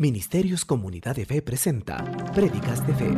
Ministerios 0.00 0.64
Comunidad 0.64 1.14
de 1.14 1.26
Fe 1.26 1.42
presenta 1.42 2.02
Prédicas 2.34 2.86
de 2.86 2.94
Fe. 2.94 3.10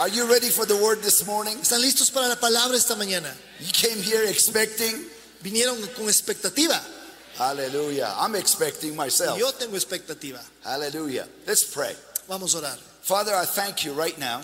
Are 0.00 0.10
you 0.10 0.26
ready 0.26 0.50
for 0.50 0.66
the 0.66 0.74
word 0.74 1.00
this 1.00 1.24
morning? 1.24 1.56
¿Están 1.62 1.80
listos 1.80 2.10
para 2.10 2.26
la 2.26 2.34
palabra 2.34 2.76
esta 2.76 2.96
mañana? 2.96 3.32
You 3.60 3.70
came 3.70 4.02
here 4.02 4.28
expecting. 4.28 5.06
Vinieron 5.44 5.76
con 5.96 6.08
expectativa. 6.08 6.82
Hallelujah. 7.38 8.12
I'm 8.18 8.34
expecting 8.34 8.96
myself. 8.96 9.38
Yo 9.38 9.52
tengo 9.52 9.76
expectativa. 9.76 10.40
Hallelujah. 10.64 11.28
Let's 11.46 11.62
pray. 11.62 11.94
Vamos 12.28 12.56
a 12.56 12.58
orar. 12.58 12.78
Father, 13.02 13.36
I 13.36 13.44
thank 13.44 13.84
you 13.84 13.92
right 13.94 14.18
now 14.18 14.42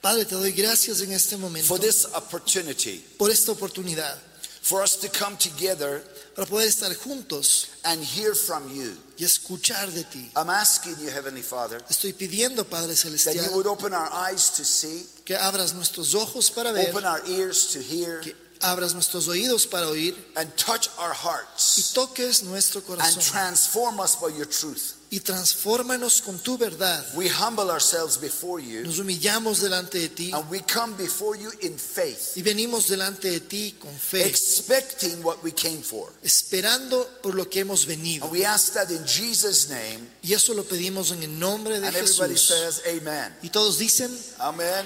Padre, 0.00 0.24
te 0.24 0.34
doy 0.34 0.52
gracias 0.52 1.00
en 1.02 1.12
este 1.12 1.36
momento 1.36 1.68
for 1.68 1.78
this 1.78 2.04
opportunity 2.14 3.04
por 3.16 3.30
esta 3.30 3.52
oportunidad 3.52 4.16
for 4.62 4.82
us 4.82 4.96
to 4.96 5.08
come 5.08 5.36
together 5.36 6.02
para 6.36 6.46
poder 6.46 6.68
estar 6.68 6.94
juntos 6.94 7.68
and 7.84 8.02
hear 8.04 8.34
from 8.34 8.68
you. 8.74 8.94
y 9.18 9.24
escuchar 9.24 9.90
de 9.90 10.04
ti. 10.04 10.30
I'm 10.36 10.50
asking 10.50 10.96
you, 11.00 11.08
Heavenly 11.10 11.42
Father, 11.42 11.82
Estoy 11.88 12.12
pidiendo, 12.12 12.68
Padre 12.68 12.88
that 12.88 13.04
you 13.04 13.18
Celestial, 13.18 13.56
would 13.56 13.66
open 13.66 13.94
our 13.94 14.10
eyes 14.12 14.50
to 14.50 14.64
see, 14.64 15.06
que 15.24 15.34
abras 15.34 15.72
nuestros 15.72 16.14
ojos 16.14 16.50
para 16.50 16.72
ver, 16.72 16.90
open 16.90 17.04
our 17.06 17.22
ears 17.26 17.72
to 17.72 17.80
hear, 17.80 18.20
que 18.20 18.34
abras 18.60 18.92
nuestros 18.92 19.28
oídos 19.28 19.66
para 19.66 19.86
oír 19.88 20.14
and 20.36 20.54
touch 20.56 20.88
our 20.98 21.12
y 21.12 21.28
hearts 21.28 21.92
toques 21.94 22.42
nuestro 22.42 22.80
and 22.80 22.88
corazón 23.00 23.22
transform 23.22 23.98
us 23.98 24.16
by 24.16 24.28
your 24.28 24.46
truth. 24.46 24.95
Y 25.10 25.20
transfórmanos 25.20 26.20
con 26.20 26.38
tu 26.38 26.58
verdad. 26.58 27.04
We 27.14 27.28
humble 27.28 27.70
ourselves 27.70 28.18
before 28.20 28.60
you 28.62 28.82
Nos 28.82 28.98
humillamos 28.98 29.60
delante 29.60 29.98
de 29.98 30.08
ti 30.08 30.32
and 30.32 30.48
we 30.50 30.60
come 30.60 30.94
before 30.96 31.36
you 31.38 31.50
in 31.62 31.78
faith. 31.78 32.36
y 32.36 32.42
venimos 32.42 32.88
delante 32.88 33.30
de 33.30 33.40
ti 33.40 33.76
con 33.80 33.94
fe, 33.96 34.26
expecting 34.26 35.22
what 35.22 35.36
we 35.42 35.52
came 35.52 35.82
for. 35.82 36.12
esperando 36.22 37.06
por 37.22 37.34
lo 37.34 37.48
que 37.48 37.60
hemos 37.60 37.86
venido. 37.86 38.24
And 38.24 38.32
we 38.32 38.44
ask 38.44 38.72
that 38.74 38.90
in 38.90 39.04
Jesus' 39.06 39.68
name, 39.68 40.08
Y 40.22 40.32
eso 40.34 40.54
lo 40.54 40.64
pedimos 40.64 41.12
en 41.12 41.22
el 41.22 41.38
nombre 41.38 41.78
de 41.80 41.86
and 41.86 41.96
everybody 41.96 42.34
Jesús. 42.34 42.48
says, 42.48 42.82
Amen. 42.86 43.32
Y 43.42 43.50
todos 43.50 43.78
dicen, 43.78 44.10
Amen. 44.38 44.84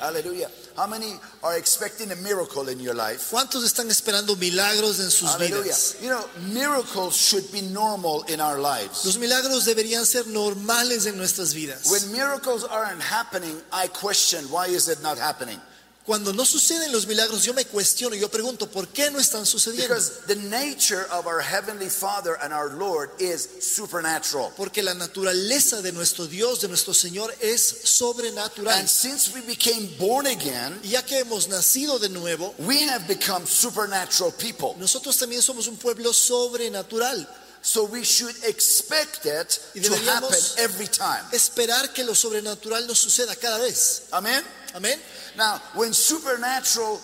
Hallelujah. 0.00 0.48
How 0.76 0.86
many 0.86 1.14
are 1.42 1.56
expecting 1.56 2.10
a 2.12 2.16
miracle 2.16 2.68
in 2.68 2.80
your 2.80 2.94
life? 2.94 3.30
¿cuántos 3.30 3.64
están 3.64 3.90
esperando 3.90 4.36
milagros 4.36 5.00
en 5.00 5.10
sus 5.10 5.30
Hallelujah. 5.30 5.62
vidas? 5.64 5.96
You 6.02 6.08
know, 6.10 6.24
miracles 6.52 7.16
should 7.16 7.50
be 7.52 7.60
normal 7.62 8.24
in 8.28 8.40
our 8.40 8.58
lives. 8.58 9.04
Los 9.04 9.18
milagros 9.18 9.64
deberían 9.66 10.06
ser 10.06 10.26
normales 10.26 11.06
en 11.06 11.16
nuestras 11.16 11.54
vidas. 11.54 11.90
When 11.90 12.12
miracles 12.12 12.64
aren't 12.64 13.02
happening, 13.02 13.56
I 13.72 13.88
question 13.88 14.44
why 14.50 14.66
is 14.66 14.88
it 14.88 15.02
not 15.02 15.18
happening? 15.18 15.60
Cuando 16.04 16.32
no 16.32 16.44
suceden 16.44 16.90
los 16.90 17.06
milagros, 17.06 17.44
yo 17.44 17.54
me 17.54 17.64
cuestiono, 17.64 18.16
yo 18.16 18.28
pregunto, 18.28 18.68
¿por 18.68 18.88
qué 18.88 19.08
no 19.12 19.20
están 19.20 19.46
sucediendo? 19.46 19.94
Because 19.94 20.26
the 20.26 20.34
nature 20.34 21.06
of 21.12 21.26
our 21.26 21.40
heavenly 21.40 21.88
Father 21.88 22.36
and 22.42 22.52
our 22.52 22.70
Lord 22.70 23.10
is 23.20 23.48
supernatural. 23.60 24.52
Porque 24.56 24.82
la 24.82 24.94
naturaleza 24.94 25.80
de 25.80 25.92
nuestro 25.92 26.26
Dios, 26.26 26.60
de 26.60 26.66
nuestro 26.66 26.92
Señor, 26.92 27.32
es 27.40 27.62
sobrenatural. 27.84 28.80
And 28.80 28.88
since 28.88 29.32
we 29.32 29.42
became 29.42 29.88
born 29.96 30.26
again, 30.26 30.80
ya 30.82 31.02
que 31.02 31.20
hemos 31.20 31.46
nacido 31.46 32.00
de 32.00 32.08
nuevo, 32.08 32.52
we 32.58 32.82
have 32.82 33.06
become 33.06 33.46
supernatural 33.46 34.32
people. 34.32 34.74
nosotros 34.80 35.16
también 35.16 35.40
somos 35.40 35.68
un 35.68 35.76
pueblo 35.76 36.12
sobrenatural. 36.12 37.28
So 37.64 37.84
we 37.84 38.02
should 38.02 38.34
expect 38.44 39.24
it 39.24 39.60
to 39.84 39.94
happen 40.10 40.36
every 40.58 40.88
time. 40.88 41.22
Esperar 41.30 41.92
que 41.94 42.02
lo 42.02 42.12
sobrenatural 42.12 42.88
nos 42.88 42.98
suceda 42.98 43.36
cada 43.36 43.60
vez. 43.60 44.08
Amen? 44.10 44.42
Amén. 44.74 44.98
Now, 45.36 45.60
when 45.74 45.92
supernatural 45.92 47.00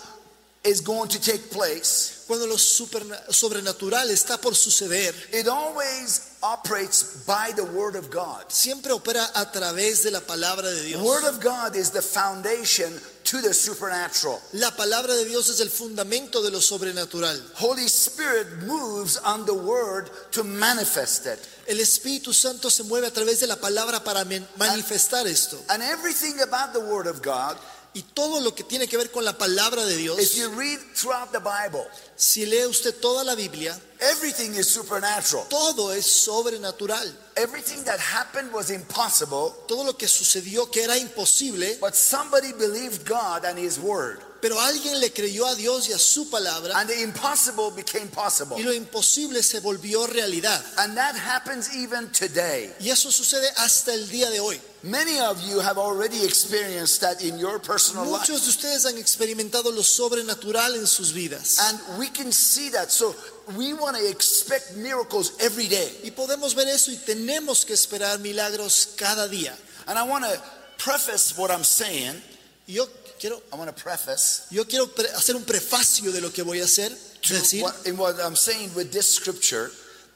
is 0.63 0.81
going 0.81 1.09
to 1.09 1.21
take 1.21 1.51
place, 1.51 2.19
Cuando 2.29 2.45
lo 2.45 2.59
sobrenatural 2.59 4.11
está 4.11 4.39
por 4.39 4.53
suceder, 4.53 5.15
it 5.33 5.47
always 5.47 6.37
operates 6.43 7.25
by 7.25 7.51
the 7.55 7.63
Word 7.63 7.95
of 7.95 8.11
God. 8.11 8.45
siempre 8.49 8.91
opera 8.91 9.31
a 9.33 9.51
través 9.51 10.03
de 10.03 10.11
la 10.11 10.19
palabra 10.19 10.69
de 10.69 10.83
Dios. 10.83 11.01
The 11.01 11.07
Word 11.07 11.23
of 11.23 11.39
God 11.41 11.75
is 11.75 11.89
the 11.89 12.03
foundation 12.03 12.93
to 13.23 13.41
the 13.41 13.51
supernatural. 13.51 14.39
La 14.53 14.69
palabra 14.69 15.15
de 15.15 15.25
Dios 15.25 15.49
es 15.49 15.59
el 15.59 15.69
fundamento 15.69 16.43
de 16.43 16.51
lo 16.51 16.59
sobrenatural. 16.59 17.41
Holy 17.55 17.87
Spirit 17.87 18.61
moves 18.67 19.17
on 19.17 19.47
the 19.47 19.53
Word 19.55 20.11
to 20.31 20.43
manifest 20.43 21.25
it. 21.25 21.39
El 21.67 21.77
Espíritu 21.77 22.31
Santo 22.31 22.69
se 22.69 22.83
mueve 22.83 23.07
a 23.07 23.11
través 23.11 23.39
de 23.39 23.47
la 23.47 23.55
palabra 23.55 24.03
para 24.03 24.23
manifestar 24.55 25.25
esto. 25.25 25.57
And 25.69 25.81
everything 25.81 26.41
about 26.41 26.73
the 26.73 26.79
Word 26.79 27.07
of 27.07 27.23
God, 27.23 27.57
Y 27.93 28.03
todo 28.13 28.39
lo 28.39 28.53
que 28.53 28.63
tiene 28.63 28.87
que 28.87 28.97
ver 28.97 29.09
con 29.09 29.25
la 29.25 29.37
palabra 29.37 29.83
de 29.83 29.97
Dios, 29.97 30.19
if 30.19 30.35
you 30.35 30.49
read 30.49 30.77
throughout 30.93 31.31
the 31.31 31.39
Bible, 31.39 31.85
si 32.15 32.45
lee 32.45 32.65
usted 32.67 32.93
toda 33.01 33.23
la 33.23 33.33
Biblia, 33.33 33.75
everything 33.99 34.53
is 34.53 34.67
supernatural. 34.67 35.45
todo 35.49 35.91
es 35.91 36.05
sobrenatural. 36.05 37.11
Everything 37.35 37.83
that 37.85 37.99
happened 37.99 38.51
was 38.53 38.69
impossible, 38.69 39.55
Todo 39.67 39.83
lo 39.83 39.93
que 39.93 40.07
sucedió 40.07 40.69
que 40.69 40.83
era 40.83 40.97
imposible, 40.97 41.77
but 41.81 41.95
somebody 41.95 42.53
believed 42.53 43.07
God 43.07 43.43
and 43.43 43.57
His 43.57 43.79
Word. 43.79 44.19
Pero 44.41 44.59
alguien 44.59 44.99
le 44.99 45.11
creyó 45.11 45.45
a 45.45 45.55
Dios 45.55 45.89
y 45.89 45.93
a 45.93 45.99
su 45.99 46.29
palabra 46.29 46.77
And 46.79 46.89
the 46.89 47.01
impossible 47.01 47.71
became 47.75 48.07
possible. 48.07 48.57
y 48.59 48.63
lo 48.63 48.73
imposible 48.73 49.43
se 49.43 49.59
volvió 49.59 50.07
realidad. 50.07 50.63
And 50.77 50.95
that 50.95 51.15
happens 51.15 51.69
even 51.75 52.11
today. 52.11 52.73
Y 52.79 52.89
eso 52.89 53.11
sucede 53.11 53.49
hasta 53.57 53.93
el 53.93 54.07
día 54.09 54.29
de 54.29 54.39
hoy. 54.39 54.59
Many 54.81 55.19
of 55.19 55.41
you 55.41 55.59
have 55.59 55.77
already 55.77 56.23
experienced 56.23 57.01
that 57.01 57.21
in 57.21 57.37
your 57.37 57.59
personal 57.59 58.05
life. 58.05 58.19
Muchos 58.29 58.43
de 58.43 58.49
ustedes 58.49 58.85
han 58.85 58.97
experimentado 58.97 59.71
lo 59.71 59.83
sobrenatural 59.83 60.75
en 60.75 60.87
sus 60.87 61.11
vidas. 61.11 61.59
And 61.59 61.99
we 61.99 62.09
can 62.09 62.31
see 62.31 62.69
that. 62.69 62.89
So 62.89 63.13
we 63.57 63.73
want 63.73 63.97
to 63.97 64.09
expect 64.09 64.77
miracles 64.77 65.33
every 65.41 65.67
day. 65.67 65.99
Y 66.03 66.11
podemos 66.11 66.55
ver 66.55 66.69
eso 66.69 66.91
y 66.91 66.97
tenemos 66.97 67.65
que 67.65 67.73
esperar 67.73 68.19
milagros 68.19 68.89
cada 68.95 69.27
día. 69.27 69.53
And 69.85 69.97
I 69.99 70.03
want 70.03 70.23
to 70.23 70.41
preface 70.77 71.37
what 71.37 71.51
I'm 71.51 71.65
saying. 71.65 72.21
Yo 72.65 72.87
quiero, 73.19 73.41
I 73.53 73.55
want 73.57 73.69
to 73.75 73.83
preface 73.83 74.43
yo 74.49 74.65
quiero 74.65 74.89
hacer 75.15 75.35
un 75.35 75.43
prefacio 75.43 76.11
de 76.11 76.21
lo 76.21 76.31
que 76.31 76.41
voy 76.43 76.61
a 76.61 76.65
hacer, 76.65 76.89
to 77.21 77.33
decir, 77.33 77.61
what, 77.63 77.75
in 77.85 77.97
what 77.97 78.15
I'm 78.19 78.35
saying 78.35 78.71
with 78.75 78.91
this 78.91 79.13
scripture. 79.13 79.69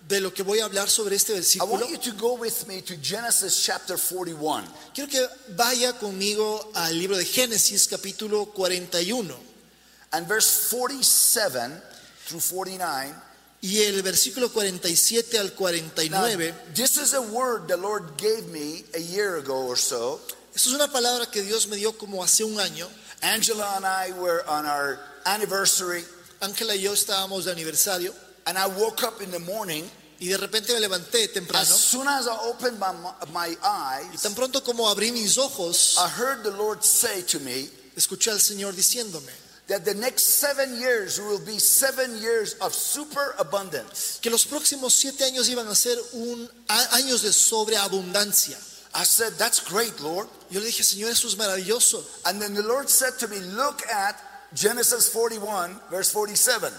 de 0.08 0.20
lo 0.20 0.32
que 0.34 0.44
voy 0.44 0.60
a 0.60 0.66
hablar 0.66 0.90
sobre 0.90 1.16
este 1.16 1.30
I 1.32 1.36
versículo. 1.36 1.72
want 1.72 1.90
you 1.90 1.98
to 1.98 2.12
go 2.18 2.34
with 2.36 2.68
me 2.68 2.82
to 2.82 2.96
Genesis 2.98 3.64
chapter 3.64 3.98
41. 3.98 4.66
Quiero 4.94 5.10
que 5.10 5.26
vaya 5.56 5.94
conmigo 5.94 6.72
al 6.76 6.94
libro 6.98 7.16
de 7.16 7.24
Génesis 7.24 7.88
capítulo 7.88 8.48
41 8.54 9.34
And 10.12 10.28
verse 10.28 10.70
47 10.70 11.82
through 12.28 12.42
49. 12.42 13.14
y 13.62 13.80
el 13.84 14.02
versículo 14.02 14.52
47 14.52 15.38
al 15.40 15.48
Now, 15.48 15.56
49. 15.56 16.54
this 16.76 16.98
is 16.98 17.14
a 17.14 17.22
word 17.22 17.68
the 17.70 17.78
Lord 17.78 18.18
gave 18.18 18.48
me 18.52 18.84
a 18.94 19.00
year 19.00 19.38
ago 19.38 19.66
or 19.66 19.78
so. 19.78 20.20
Esto 20.56 20.70
es 20.70 20.76
una 20.76 20.92
palabra 20.92 21.26
que 21.32 21.42
Dios 21.42 21.68
me 21.68 21.78
dio 21.78 21.98
como 21.98 22.24
hace 22.24 22.44
un 22.44 22.60
año. 22.60 22.88
Angela 23.22 23.78
and 23.78 23.86
I 23.86 24.12
were 24.20 24.44
on 24.48 24.66
our 24.66 25.00
anniversary, 25.26 26.04
Ángela 26.42 26.76
y 26.76 26.82
yo 26.82 26.94
estábamos 26.94 27.46
de 27.46 27.52
aniversario 27.52 28.14
and 28.46 28.58
I 28.58 28.68
woke 28.68 29.04
up 29.04 29.22
in 29.22 29.32
the 29.32 29.40
morning. 29.40 29.84
y 30.20 30.28
de 30.28 30.38
repente 30.38 30.74
me 30.74 30.80
levanté 30.80 31.28
temprano 31.30 31.74
As 31.74 31.80
soon 31.80 32.08
as 32.08 32.28
I 32.28 32.38
opened 32.48 32.80
my, 32.80 32.92
my 33.34 33.48
y 33.50 33.58
eyes, 33.64 34.22
tan 34.22 34.36
pronto 34.36 34.62
como 34.64 34.88
abrí 34.88 35.12
mis 35.12 35.38
ojos, 35.38 35.98
I 35.98 36.08
heard 36.08 36.44
the 36.44 36.52
Lord 36.52 36.84
say 36.84 37.24
to 37.24 37.40
me 37.40 37.68
escuché 37.96 38.32
al 38.32 38.40
Señor 38.40 38.76
diciéndome 38.76 39.32
that 39.68 39.86
the 39.86 39.94
next 39.94 40.40
seven 40.40 40.80
years 40.80 41.20
will 41.20 41.40
be 41.40 41.58
seven 41.58 42.22
years 42.22 42.56
of 42.62 42.74
superabundance. 42.74 44.20
que 44.22 44.30
los 44.30 44.46
próximos 44.46 44.94
siete 44.94 45.24
años 45.24 45.50
iban 45.50 45.68
a 45.68 45.76
ser 45.76 45.98
un, 46.14 46.50
años 46.92 47.22
de 47.22 47.32
sobreabundancia. 47.34 48.58
I 48.96 49.04
said, 49.04 49.34
That's 49.34 49.60
great, 49.60 50.00
Lord. 50.02 50.28
Yo 50.50 50.60
le 50.60 50.68
dije, 50.68 50.84
Señor, 50.84 51.10
eso 51.10 51.28
es 51.28 51.36
maravilloso. 51.36 52.04
And 52.26 52.42
then 52.42 52.54
the 52.54 52.64
Lord 52.64 52.90
said 52.90 53.18
to 53.20 53.28
me, 53.28 53.40
Look 53.40 53.82
at 53.90 54.16
Genesis 54.54 55.10
41, 55.10 55.80
verse 55.90 56.12
47. 56.12 56.72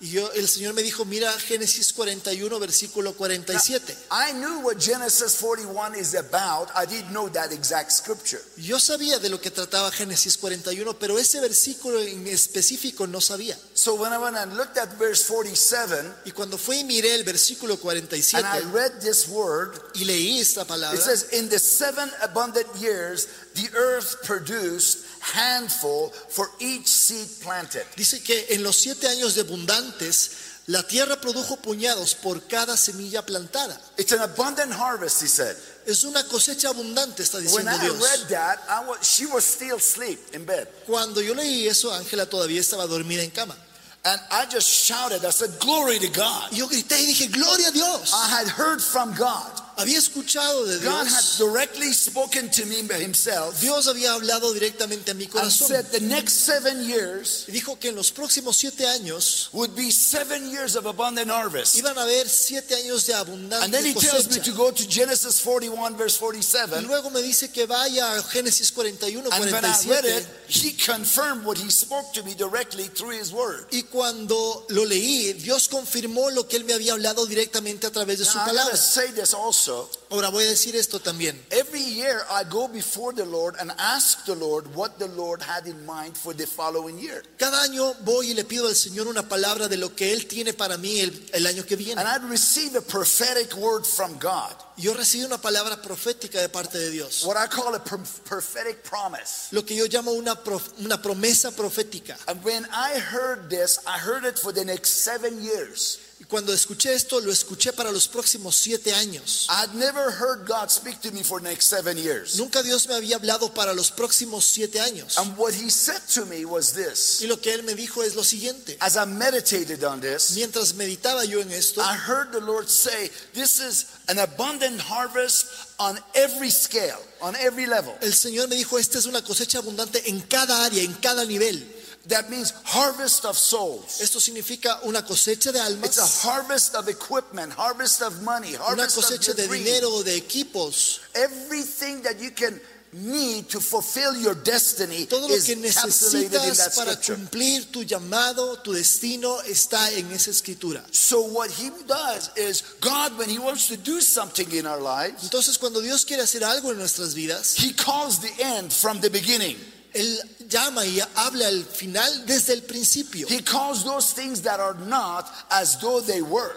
Y 0.00 0.10
yo, 0.10 0.30
el 0.32 0.48
Señor 0.48 0.74
me 0.74 0.82
dijo, 0.82 1.04
mira 1.04 1.32
Génesis 1.40 1.92
41, 1.92 2.60
versículo 2.60 3.14
47. 3.14 3.96
I 4.12 4.32
knew 4.34 4.60
what 4.60 4.78
Genesis 4.78 5.36
41 5.40 5.96
is 5.96 6.14
about. 6.14 6.68
I 6.76 6.86
didn't 6.86 7.10
know 7.10 7.28
that 7.30 7.50
exact 7.50 7.90
scripture. 7.90 8.40
Yo 8.56 8.78
sabía 8.78 9.18
de 9.18 9.28
lo 9.28 9.40
que 9.40 9.50
trataba 9.50 9.90
Génesis 9.90 10.38
41, 10.38 10.96
pero 11.00 11.18
ese 11.18 11.40
versículo 11.40 12.00
en 12.00 12.28
específico 12.28 13.08
no 13.08 13.20
sabía. 13.20 13.58
So 13.74 13.96
when 13.96 14.12
I 14.12 14.18
went 14.18 14.36
and 14.36 14.56
looked 14.56 14.78
at 14.78 14.96
verse 14.98 15.24
47, 15.24 16.26
Y 16.26 16.30
cuando 16.30 16.58
fui 16.58 16.78
y 16.78 16.84
miré 16.84 17.16
el 17.16 17.24
versículo 17.24 17.74
and 17.74 17.82
47 17.82 18.46
I 18.46 18.60
read 18.72 19.00
this 19.00 19.26
word, 19.26 19.80
y 19.94 20.04
leí 20.04 20.38
esta 20.38 20.64
palabra, 20.64 20.96
it 20.96 21.02
says, 21.02 21.32
In 21.32 21.48
the 21.48 21.58
seven 21.58 22.08
abundant 22.22 22.68
years, 22.76 23.26
the 23.54 23.68
earth 23.76 24.22
produced 24.22 25.07
handful 25.20 26.10
for 26.28 26.50
each 26.60 26.86
seed 26.86 27.28
planted. 27.42 27.84
dice 27.96 28.22
que 28.22 28.46
en 28.50 28.62
los 28.62 28.76
siete 28.76 29.08
años 29.08 29.34
de 29.34 29.42
abundantes, 29.42 30.30
la 30.66 30.82
tierra 30.86 31.18
produjo 31.20 31.56
puñados 31.56 32.14
por 32.14 32.46
cada 32.46 32.76
semilla 32.76 33.24
plantada. 33.24 33.80
It's 33.96 34.12
an 34.12 34.20
abundant 34.20 34.72
harvest, 34.72 35.22
he 35.22 35.28
said. 35.28 35.56
Es 35.86 36.04
una 36.04 36.22
cosecha 36.24 36.68
abundante, 36.68 37.22
está 37.22 37.38
When 37.38 37.46
diciendo 37.46 37.72
I 37.72 37.78
Dios. 37.80 38.00
read 38.02 38.28
that, 38.28 38.58
I 38.68 38.84
was, 38.86 38.98
she 39.02 39.24
was 39.24 39.44
still 39.44 39.76
asleep 39.76 40.18
in 40.34 40.44
bed. 40.44 40.68
Cuando 40.86 41.22
yo 41.22 41.34
leí 41.34 41.66
eso, 41.66 41.90
Ángela 41.92 42.26
todavía 42.26 42.60
estaba 42.60 42.86
dormida 42.86 43.22
en 43.22 43.30
cama. 43.30 43.56
And 44.04 44.20
I 44.30 44.44
just 44.50 44.68
shouted, 44.68 45.24
I 45.24 45.30
said, 45.30 45.58
Glory 45.58 45.98
to 45.98 46.08
God. 46.08 46.52
Yo 46.52 46.68
grité 46.68 47.00
y 47.00 47.06
dije, 47.06 47.28
gloria 47.32 47.68
a 47.68 47.72
Dios. 47.72 48.12
I 48.14 48.28
had 48.28 48.46
heard 48.48 48.80
from 48.82 49.14
God. 49.14 49.50
Había 49.78 49.98
escuchado 49.98 50.66
de 50.66 50.78
God 50.78 51.06
had 51.06 51.24
directly 51.38 51.92
spoken 51.92 52.50
to 52.50 52.66
me 52.66 52.82
by 52.82 53.00
himself 53.00 53.60
Dios 53.60 53.86
había 53.86 54.12
hablado 54.12 54.52
directamente 54.52 55.12
a 55.12 55.14
mi 55.14 55.24
and 55.24 55.32
corazón. 55.32 55.68
said 55.68 55.86
the 55.92 56.00
next 56.00 56.44
seven 56.44 56.84
years 56.84 57.44
Y 57.48 57.52
dijo 57.52 57.78
que 57.78 57.90
en 57.90 57.94
los 57.96 58.10
próximos 58.10 58.56
siete 58.56 58.86
años 58.86 59.48
would 59.52 59.74
be 59.76 59.90
seven 59.92 60.50
years 60.50 60.74
of 60.74 60.86
abundant 60.86 61.30
harvest. 61.30 61.76
iban 61.76 61.96
a 61.96 62.02
haber 62.02 62.28
siete 62.28 62.74
años 62.74 63.06
de 63.06 63.14
abundante 63.14 63.64
And 63.64 63.72
then 63.72 63.84
he 63.84 63.92
abundante 63.92 64.10
tells 64.10 64.28
me 64.28 64.40
to 64.40 64.52
go 64.52 64.72
to 64.72 64.84
Genesis 64.88 65.40
41, 65.40 65.96
verse 65.96 66.18
Y 66.20 66.82
luego 66.82 67.10
me 67.10 67.22
dice 67.22 67.50
que 67.52 67.66
vaya 67.66 68.14
a 68.14 68.22
Génesis 68.22 68.72
41, 68.72 69.26
And 69.30 69.44
when 69.52 69.64
I 69.64 69.74
read 69.88 70.04
it, 70.04 70.26
he 70.48 70.72
confirmed 70.72 71.44
what 71.44 71.58
he 71.58 71.70
spoke 71.70 72.12
to 72.14 72.22
me 72.22 72.34
directly 72.34 72.84
through 72.84 73.18
his 73.18 73.32
word. 73.32 73.66
Y 73.70 73.82
cuando 73.82 74.66
lo 74.70 74.84
leí, 74.84 75.32
Dios 75.34 75.68
confirmó 75.68 76.30
lo 76.30 76.48
que 76.48 76.56
él 76.56 76.64
me 76.64 76.74
había 76.74 76.94
hablado 76.94 77.26
directamente 77.26 77.86
a 77.86 77.90
través 77.90 78.18
de 78.18 78.24
su 78.24 78.36
Now, 78.38 78.46
I 78.46 78.52
gotta 78.54 78.76
say 78.76 79.12
this 79.12 79.34
also. 79.34 79.67
Ahora 80.10 80.30
voy 80.30 80.44
a 80.44 80.48
decir 80.48 80.74
esto 80.76 81.00
también. 81.00 81.38
Every 81.50 81.82
year 81.82 82.22
I 82.30 82.44
go 82.48 82.68
before 82.68 83.12
the 83.14 83.24
Lord 83.26 83.56
and 83.60 83.70
ask 83.78 84.24
the 84.24 84.34
Lord 84.34 84.66
what 84.74 84.98
the 84.98 85.08
Lord 85.08 85.42
had 85.42 85.66
in 85.66 85.84
mind 85.84 86.16
for 86.16 86.34
the 86.34 86.46
following 86.46 86.98
year. 86.98 87.22
Cada 87.38 87.60
año 87.62 87.94
voy 88.04 88.30
y 88.30 88.34
le 88.34 88.44
pido 88.44 88.66
al 88.68 88.74
Señor 88.76 89.06
una 89.06 89.28
palabra 89.28 89.68
de 89.68 89.76
lo 89.76 89.94
que 89.94 90.12
Él 90.12 90.26
tiene 90.26 90.52
para 90.54 90.76
mí 90.76 91.00
el, 91.00 91.30
el 91.32 91.46
año 91.46 91.64
que 91.66 91.76
viene. 91.76 92.00
And 92.00 92.08
I'd 92.08 92.28
receive 92.30 92.76
a 92.76 92.82
prophetic 92.82 93.54
word 93.56 93.84
from 93.84 94.18
God, 94.18 94.54
Yo 94.76 94.94
recibí 94.94 95.24
una 95.24 95.38
palabra 95.38 95.82
profética 95.82 96.40
de 96.40 96.48
parte 96.48 96.78
de 96.78 96.90
Dios. 96.90 97.24
what 97.24 97.36
I 97.36 97.46
call 97.48 97.74
a 97.74 97.80
pro- 97.80 97.98
prophetic 98.24 98.82
promise. 98.84 99.48
Lo 99.52 99.62
que 99.64 99.74
yo 99.76 99.86
llamo 99.86 100.12
una, 100.12 100.36
prof- 100.36 100.72
una 100.78 101.02
promesa 101.02 101.50
profética. 101.50 102.16
And 102.28 102.42
when 102.44 102.64
I 102.72 102.98
heard 102.98 103.50
this, 103.50 103.78
I 103.86 103.98
heard 103.98 104.24
it 104.24 104.38
for 104.38 104.52
the 104.52 104.64
next 104.64 105.02
seven 105.04 105.42
years. 105.42 105.98
Y 106.20 106.24
cuando 106.24 106.52
escuché 106.52 106.94
esto, 106.94 107.20
lo 107.20 107.30
escuché 107.30 107.72
para 107.72 107.92
los 107.92 108.08
próximos 108.08 108.56
siete 108.56 108.92
años. 108.92 109.46
I'd 109.48 109.72
never 109.74 110.10
heard 110.10 110.48
God 110.48 110.68
speak 110.68 111.00
to 111.02 111.12
me 111.12 111.22
for 111.22 111.40
the 111.40 111.48
next 111.48 111.66
seven 111.68 111.96
years. 111.96 112.36
Nunca 112.36 112.60
Dios 112.62 112.88
me 112.88 112.94
había 112.94 113.16
hablado 113.16 113.54
para 113.54 113.72
los 113.72 113.92
próximos 113.92 114.44
siete 114.44 114.80
años. 114.80 115.16
And 115.16 115.36
what 115.38 115.54
he 115.54 115.70
said 115.70 116.02
to 116.14 116.26
me 116.26 116.44
was 116.44 116.72
this. 116.72 117.20
Y 117.22 117.28
lo 117.28 117.40
que 117.40 117.54
Él 117.54 117.62
me 117.62 117.74
dijo 117.74 118.02
es 118.02 118.16
lo 118.16 118.24
siguiente. 118.24 118.76
As 118.80 118.96
I 118.96 119.04
meditated 119.06 119.84
on 119.84 120.00
this, 120.00 120.32
Mientras 120.34 120.74
meditaba 120.74 121.24
yo 121.24 121.40
en 121.40 121.52
esto, 121.52 121.80
I 121.80 121.94
heard 121.96 122.32
the 122.32 122.40
Lord 122.40 122.68
say, 122.68 123.10
This 123.32 123.60
is 123.60 123.86
an 124.08 124.18
abundant 124.18 124.80
harvest 124.80 125.46
on 125.78 125.96
every 126.14 126.50
scale, 126.50 126.98
on 127.20 127.36
every 127.36 127.66
level. 127.66 127.94
el 128.00 128.12
Señor 128.12 128.48
me 128.48 128.56
dijo, 128.56 128.78
esta 128.80 128.98
es 128.98 129.06
una 129.06 129.22
cosecha 129.22 129.58
abundante 129.58 130.02
en 130.08 130.20
cada 130.22 130.64
área, 130.64 130.82
en 130.82 130.94
cada 130.94 131.24
nivel. 131.24 131.76
That 132.08 132.30
means 132.30 132.52
harvest 132.64 133.24
of 133.26 133.36
souls. 133.36 134.00
Esto 134.00 134.18
significa 134.18 134.80
una 134.84 135.02
cosecha 135.02 135.52
de 135.52 135.60
almas. 135.60 135.84
It's 135.84 135.98
a 135.98 136.28
harvest 136.28 136.74
of 136.74 136.88
equipment, 136.88 137.52
harvest 137.52 138.00
of 138.02 138.22
money, 138.22 138.54
harvest 138.54 138.96
of 138.96 139.04
cosecha 139.04 139.26
your 139.28 139.36
de 139.36 139.48
dinero, 139.48 140.02
de 140.02 140.16
equipos. 140.18 141.00
Everything 141.14 142.02
that 142.02 142.18
you 142.18 142.30
can 142.30 142.58
need 142.90 143.50
to 143.50 143.60
fulfill 143.60 144.16
your 144.16 144.34
destiny 144.34 145.04
Todo 145.04 145.28
lo 145.28 145.34
is 145.34 145.44
que 145.44 145.56
encapsulated 145.56 146.24
in 146.24 146.30
that 146.30 146.40
necesitas 146.40 146.76
para 146.76 146.92
scripture. 146.92 147.16
cumplir 147.16 147.70
tu 147.70 147.84
llamado, 147.84 148.62
tu 148.62 148.72
destino, 148.72 149.42
está 149.42 149.92
en 149.92 150.10
esa 150.10 150.30
escritura. 150.30 150.82
So 150.90 151.20
what 151.24 151.50
he 151.50 151.70
does 151.86 152.30
is 152.36 152.62
God, 152.80 153.18
when 153.18 153.28
he 153.28 153.38
wants 153.38 153.68
to 153.68 153.76
do 153.76 154.00
something 154.00 154.50
in 154.52 154.66
our 154.66 154.80
lives, 154.80 155.24
Entonces, 155.24 155.58
cuando 155.58 155.82
Dios 155.82 156.06
quiere 156.06 156.22
hacer 156.22 156.42
algo 156.42 156.70
en 156.70 156.78
nuestras 156.78 157.14
vidas, 157.14 157.54
he 157.58 157.74
calls 157.74 158.20
the 158.20 158.32
end 158.42 158.72
from 158.72 158.98
the 159.00 159.10
beginning. 159.10 159.58
Él 159.94 160.20
llama 160.48 160.84
y 160.84 161.00
habla 161.16 161.48
al 161.48 161.64
final 161.64 162.26
desde 162.26 162.52
el 162.54 162.62
principio. 162.62 163.26
He 163.28 163.42
calls 163.42 163.84
those 163.84 164.12
things 164.12 164.42
that 164.42 164.60
are 164.60 164.74
not 164.86 165.26
as 165.50 165.78
though 165.80 166.00
they 166.00 166.22
were. 166.22 166.52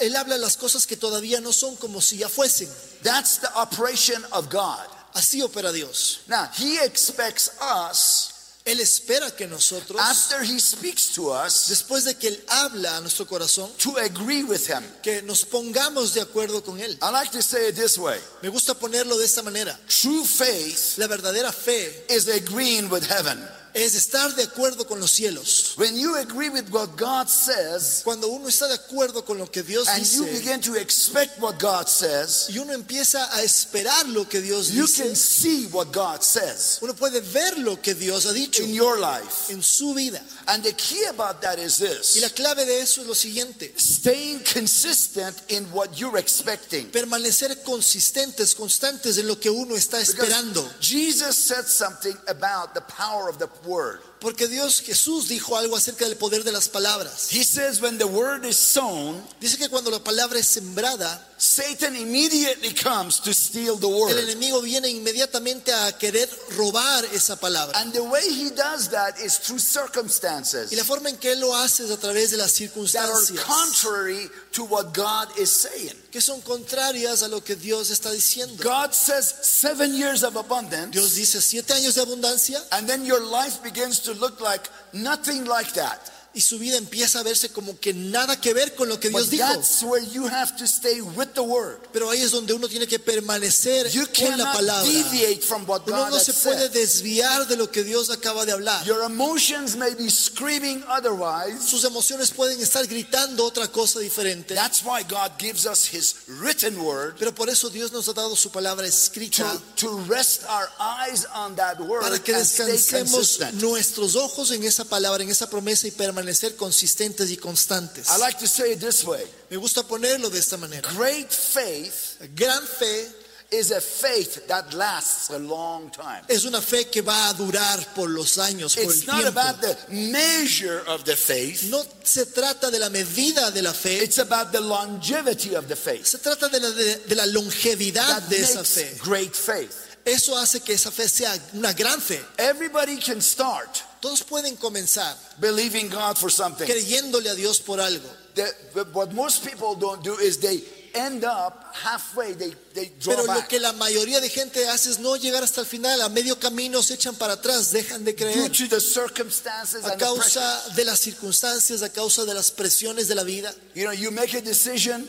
Él 0.00 0.16
habla 0.16 0.36
las 0.36 0.56
cosas 0.56 0.86
que 0.86 0.96
todavía 0.96 1.40
no 1.40 1.52
son 1.52 1.76
como 1.76 2.00
si 2.00 2.18
ya 2.18 2.28
fuesen. 2.28 2.68
That's 3.02 3.38
the 3.38 3.48
operation 3.56 4.24
of 4.32 4.48
God. 4.48 4.86
Así 5.14 5.42
opera 5.42 5.72
Dios. 5.72 6.24
Now, 6.28 6.48
he 6.54 6.78
expects 6.82 7.50
us, 7.60 8.31
Él 8.64 8.78
espera 8.78 9.34
que 9.34 9.46
nosotros, 9.48 10.00
after 10.00 10.42
he 10.44 10.60
speaks 10.60 11.12
to 11.14 11.32
us, 11.32 11.66
después 11.68 12.04
de 12.04 12.14
que 12.14 12.28
Él 12.28 12.44
habla 12.46 12.96
a 12.96 13.00
nuestro 13.00 13.26
corazón, 13.26 13.68
to 13.76 13.96
agree 13.98 14.44
with 14.44 14.68
him. 14.68 14.82
que 15.02 15.20
nos 15.22 15.44
pongamos 15.44 16.14
de 16.14 16.20
acuerdo 16.20 16.62
con 16.62 16.78
Él. 16.80 16.96
I 17.02 17.10
like 17.10 17.32
to 17.32 17.42
say 17.42 17.68
it 17.70 17.74
this 17.74 17.98
way 17.98 18.18
Me 18.42 18.48
gusta 18.48 18.74
ponerlo 18.74 19.16
de 19.18 19.24
esta 19.24 19.42
manera. 19.42 19.76
true 19.88 20.24
faith 20.24 20.96
La 20.98 21.08
verdadera 21.08 21.52
fe 21.52 22.04
is 22.08 22.28
agreeing 22.28 22.88
with 22.88 23.02
heaven. 23.04 23.42
Es 23.74 23.94
estar 23.94 24.34
de 24.34 24.44
acuerdo 24.44 24.86
con 24.86 25.00
los 25.00 25.10
cielos. 25.10 25.74
When 25.76 25.96
you 25.96 26.16
agree 26.16 26.50
with 26.50 26.70
what 26.70 26.96
God 26.96 27.28
says 27.28 28.02
Cuando 28.04 28.28
uno 28.28 28.48
está 28.48 28.68
de 28.68 28.74
acuerdo 28.74 29.24
con 29.24 29.38
lo 29.38 29.46
que 29.50 29.62
Dios 29.62 29.88
and 29.88 30.04
you 30.04 30.24
begin 30.26 30.60
to 30.60 30.74
expect 30.74 31.38
what 31.40 31.58
God 31.58 31.88
says, 31.88 32.48
y 32.50 32.58
uno 32.58 32.72
empieza 32.72 33.24
a 33.34 33.42
esperar 33.42 34.08
lo 34.08 34.28
que 34.28 34.40
Dios 34.40 34.70
you 34.70 34.86
dice, 34.86 35.02
can 35.02 35.16
see 35.16 35.66
what 35.72 35.92
God 35.92 36.22
says 36.22 36.78
uno 36.82 36.94
puede 36.94 37.20
ver 37.20 37.58
lo 37.58 37.80
que 37.80 37.94
Dios 37.94 38.26
ha 38.26 38.32
dicho 38.32 38.62
in 38.62 38.74
your 38.74 38.98
life. 38.98 39.50
en 39.50 39.62
su 39.62 39.94
vida. 39.94 40.20
And 40.46 40.62
the 40.62 40.72
key 40.72 41.04
about 41.08 41.40
that 41.42 41.58
is 41.58 41.80
Y 41.80 42.20
la 42.20 42.28
this 42.28 42.32
clave 42.32 42.66
de 42.66 42.80
eso 42.80 43.00
es 43.02 43.06
lo 43.06 43.14
siguiente. 43.14 43.72
staying 43.78 44.40
consistent 44.40 45.36
in 45.48 45.64
what 45.72 45.98
you're 45.98 46.18
expecting. 46.18 46.86
Permanecer 46.90 47.62
consistentes, 47.62 48.54
constantes 48.54 49.18
en 49.18 49.26
lo 49.26 49.36
que 49.36 49.50
uno 49.50 49.74
está 49.76 50.00
esperando. 50.00 50.62
Because 50.62 50.80
Jesus 50.80 51.36
said 51.36 51.66
something 51.66 52.16
about 52.28 52.74
the 52.74 52.82
power 52.82 53.28
of 53.28 53.38
the 53.38 53.46
word. 53.66 54.00
Porque 54.22 54.46
Dios 54.46 54.80
Jesús 54.80 55.28
dijo 55.28 55.56
algo 55.56 55.76
acerca 55.76 56.06
del 56.06 56.16
poder 56.16 56.44
de 56.44 56.52
las 56.52 56.68
palabras. 56.68 57.28
He 57.30 57.42
says 57.44 57.80
when 57.82 57.98
the 57.98 58.06
word 58.06 58.44
is 58.46 58.56
sown, 58.56 59.20
Dice 59.40 59.58
que 59.58 59.68
cuando 59.68 59.90
la 59.90 59.98
palabra 59.98 60.38
es 60.38 60.46
sembrada, 60.46 61.28
Satan 61.36 61.96
immediately 61.96 62.72
comes 62.72 63.18
to 63.20 63.34
steal 63.34 63.76
the 63.76 63.88
el 63.88 63.92
word. 63.94 64.16
enemigo 64.16 64.62
viene 64.62 64.88
inmediatamente 64.88 65.72
a 65.72 65.90
querer 65.98 66.28
robar 66.56 67.04
esa 67.06 67.34
palabra. 67.34 67.76
And 67.80 67.92
the 67.92 68.04
way 68.04 68.22
he 68.30 68.50
does 68.50 68.88
that 68.90 69.18
is 69.18 69.38
through 69.40 69.58
circumstances 69.58 70.70
Y 70.72 70.76
la 70.76 70.84
forma 70.84 71.08
en 71.10 71.16
que 71.16 71.32
él 71.32 71.40
lo 71.40 71.56
hace 71.56 71.84
es 71.84 71.90
a 71.90 71.96
través 71.96 72.30
de 72.30 72.36
las 72.36 72.52
that 72.52 72.62
are 72.62 72.68
circunstancias 72.68 73.40
contrary 73.44 74.30
to 74.52 74.62
what 74.64 74.92
God 74.94 75.36
is 75.36 75.50
saying. 75.50 75.96
que 76.12 76.20
son 76.20 76.40
contrarias 76.42 77.22
a 77.24 77.28
lo 77.28 77.42
que 77.42 77.56
Dios 77.56 77.90
está 77.90 78.12
diciendo. 78.12 78.62
God 78.62 78.92
says 78.92 79.34
seven 79.42 79.96
years 79.96 80.22
of 80.22 80.36
abundance, 80.36 80.92
Dios 80.92 81.14
dice 81.16 81.40
siete 81.40 81.72
años 81.72 81.94
de 81.94 82.02
abundancia 82.02 82.62
and 82.70 82.86
then 82.88 83.04
your 83.04 83.20
life 83.20 83.60
begins 83.64 83.98
to 84.00 84.11
look 84.12 84.40
like 84.40 84.68
nothing 84.92 85.44
like 85.44 85.72
that. 85.74 86.11
Y 86.34 86.40
su 86.40 86.58
vida 86.58 86.76
empieza 86.78 87.20
a 87.20 87.22
verse 87.22 87.50
como 87.50 87.78
que 87.78 87.92
nada 87.92 88.40
que 88.40 88.54
ver 88.54 88.74
con 88.74 88.88
lo 88.88 88.98
que 88.98 89.10
But 89.10 89.28
Dios 89.28 89.30
dijo. 89.30 89.46
that's 89.54 89.82
where 89.82 90.02
you 90.12 90.26
have 90.26 90.56
to 90.56 90.66
stay 90.66 91.00
with 91.02 91.34
the 91.34 91.42
word. 91.42 91.78
Pero 91.92 92.08
ahí 92.10 92.22
es 92.22 92.30
donde 92.30 92.54
uno 92.54 92.68
tiene 92.68 92.86
que 92.86 92.98
permanecer 92.98 93.88
You 93.90 94.06
con 94.06 94.38
la 94.38 94.52
palabra. 94.52 94.82
deviate 94.90 95.42
from 95.42 95.64
what 95.68 95.82
Uno 95.86 95.96
God 96.04 96.10
no 96.10 96.18
se 96.18 96.32
puede 96.32 96.68
said. 96.68 96.72
desviar 96.72 97.46
de 97.46 97.56
lo 97.56 97.70
que 97.70 97.84
Dios 97.84 98.08
acaba 98.10 98.46
de 98.46 98.52
hablar. 98.52 98.84
Your 98.86 99.02
emotions 99.04 99.76
may 99.76 99.94
be 99.94 100.08
screaming 100.10 100.82
otherwise. 100.88 101.68
Sus 101.68 101.84
emociones 101.84 102.30
pueden 102.30 102.60
estar 102.60 102.86
gritando 102.86 103.44
otra 103.44 103.68
cosa 103.68 103.98
diferente. 104.00 104.54
That's 104.54 104.82
why 104.82 105.02
God 105.02 105.32
gives 105.38 105.66
us 105.66 105.84
His 105.92 106.14
written 106.40 106.78
word 106.78 107.16
Pero 107.18 107.34
por 107.34 107.50
eso 107.50 107.68
Dios 107.68 107.92
nos 107.92 108.08
ha 108.08 108.12
dado 108.14 108.34
su 108.36 108.50
palabra 108.50 108.86
escrita 108.86 109.44
to, 109.76 109.88
to 109.88 109.98
rest 110.08 110.44
our 110.48 110.68
eyes 110.78 111.26
on 111.34 111.54
that 111.56 111.78
word 111.80 112.00
para 112.02 112.18
que 112.18 112.32
descansemos 112.32 113.38
nuestros 113.54 114.16
ojos 114.16 114.50
en 114.50 114.62
esa 114.62 114.84
palabra, 114.84 115.22
en 115.22 115.30
esa 115.30 115.48
promesa 115.48 115.86
y 115.86 115.90
permanecer 116.22 116.56
consistentes 116.56 117.30
y 117.30 117.36
constantes. 117.36 118.08
I 118.08 118.18
like 118.18 118.38
to 118.38 118.46
say 118.46 118.72
it 118.72 118.80
this 118.80 119.04
way 119.04 119.22
Me 119.50 119.56
gusta 119.56 119.82
ponerlo 119.82 120.30
de 120.30 120.38
esta 120.38 120.56
manera. 120.56 120.88
great 120.96 121.30
faith 121.32 122.18
Gran 122.36 122.62
fe 122.62 123.06
is 123.50 123.70
a 123.70 123.80
faith 123.80 124.46
that 124.48 124.72
lasts 124.72 125.28
a 125.30 125.38
long 125.38 125.90
time. 125.90 126.22
es 126.28 126.44
una 126.46 126.60
fe 126.62 126.84
que 126.90 127.02
va 127.02 127.28
a 127.28 127.34
durar 127.34 127.78
por 127.94 128.08
los 128.08 128.38
años, 128.38 128.74
por 128.76 128.84
el 128.84 128.90
It's 128.90 129.06
not 129.06 129.20
tiempo. 129.22 129.28
about 129.40 129.60
the 129.60 129.76
measure 129.92 130.82
of 130.86 131.04
the 131.04 131.16
faith, 131.16 131.64
No 131.64 131.82
se 132.02 132.24
trata 132.26 132.70
de 132.70 132.78
la 132.78 132.88
medida 132.88 133.50
de 133.50 133.60
la 133.62 133.72
fe, 133.74 134.02
it's 134.02 134.18
about 134.18 134.52
the 134.52 134.60
longevity 134.60 135.54
of 135.54 135.66
the 135.68 135.76
faith. 135.76 136.06
se 136.06 136.18
trata 136.18 136.48
de 136.48 136.60
la, 136.60 136.70
de, 136.70 136.96
de 137.06 137.14
la 137.14 137.26
longevidad 137.26 138.20
That 138.22 138.28
de 138.30 138.36
esa 138.40 138.64
fe. 138.64 138.96
great 139.02 139.34
faith. 139.34 139.74
Eso 140.04 140.34
hace 140.36 140.60
que 140.60 140.72
esa 140.74 140.90
fe 140.90 141.06
sea 141.08 141.32
una 141.54 141.72
gran 141.74 142.00
fe. 142.00 142.20
Everybody 142.38 142.96
can 142.96 143.20
start 143.20 143.82
Todos 144.02 144.22
pueden 144.22 144.56
comenzar 144.56 145.16
believing 145.38 145.88
God 145.88 146.16
for 146.18 146.30
something. 146.30 146.66
creyéndole 146.66 147.30
a 147.30 147.34
Dios 147.34 147.58
por 147.60 147.80
algo. 147.80 148.06
The- 148.34 148.52
but 148.74 148.92
what 148.92 149.12
most 149.12 149.42
people 149.44 149.74
don't 149.78 150.02
do 150.04 150.18
is 150.18 150.38
they 150.38 150.62
end 150.94 151.24
up 151.24 151.72
halfway, 151.72 152.34
they, 152.34 152.50
they 152.74 152.92
draw 153.00 153.14
Pero 153.14 153.26
lo 153.26 153.34
back. 153.34 153.48
que 153.48 153.58
la 153.60 153.72
mayoría 153.72 154.20
de 154.20 154.28
gente 154.28 154.66
hace 154.68 154.90
es 154.90 154.98
no 154.98 155.16
llegar 155.16 155.42
hasta 155.42 155.60
el 155.62 155.66
final, 155.66 156.02
a 156.02 156.08
medio 156.10 156.38
camino 156.38 156.82
se 156.82 156.94
echan 156.94 157.14
para 157.14 157.34
atrás, 157.34 157.70
dejan 157.72 158.04
de 158.04 158.12
Due 158.12 158.26
creer 158.32 158.50
to 158.50 158.68
the 158.68 158.80
circumstances 158.80 159.84
a 159.84 159.92
and 159.92 159.98
the 160.00 160.04
causa 160.04 160.62
de 160.74 160.84
las 160.84 160.98
circunstancias, 161.00 161.82
a 161.82 161.88
causa 161.90 162.24
de 162.24 162.34
las 162.34 162.50
presiones 162.50 163.08
de 163.08 163.14
la 163.14 163.22
vida. 163.22 163.54
You 163.74 163.84
know, 163.84 163.92
you 163.92 164.10
make 164.10 164.34
a 164.36 164.40
decision, 164.42 165.08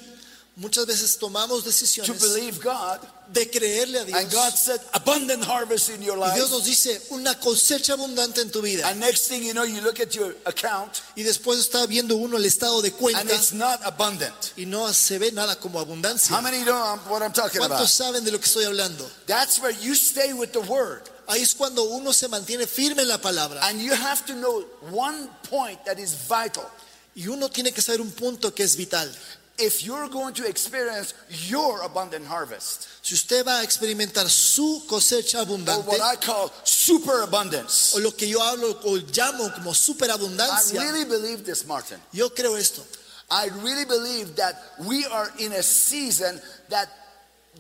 Muchas 0.56 0.86
veces 0.86 1.18
tomamos 1.18 1.64
to 1.64 1.70
decisiones 1.70 2.22
believe 2.22 2.60
God, 2.62 3.00
de 3.34 3.50
creerle 3.50 4.00
a 4.00 4.04
and 4.04 4.32
God 4.32 4.50
Dios. 4.52 4.60
said, 4.60 4.80
abundant 4.94 5.44
harvest 5.44 5.90
in 5.90 6.02
your 6.04 6.18
Y 6.18 6.22
life. 6.28 6.36
Dios 6.36 6.52
nos 6.52 6.64
dice 6.66 7.02
una 7.10 7.40
cosecha 7.40 7.94
abundante 7.94 8.42
en 8.42 8.52
tu 8.52 8.62
vida. 8.62 8.88
And 8.88 9.00
next 9.00 9.28
thing 9.28 9.44
you 9.44 9.54
know, 9.54 9.64
you 9.64 9.82
look 9.82 10.00
at 10.00 10.14
your 10.14 10.36
account, 10.46 11.02
Y 11.16 11.24
después 11.24 11.60
está 11.60 11.86
viendo 11.88 12.16
uno 12.16 12.38
el 12.38 12.46
estado 12.46 12.82
de 12.82 12.90
and 12.90 12.98
cuenta 12.98 13.34
it's 13.34 13.52
not 13.54 13.80
abundant. 13.84 14.54
y 14.56 14.66
no 14.66 14.92
se 14.94 15.18
ve 15.18 15.32
nada 15.32 15.56
como 15.60 15.80
How 15.80 15.86
abundancia. 15.86 16.42
many 16.42 16.64
know 16.64 17.00
what 17.10 17.22
I'm 17.24 17.34
talking 17.34 17.58
about? 17.60 17.72
¿Cuántos 17.80 17.92
saben 17.92 18.24
de 18.24 18.32
lo 18.32 18.38
que 18.40 18.46
estoy 18.46 18.66
hablando? 18.66 19.10
That's 19.26 19.60
where 19.60 19.72
you 19.82 19.94
stay 19.96 20.32
with 20.34 20.52
the 20.52 20.60
word. 20.62 21.02
Ahí 21.28 21.42
es 21.42 21.56
cuando 21.56 21.84
uno 21.86 22.12
se 22.14 22.28
mantiene 22.28 22.68
firme 22.68 23.02
en 23.02 23.08
la 23.08 23.18
palabra. 23.18 23.62
And 23.64 23.82
you 23.82 23.94
have 23.94 24.26
to 24.28 24.34
know 24.34 24.64
one 24.92 25.28
point 25.50 25.84
that 25.86 25.98
is 25.98 26.14
vital. 26.28 26.70
Y 27.16 27.28
uno 27.28 27.50
tiene 27.50 27.72
que 27.72 27.82
saber 27.82 28.02
un 28.02 28.12
punto 28.12 28.54
que 28.54 28.64
es 28.64 28.76
vital. 28.76 29.10
If 29.58 29.84
you're 29.86 30.10
going 30.10 30.34
to 30.36 30.48
experience 30.48 31.14
your 31.30 31.82
abundant 31.84 32.26
harvest, 32.26 32.88
Si 33.04 33.14
usted 33.16 33.44
va 33.44 33.60
a 33.60 33.64
experimentar 33.64 34.30
su 34.30 34.84
cosecha 34.88 35.42
abundante, 35.42 35.86
or 35.86 36.00
what 36.00 36.02
I 36.02 36.16
call 36.16 36.50
superabundance, 36.64 37.94
o 37.96 38.00
lo 38.00 38.12
que 38.12 38.28
yo 38.28 38.40
hablo 38.40 38.80
o 38.86 38.98
llamo 38.98 39.54
como 39.54 39.72
I 39.72 40.78
really 40.78 41.06
believe 41.06 41.44
this, 41.44 41.66
Martin. 41.68 42.00
yo 42.14 42.30
creo 42.30 42.58
esto. 42.58 42.82
I 43.30 43.50
really 43.62 43.86
believe 43.86 44.36
that 44.38 44.56
we 44.86 45.06
are 45.06 45.30
in 45.38 45.52
a 45.52 45.62
season 45.62 46.40
that 46.70 46.88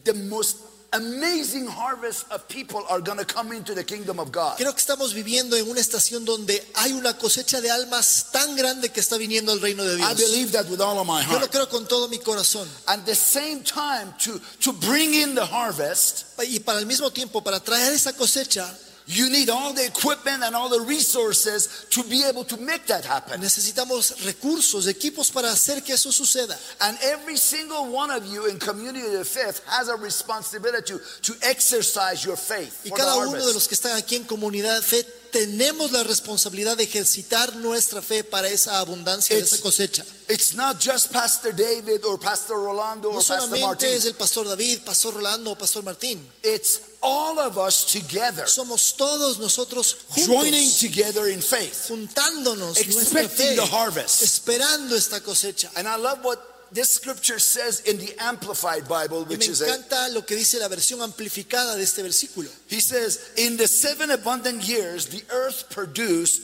the 0.06 0.14
most 0.14 0.58
amazing 0.94 1.68
harvest 1.68 2.32
of 2.32 2.48
people 2.48 2.84
are 2.90 3.02
going 3.02 3.18
to 3.18 3.26
come 3.26 3.52
into 3.52 3.74
the 3.74 3.84
kingdom 3.84 4.20
of 4.20 4.32
God. 4.32 4.58
Creo 4.58 4.74
que 4.74 4.82
estamos 4.82 5.14
viviendo 5.14 5.56
en 5.58 5.70
una 5.70 5.80
estación 5.80 6.26
donde 6.26 6.64
hay 6.76 6.94
una 6.94 7.18
cosecha 7.18 7.62
de 7.62 7.70
almas 7.70 8.32
tan 8.32 8.56
grande 8.56 8.90
que 8.90 9.00
está 9.00 9.18
viniendo 9.18 9.52
al 9.52 9.62
reino 9.62 9.84
de 9.84 10.02
I 10.02 10.14
believe 10.14 10.52
that 10.52 10.70
with 10.70 10.82
all 10.82 11.00
of 11.00 11.08
my 11.08 11.22
heart. 11.22 11.34
Yo 11.34 11.40
lo 11.40 11.48
creo 11.50 11.70
con 11.70 11.88
todo 11.88 12.08
mi 12.08 12.20
corazón. 12.20 12.68
At 12.88 13.06
the 13.06 13.16
same 13.16 13.64
time, 13.64 14.14
to, 14.24 14.40
to 14.62 14.74
bring 14.74 15.14
in 15.14 15.36
the 15.36 15.46
harvest, 15.46 16.26
Y 16.40 16.60
para 16.60 16.80
el 16.80 16.86
mismo 16.86 17.12
tiempo, 17.12 17.44
para 17.44 17.60
traer 17.60 17.94
esa 17.94 18.14
cosecha, 18.14 18.66
you 19.05 19.29
need 19.29 19.50
all 19.50 19.74
the 19.74 19.86
equipment 19.86 20.43
and 20.43 20.55
all 20.55 20.69
the 20.69 20.79
resources 20.86 21.86
to 21.89 22.03
be 22.03 22.24
able 22.24 22.43
to 22.45 22.57
make 22.57 22.86
that 22.88 23.03
happen. 23.05 23.41
necesitamos 23.41 24.24
recursos, 24.25 24.88
equipos 24.88 25.31
para 25.31 25.51
hacer 25.51 25.83
que 25.83 25.93
eso 25.93 26.12
suceda. 26.12 26.57
And 26.81 26.98
every 27.01 27.38
single 27.38 27.88
one 27.91 28.12
of 28.12 28.25
you 28.25 28.45
in 28.48 28.60
Community 28.60 29.15
of 29.15 29.27
Faith 29.27 29.62
has 29.67 29.89
a 29.89 29.95
responsibility 29.98 30.93
to, 30.93 31.00
to 31.24 31.33
exercise 31.41 32.24
your 32.25 32.38
faith 32.38 32.81
Y 32.86 32.91
cada 32.91 33.15
uno 33.17 33.45
de 33.45 33.53
los 33.53 33.67
que 33.67 33.75
están 33.75 33.95
aquí 33.98 34.15
en 34.15 34.24
comunidad 34.25 34.75
de 34.75 34.81
fe 34.81 35.03
tenemos 35.31 35.91
la 35.91 36.03
responsabilidad 36.03 36.77
de 36.77 36.83
ejercitar 36.83 37.55
nuestra 37.55 38.01
fe 38.03 38.24
para 38.24 38.48
esa 38.50 38.77
abundancia, 38.79 39.36
It's- 39.36 39.53
esa 39.53 39.62
cosecha. 39.63 40.05
It's 40.29 40.53
not 40.53 40.79
just 40.79 41.12
Pastor 41.12 41.51
David 41.55 42.05
or 42.05 42.19
Pastor 42.19 42.55
Rolando 42.57 43.10
or 43.10 43.13
No 43.15 43.19
Pastor 43.19 43.39
solamente 43.41 43.65
Martin. 43.65 43.89
es 43.89 44.05
el 44.05 44.13
pastor 44.13 44.48
David, 44.48 44.81
pastor 44.86 45.15
Rolando 45.15 45.51
o 45.51 45.55
pastor 45.57 45.83
Martín. 45.83 46.19
It's 46.43 46.79
all 47.03 47.38
of 47.39 47.57
us 47.57 47.91
together, 47.91 48.43
Somos 48.43 48.95
todos 48.98 49.38
nosotros 49.39 50.05
juntos. 50.10 50.25
joining 50.25 50.69
together 50.79 51.27
in 51.27 51.41
faith, 51.41 51.89
juntándonos 51.89 52.75
nuestra 52.88 53.22
expecting 53.22 53.48
fe, 53.50 53.55
the 53.55 53.65
harvest. 53.65 54.24
esperando 54.24 54.95
esta 54.95 55.19
cosecha. 55.19 55.69
And 55.77 55.88
I 55.88 55.98
love 55.98 56.24
what 56.24 56.39
this 56.72 56.91
scripture 56.93 57.38
says 57.38 57.81
in 57.81 57.98
the 57.98 58.15
Amplified 58.19 58.88
Bible, 58.88 59.25
which 59.25 59.48
is 59.48 59.62
a, 59.62 60.10
lo 60.12 60.22
que 60.24 60.36
dice 60.36 60.60
la 60.60 60.67
versión 60.67 61.01
amplificada 61.01 61.75
de 61.75 61.83
este 61.83 62.00
versículo. 62.01 62.50
he 62.67 62.79
says, 62.79 63.31
in 63.38 63.57
the 63.57 63.67
seven 63.67 64.10
abundant 64.10 64.67
years, 64.67 65.05
the 65.07 65.24
earth 65.31 65.69
produced 65.69 66.41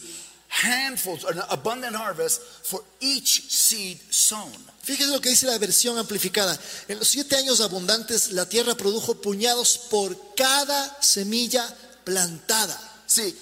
handfuls, 0.50 1.24
an 1.24 1.42
abundant 1.50 1.96
harvest 1.96 2.42
for 2.66 2.82
each 3.00 3.50
seed 3.50 4.00
sown. 4.12 4.52
Fíjese 4.90 5.12
lo 5.12 5.22
que 5.22 5.30
dice 5.30 5.46
la 5.46 5.60
versión 5.60 6.00
amplificada. 6.00 6.60
En 6.88 6.98
los 6.98 7.10
siete 7.10 7.36
años 7.36 7.62
abundantes, 7.62 8.32
la 8.32 8.50
tierra 8.50 8.74
produjo 8.74 9.22
puñados 9.22 9.78
por 9.78 10.18
cada 10.36 10.98
semilla 11.00 11.64
plantada. 12.04 12.76
See, 13.06 13.36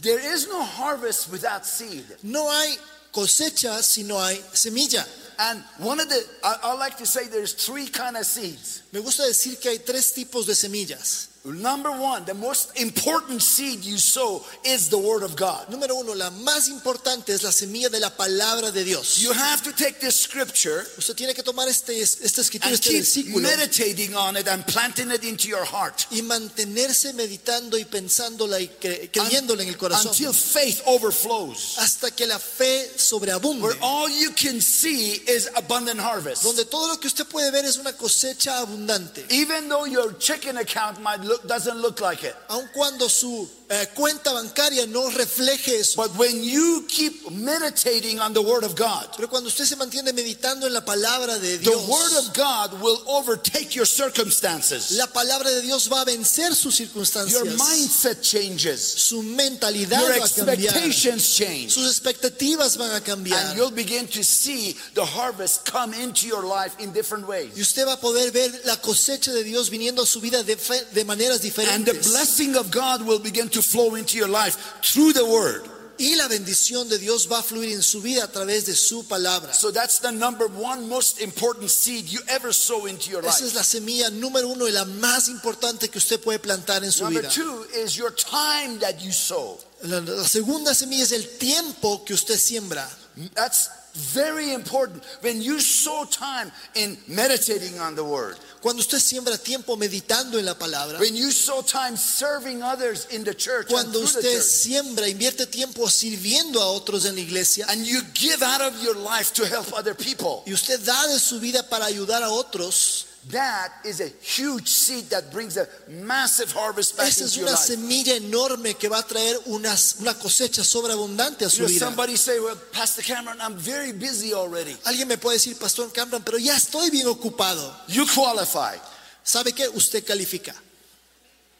there 0.00 0.34
is 0.34 0.48
no 0.48 0.64
harvest 0.64 1.28
without 1.30 1.66
seed. 1.66 2.02
No 2.22 2.50
hay 2.50 2.78
cosecha 3.12 3.82
si 3.82 4.04
no 4.04 4.18
hay 4.18 4.42
semilla. 4.54 5.06
And 5.36 5.62
one 5.80 6.00
of 6.00 6.08
the, 6.08 6.24
I, 6.42 6.60
I 6.62 6.78
like 6.78 6.96
to 6.96 7.04
say 7.04 7.28
there's 7.28 7.52
three 7.52 7.88
kind 7.88 8.16
of 8.16 8.24
seeds. 8.24 8.80
Me 8.90 9.00
gusta 9.00 9.24
decir 9.24 9.58
que 9.60 9.68
hay 9.68 9.80
tres 9.80 10.14
tipos 10.14 10.46
de 10.46 10.54
semillas. 10.54 11.28
Number 11.46 11.90
one, 11.92 12.24
the 12.24 12.34
most 12.34 12.78
important 12.80 13.40
seed 13.40 13.84
you 13.84 13.98
sow 13.98 14.44
is 14.64 14.88
the 14.88 14.98
word 14.98 15.22
of 15.22 15.36
God. 15.36 15.66
Número 15.70 15.94
uno, 15.94 16.12
la 16.14 16.30
más 16.30 16.68
importante 16.68 17.32
es 17.32 17.44
la 17.44 17.50
semilla 17.52 17.88
de 17.88 18.00
la 18.00 18.10
palabra 18.10 18.72
de 18.72 18.82
Dios. 18.82 19.18
You 19.18 19.32
have 19.32 19.62
to 19.62 19.72
take 19.72 20.00
this 20.00 20.16
scripture 20.16 20.84
Usted 20.98 21.14
tiene 21.14 21.34
que 21.34 21.44
tomar 21.44 21.68
este, 21.68 22.00
esta 22.00 22.40
escritura, 22.40 22.66
and 22.66 22.74
este 22.74 22.88
keep 22.90 23.02
versículo 23.02 23.42
meditating 23.42 24.14
on 24.16 24.36
it 24.36 24.48
and 24.48 24.66
planting 24.66 25.10
it 25.12 25.22
into 25.22 25.46
your 25.48 25.64
heart 25.64 26.06
y 26.10 26.22
mantenerse 26.22 27.12
meditando 27.12 27.78
y 27.78 27.84
pensándola 27.84 28.60
y 28.60 28.68
cre- 28.80 29.10
creyéndola 29.12 29.62
en 29.62 29.68
el 29.68 29.76
corazón 29.76 30.08
until 30.08 30.32
faith 30.32 30.82
overflows. 30.86 31.76
hasta 31.78 32.10
que 32.10 32.26
la 32.26 32.38
fe 32.38 32.90
sobreabunde. 32.96 33.62
Where 33.62 33.78
all 33.80 34.08
you 34.08 34.32
can 34.32 34.60
see 34.60 35.22
is 35.28 35.48
abundant 35.54 36.00
harvest. 36.00 36.42
Donde 36.42 36.64
todo 36.64 36.88
lo 36.88 36.98
que 36.98 37.06
usted 37.06 37.26
puede 37.26 37.52
ver 37.52 37.64
es 37.64 37.76
una 37.76 37.92
cosecha 37.92 38.58
abundante. 38.58 39.24
Even 39.30 39.68
though 39.68 39.86
your 39.86 40.12
checking 40.18 40.56
account 40.56 41.00
might 41.00 41.20
look 41.20 41.35
doesn't 41.44 41.80
look 41.80 42.00
like 42.00 42.22
it. 42.24 42.34
Aun 42.48 42.68
cuando 42.72 43.08
su 43.08 43.48
eh, 43.68 43.86
cuenta 43.94 44.32
bancaria 44.32 44.86
no 44.86 45.08
refleje 45.10 45.80
eso. 45.80 45.96
But 45.96 46.16
when 46.16 46.42
you 46.44 46.84
keep 46.88 47.28
meditating 47.30 48.20
on 48.20 48.32
the 48.32 48.40
word 48.42 48.64
of 48.64 48.76
God, 48.76 49.08
Pero 49.16 49.28
cuando 49.28 49.48
usted 49.48 49.64
se 49.64 49.76
mantiene 49.76 50.12
meditando 50.12 50.66
en 50.66 50.72
la 50.72 50.84
palabra 50.84 51.38
de 51.38 51.58
the 51.58 51.64
Dios, 51.70 51.88
word 51.88 52.16
of 52.18 52.32
God 52.34 52.80
will 52.80 53.02
overtake 53.06 53.74
your 53.74 53.86
circumstances. 53.86 54.92
la 54.92 55.06
palabra 55.06 55.50
de 55.50 55.62
Dios 55.62 55.88
va 55.90 56.02
a 56.02 56.04
vencer 56.04 56.54
sus 56.54 56.76
circunstancias. 56.76 57.32
Your 57.32 57.46
mindset 57.56 58.20
changes. 58.22 58.80
Su 58.80 59.22
mentalidad 59.22 60.00
Your 60.00 60.18
va 60.20 60.24
a 60.24 60.28
cambiar. 60.28 60.58
expectations 60.76 61.34
change. 61.34 61.70
Sus 61.72 61.90
expectativas 61.90 62.76
van 62.76 62.90
a 62.90 63.00
And 63.16 63.56
you'll 63.56 63.70
begin 63.70 64.06
to 64.08 64.22
see 64.22 64.76
the 64.94 65.04
harvest 65.04 65.64
come 65.64 65.94
into 65.94 66.26
your 66.26 66.44
life 66.44 66.74
in 66.78 66.92
different 66.92 67.24
Y 67.26 67.28
ways. 67.28 67.58
usted 67.58 67.84
va 67.86 67.94
a 67.94 68.00
poder 68.00 68.30
ver 68.30 68.50
la 68.64 68.76
cosecha 68.76 69.32
de 69.32 69.42
Dios 69.42 69.70
viniendo 69.70 70.02
a 70.02 70.06
su 70.06 70.20
vida 70.20 70.42
de, 70.42 70.56
de 70.92 71.04
maneras 71.04 71.36
And 71.36 71.42
the 71.42 71.92
diferentes. 71.92 72.06
blessing 72.10 72.56
of 72.56 72.70
God 72.70 73.02
will 73.02 73.18
begin 73.18 73.48
to 73.50 73.55
flow 73.62 73.94
into 73.96 74.16
your 74.16 74.28
life 74.28 74.56
through 74.82 75.12
the 75.12 75.24
word. 75.24 75.62
Y 75.98 76.14
la 76.16 76.28
bendición 76.28 76.90
de 76.90 76.98
Dios 76.98 77.26
va 77.26 77.38
a 77.38 77.42
fluir 77.42 77.72
en 77.72 77.80
su 77.82 78.02
vida 78.02 78.24
a 78.24 78.28
través 78.30 78.66
de 78.66 78.74
su 78.76 79.04
palabra. 79.04 79.54
So 79.54 79.70
that's 79.72 79.98
the 79.98 80.12
number 80.12 80.46
one 80.46 80.86
most 80.90 81.22
important 81.22 81.70
seed 81.70 82.04
you 82.10 82.20
ever 82.28 82.52
sow 82.52 82.84
into 82.84 83.10
your 83.10 83.24
Esa 83.24 83.44
life. 83.44 83.46
es 83.46 83.54
la 83.54 83.62
semilla 83.64 84.10
número 84.10 84.46
uno 84.48 84.66
y 84.68 84.72
la 84.72 84.84
más 84.84 85.30
importante 85.30 85.88
que 85.88 85.96
usted 85.96 86.20
puede 86.20 86.38
plantar 86.38 86.84
en 86.84 86.92
su 86.92 87.04
Number 87.04 87.22
vida. 87.22 87.32
two 87.32 87.64
is 87.82 87.96
your 87.96 88.10
time 88.14 88.78
that 88.80 89.00
you 89.00 89.10
sow. 89.10 89.58
La, 89.84 90.00
la 90.00 90.28
segunda 90.28 90.74
semilla 90.74 91.02
es 91.02 91.12
el 91.12 91.26
tiempo 91.38 92.04
que 92.04 92.12
usted 92.12 92.36
siembra. 92.38 92.86
That's 93.34 93.70
very 94.12 94.52
important. 94.52 95.02
When 95.22 95.40
you 95.40 95.58
sow 95.60 96.04
time 96.04 96.52
in 96.74 96.98
meditating 97.08 97.80
on 97.80 97.94
the 97.94 98.04
word, 98.04 98.36
Cuando 98.60 98.80
usted 98.80 98.98
siembra 98.98 99.38
tiempo 99.38 99.76
meditando 99.76 100.38
en 100.38 100.44
la 100.44 100.54
palabra, 100.54 100.98
when 100.98 101.14
you 101.14 101.30
sow 101.30 101.62
time 101.62 101.96
serving 101.96 102.62
others 102.62 103.06
in 103.10 103.22
the 103.24 103.34
church, 103.34 103.66
and 103.66 103.70
cuando 103.70 104.00
usted 104.00 104.40
siembra, 104.40 105.08
invierte 105.08 105.46
tiempo 105.46 105.88
sirviendo 105.88 106.60
a 106.60 106.66
otros 106.66 107.04
en 107.04 107.14
la 107.14 107.20
iglesia 107.20 107.66
and 107.68 107.84
you 107.86 108.00
give 108.14 108.42
out 108.42 108.60
of 108.60 108.82
your 108.82 108.96
life 108.96 109.32
to 109.32 109.46
help 109.46 109.72
other 109.72 109.94
people, 109.94 110.42
y 110.46 110.52
usted 110.52 110.80
da 110.80 111.06
de 111.08 111.18
su 111.18 111.38
vida 111.38 111.68
para 111.68 111.86
ayudar 111.86 112.22
a 112.22 112.30
otros, 112.30 113.06
that 113.30 113.72
is 113.84 114.00
a 114.00 114.08
huge 114.20 114.68
seed 114.68 115.08
that 115.10 115.30
brings 115.32 115.56
a 115.56 115.66
massive 115.88 116.52
harvest 116.52 116.96
back 116.96 117.08
esa 117.08 117.24
es 117.24 117.30
into 117.36 117.40
your 117.40 117.48
una 117.48 117.56
life. 117.58 117.66
semilla 117.66 118.14
enorme 118.16 118.74
que 118.74 118.88
va 118.88 118.98
a 118.98 119.02
traer 119.02 119.36
una, 119.46 119.74
una 120.00 120.14
cosecha 120.14 120.62
sobreabundante 120.62 121.44
a 121.44 121.48
You 121.48 121.50
su 121.50 121.56
know, 121.58 121.68
vida. 121.68 121.86
somebody 121.86 122.16
say, 122.16 122.38
"Well, 122.38 122.56
Pastor 122.72 123.02
Kamran, 123.04 123.40
I'm 123.40 123.56
very 123.56 123.92
busy 123.92 124.32
already." 124.32 124.76
Alguien 124.84 125.08
me 125.08 125.16
puede 125.16 125.36
decir, 125.38 125.58
Pastor 125.58 125.90
Kamran, 125.92 126.22
pero 126.22 126.38
ya 126.38 126.54
estoy 126.56 126.90
bien 126.90 127.06
ocupado. 127.08 127.74
You 127.88 128.06
qualify. 128.06 128.78
¿Sabe 129.24 129.52
qué? 129.52 129.68
Usted 129.74 130.04
califica. 130.04 130.54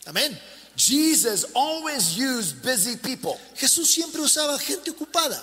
Amén. 0.06 0.38
Jesus 0.76 1.46
always 1.54 2.16
used 2.16 2.62
busy 2.62 2.96
people. 2.96 3.40
Jesús 3.56 3.88
siempre 3.90 4.20
usaba 4.20 4.58
gente 4.58 4.90
ocupada. 4.90 5.42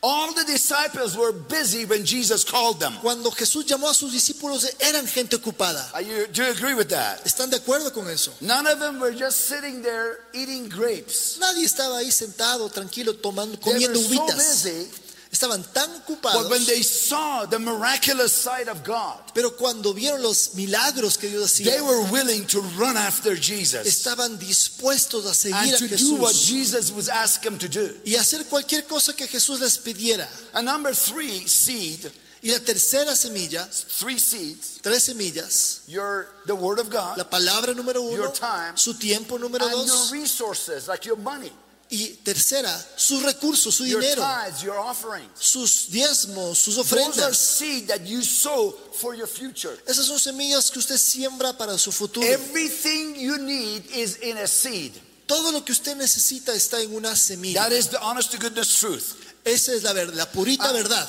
All 0.00 0.32
the 0.32 0.44
disciples 0.44 1.16
were 1.16 1.32
busy 1.32 1.84
when 1.84 2.04
Jesus 2.04 2.44
called 2.44 2.78
them. 2.78 2.92
Cuando 3.02 3.30
Jesús 3.30 3.66
llamó 3.66 3.88
a 3.90 3.94
sus 3.94 4.12
discípulos, 4.12 4.64
eran 4.80 5.06
gente 5.08 5.36
ocupada. 5.36 5.92
Are 5.92 6.02
you, 6.02 6.28
do 6.28 6.44
you 6.44 6.50
agree 6.50 6.74
with 6.74 6.88
that? 6.90 7.24
¿Están 7.24 7.50
de 7.50 7.56
acuerdo 7.56 7.92
con 7.92 8.08
eso? 8.08 8.32
None 8.40 8.68
of 8.68 8.78
them 8.78 9.00
were 9.00 9.12
just 9.12 9.46
sitting 9.46 9.82
there 9.82 10.20
eating 10.32 10.68
grapes. 10.68 11.38
Nadie 11.40 11.64
estaba 11.64 11.98
ahí 11.98 12.12
sentado, 12.12 12.70
tranquilo, 12.70 13.14
tomando, 13.14 13.58
They 13.58 13.72
comiendo 13.72 13.98
were 14.08 14.14
so 14.14 14.26
busy, 14.36 14.88
Estaban 15.30 15.62
tan 15.74 15.90
but 16.22 16.50
when 16.50 16.64
they 16.64 16.80
saw 16.82 17.44
the 17.44 17.58
miraculous 17.58 18.32
sight 18.32 18.66
of 18.66 18.82
God, 18.82 19.18
Pero 19.34 19.50
cuando 19.50 19.92
vieron 19.92 20.22
los 20.22 20.54
milagros 20.54 21.18
que 21.18 21.28
Dios 21.28 21.58
they 21.58 21.80
were 21.82 22.10
willing 22.10 22.46
to 22.46 22.60
run 22.78 22.96
after 22.96 23.36
Jesus 23.36 23.86
estaban 23.86 24.38
dispuestos 24.38 25.26
a 25.26 25.34
seguir 25.34 25.74
and 25.74 25.74
a 25.74 25.88
to 25.88 25.96
do 25.96 26.16
what 26.16 26.34
Jesús 26.34 26.94
was 26.94 27.08
asking 27.08 27.52
them 27.52 27.58
to 27.58 27.68
do. 27.68 27.94
y 28.06 28.16
hacer 28.16 28.44
cualquier 28.48 28.86
cosa 28.86 29.14
que 29.14 29.26
Jesús 29.26 29.60
les 29.60 29.76
pidiera. 29.76 30.26
And 30.54 30.64
number 30.64 30.94
three, 30.94 31.46
seed, 31.46 32.10
Y 32.40 32.52
la 32.52 32.60
tercera 32.60 33.16
semilla, 33.16 33.66
three 33.66 34.18
seeds, 34.18 34.78
tres 34.80 35.04
semillas, 35.04 35.82
your 35.88 36.28
the 36.46 36.54
word 36.54 36.78
of 36.78 36.88
God, 36.88 37.18
la 37.18 37.24
palabra 37.24 37.74
número 37.74 38.00
uno, 38.00 38.14
Your 38.16 38.32
time. 38.32 38.76
su 38.76 38.94
tiempo 38.94 39.38
número 39.38 39.66
and 39.66 39.86
your 39.86 40.12
resources, 40.12 40.86
like 40.86 41.04
your 41.04 41.16
money, 41.16 41.50
y 41.90 42.18
tercera, 42.22 42.70
sus 42.96 43.22
recursos, 43.22 43.74
su 43.74 43.86
your 43.86 44.00
dinero, 44.00 44.22
tithes, 44.22 44.62
your 44.62 44.76
offerings. 44.78 45.30
sus 45.38 45.88
diezmos, 45.90 46.58
sus 46.58 46.76
ofrendas. 46.76 47.36
seed 47.36 47.86
that 47.88 48.04
you 48.06 48.22
sow 48.22 48.72
for 48.94 49.14
your 49.14 49.26
future. 49.26 49.76
Esas 49.86 50.06
son 50.06 50.18
semillas 50.18 50.70
que 50.70 50.78
usted 50.80 50.98
siembra 50.98 51.56
para 51.56 51.78
su 51.78 51.90
futuro. 51.90 52.26
Everything 52.26 53.14
you 53.14 53.38
need 53.38 53.84
is 53.94 54.16
in 54.22 54.36
a 54.38 54.46
seed. 54.46 54.92
Todo 55.26 55.50
lo 55.52 55.62
que 55.64 55.72
usted 55.72 55.96
necesita 55.96 56.52
está 56.54 56.80
en 56.80 56.94
una 56.94 57.14
semilla. 57.16 57.62
That 57.62 57.72
is 57.72 57.88
the 57.88 57.98
honest 58.00 58.32
to 58.32 58.38
goodness 58.38 58.78
truth. 58.78 59.14
Esa 59.44 59.72
es 59.74 59.82
la 59.82 59.92
verdad, 59.92 60.14
la 60.14 60.26
purita 60.26 60.68
Ah. 60.68 60.72
verdad. 60.72 61.08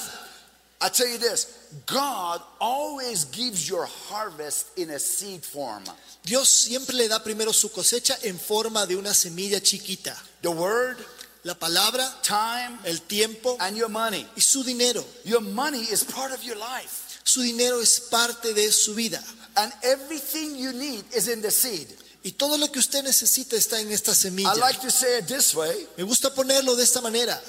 I 0.81 0.87
tell 0.89 1.07
you 1.09 1.17
this 1.17 1.47
God 1.85 2.41
always 2.61 3.25
gives 3.31 3.67
your 3.67 3.85
harvest 4.09 4.67
in 4.77 4.91
a 4.91 4.99
seed 4.99 5.43
form. 5.43 5.83
Dios 6.23 6.47
siempre 6.49 6.95
le 6.95 7.07
da 7.09 7.19
primero 7.21 7.51
su 7.51 7.69
cosecha 7.69 8.17
en 8.23 8.39
forma 8.39 8.85
de 8.85 8.95
una 8.95 9.13
semilla 9.13 9.59
chiquita. 9.61 10.15
The 10.41 10.51
word, 10.51 10.97
La 11.45 11.53
palabra, 11.53 12.05
time, 12.21 12.77
el 12.85 12.97
tiempo 13.07 13.55
and 13.61 13.75
your 13.77 13.89
money. 13.89 14.25
y 14.35 14.41
su 14.41 14.63
dinero. 14.63 15.03
Your 15.23 15.41
money 15.41 15.81
is 15.83 16.03
part 16.03 16.31
of 16.33 16.43
your 16.43 16.57
life. 16.57 17.19
Su 17.23 17.41
dinero 17.41 17.79
es 17.81 17.99
parte 17.99 18.53
de 18.53 18.71
su 18.71 18.93
vida. 18.93 19.21
And 19.55 19.71
everything 19.83 20.55
you 20.55 20.73
need 20.73 21.03
is 21.15 21.27
in 21.27 21.41
the 21.41 21.51
seed. 21.51 21.87
Y 22.23 22.31
todo 22.31 22.57
lo 22.57 22.67
que 22.67 22.79
usted 22.79 23.03
necesita 23.03 23.55
está 23.55 23.79
en 23.79 23.91
esta 23.91 24.11
I 24.11 24.15
semilla. 24.15 24.55
like 24.59 24.79
to 24.81 24.91
say 24.91 25.19
it 25.19 25.27
this 25.27 25.55
way 25.55 25.87
Me 25.97 26.03
gusta 26.03 26.29
ponerlo 26.33 26.75
de 26.75 26.83
esta 26.83 26.99
manera. 27.01 27.39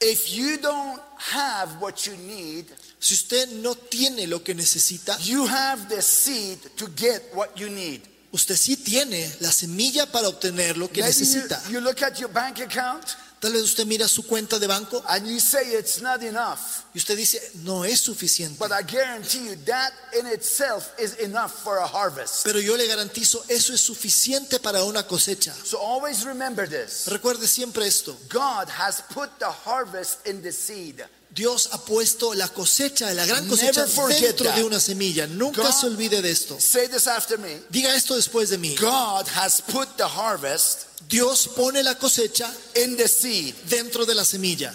if 0.00 0.32
you 0.32 0.56
don't 0.58 1.00
have 1.18 1.80
what 1.80 2.06
you 2.06 2.16
need, 2.16 2.66
Si 3.00 3.14
usted 3.14 3.50
no 3.60 3.74
tiene 3.74 4.26
lo 4.26 4.38
que 4.42 4.54
necesita, 4.54 5.18
you 5.20 5.44
have 5.46 5.88
the 5.90 6.00
seed 6.00 6.58
to 6.76 6.86
get 6.96 7.22
what 7.34 7.50
you 7.58 7.68
need. 7.68 8.00
Usted 8.34 8.56
sí 8.56 8.76
tiene 8.76 9.32
la 9.40 9.52
semilla 9.52 10.06
para 10.10 10.28
obtener 10.28 10.76
lo 10.76 10.88
que 10.88 11.00
Maybe 11.00 11.14
you, 11.14 11.20
necesita. 11.20 11.62
you 11.70 11.80
look 11.80 12.02
at 12.02 12.18
your 12.18 12.30
bank 12.30 12.58
account 12.60 13.04
Tal 13.40 13.52
vez 13.52 13.62
usted 13.62 13.84
mira 13.84 14.08
su 14.08 14.22
cuenta 14.22 14.58
de 14.58 14.66
banco 14.66 15.04
and 15.06 15.26
you 15.26 15.38
say 15.38 15.74
it's 15.78 16.00
not 16.00 16.22
enough. 16.22 16.58
y 16.94 16.98
usted 16.98 17.14
dice, 17.14 17.38
no 17.62 17.84
es 17.84 18.00
suficiente. 18.00 18.56
But 18.58 18.72
I 18.72 18.82
guarantee 18.82 19.44
you 19.50 19.56
that 19.66 19.92
in 20.18 20.26
itself 20.28 20.92
is 20.98 21.12
enough 21.18 21.50
for 21.52 21.76
a 21.78 21.86
harvest. 21.86 22.42
Pero 22.44 22.58
yo 22.58 22.74
le 22.74 22.86
garantizo, 22.86 23.44
eso 23.48 23.74
es 23.74 23.82
suficiente 23.82 24.60
para 24.60 24.82
una 24.84 25.02
cosecha. 25.06 25.52
So 25.62 25.76
always 25.78 26.24
remember 26.24 26.66
this. 26.66 27.06
Recuerde 27.08 27.46
siempre 27.46 27.86
esto. 27.86 28.16
God 28.30 28.66
has 28.70 29.02
put 29.12 29.28
the 29.38 29.50
harvest 29.50 30.26
in 30.26 30.40
the 30.40 30.50
seed. 30.50 31.04
Dios 31.34 31.70
ha 31.72 31.78
puesto 31.78 32.32
la 32.32 32.48
cosecha, 32.48 33.12
la 33.12 33.26
gran 33.26 33.48
cosecha 33.48 33.84
dentro 33.84 34.52
de 34.52 34.62
una 34.62 34.78
semilla. 34.78 35.26
Nunca 35.26 35.62
God- 35.62 35.72
se 35.72 35.86
olvide 35.86 36.22
de 36.22 36.30
esto. 36.30 36.56
Say 36.60 36.86
this 36.86 37.08
after 37.08 37.38
me. 37.38 37.60
Diga 37.70 37.94
esto 37.94 38.14
después 38.14 38.50
de 38.50 38.58
mí. 38.58 38.76
God 38.76 39.26
has 39.34 39.60
put 39.60 39.96
the 39.96 40.06
harvest 40.06 40.86
Dios 41.08 41.48
pone 41.48 41.82
la 41.82 41.94
cosecha 41.96 42.50
in 42.76 42.96
the 42.96 43.08
seed. 43.08 43.54
dentro 43.68 44.06
de 44.06 44.14
la 44.14 44.24
semilla. 44.24 44.72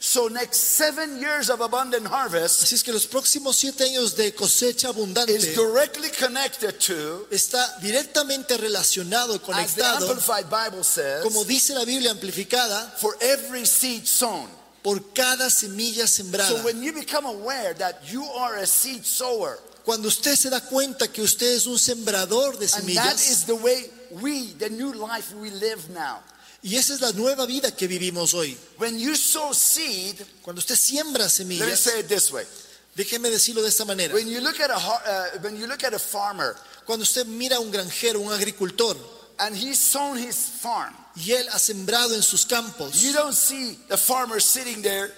So 0.00 0.28
next 0.28 0.56
seven 0.76 1.18
years 1.18 1.50
of 1.50 1.60
abundant 1.60 2.06
harvest 2.06 2.62
Así 2.62 2.76
es 2.76 2.84
que 2.84 2.92
los 2.92 3.06
próximos 3.06 3.56
siete 3.56 3.84
años 3.84 4.14
de 4.14 4.32
cosecha 4.32 4.88
abundante 4.88 5.34
is 5.34 5.56
directly 5.56 6.08
connected 6.10 6.78
to, 6.78 7.26
está 7.32 7.78
directamente 7.80 8.56
relacionado 8.56 9.34
y 9.34 9.52
as 9.52 9.74
the 9.74 9.82
conectado, 9.82 10.10
Amplified 10.10 10.46
Bible 10.48 10.84
says, 10.84 11.22
como 11.22 11.44
dice 11.44 11.74
la 11.74 11.84
Biblia 11.84 12.12
amplificada, 12.12 12.94
for 12.98 13.16
every 13.20 13.66
seed 13.66 14.06
sown. 14.06 14.57
Por 14.82 15.00
cada 15.12 15.50
semilla 15.50 16.06
So 16.06 16.22
sembrada. 16.22 16.62
when 16.64 16.82
you 16.82 16.92
become 16.92 17.26
aware 17.26 17.74
that 17.74 18.00
you 18.10 18.24
are 18.24 18.56
a 18.56 18.66
seed 18.66 19.04
sower, 19.04 19.58
Cuando 19.84 20.08
usted 20.08 20.36
se 20.36 20.50
da 20.50 20.60
cuenta 20.60 21.08
que 21.10 21.22
usted 21.22 21.54
es 21.56 21.66
un 21.66 21.78
sembrador 21.78 22.58
de 22.58 22.66
and 22.66 22.70
that 22.94 23.16
semillas, 23.16 23.30
is 23.30 23.44
the 23.46 23.54
way 23.54 23.90
we, 24.20 24.52
the 24.58 24.68
new 24.68 24.92
life 24.92 25.32
we 25.34 25.50
live 25.50 25.88
now. 25.90 26.20
y 26.62 26.76
esa 26.76 26.92
es 26.94 27.00
la 27.00 27.12
nueva 27.12 27.46
vida 27.46 27.70
que 27.74 27.86
vivimos 27.88 28.34
hoy. 28.34 28.56
When 28.78 28.98
you 28.98 29.14
sow 29.16 29.52
seed, 29.54 30.16
Cuando 30.42 30.58
usted 30.60 30.74
siembra 30.76 31.24
let 31.24 31.38
me 31.46 31.56
semillas, 31.58 31.78
say 31.78 32.00
it 32.00 32.08
this 32.08 32.30
way. 32.32 32.44
déjeme 32.96 33.30
decirlo 33.30 33.62
de 33.62 33.68
esta 33.68 33.84
manera. 33.84 34.12
When 34.12 34.28
you 34.28 34.40
look 34.40 34.60
at 34.60 34.70
a 34.70 34.76
uh, 34.76 35.40
when 35.42 35.56
you 35.56 35.66
look 35.66 35.82
at 35.84 35.94
a 35.94 35.98
farmer 35.98 36.54
Cuando 36.84 37.02
usted 37.04 37.26
mira 37.26 37.56
a 37.56 37.60
un 37.60 37.70
granjero, 37.70 38.20
un 38.20 38.32
agricultor, 38.32 38.96
and 39.38 39.54
he's 39.56 39.78
sown 39.78 40.16
his 40.18 40.36
farm, 40.36 40.94
y 41.24 41.32
él 41.32 41.48
ha 41.52 41.58
sembrado 41.58 42.14
en 42.14 42.22
sus 42.22 42.46
campos, 42.46 43.02
you 43.02 43.12
don't 43.12 43.34
see 43.34 43.78
the 43.88 43.96
farmer 43.96 44.40
sitting 44.40 44.82
there. 44.82 45.12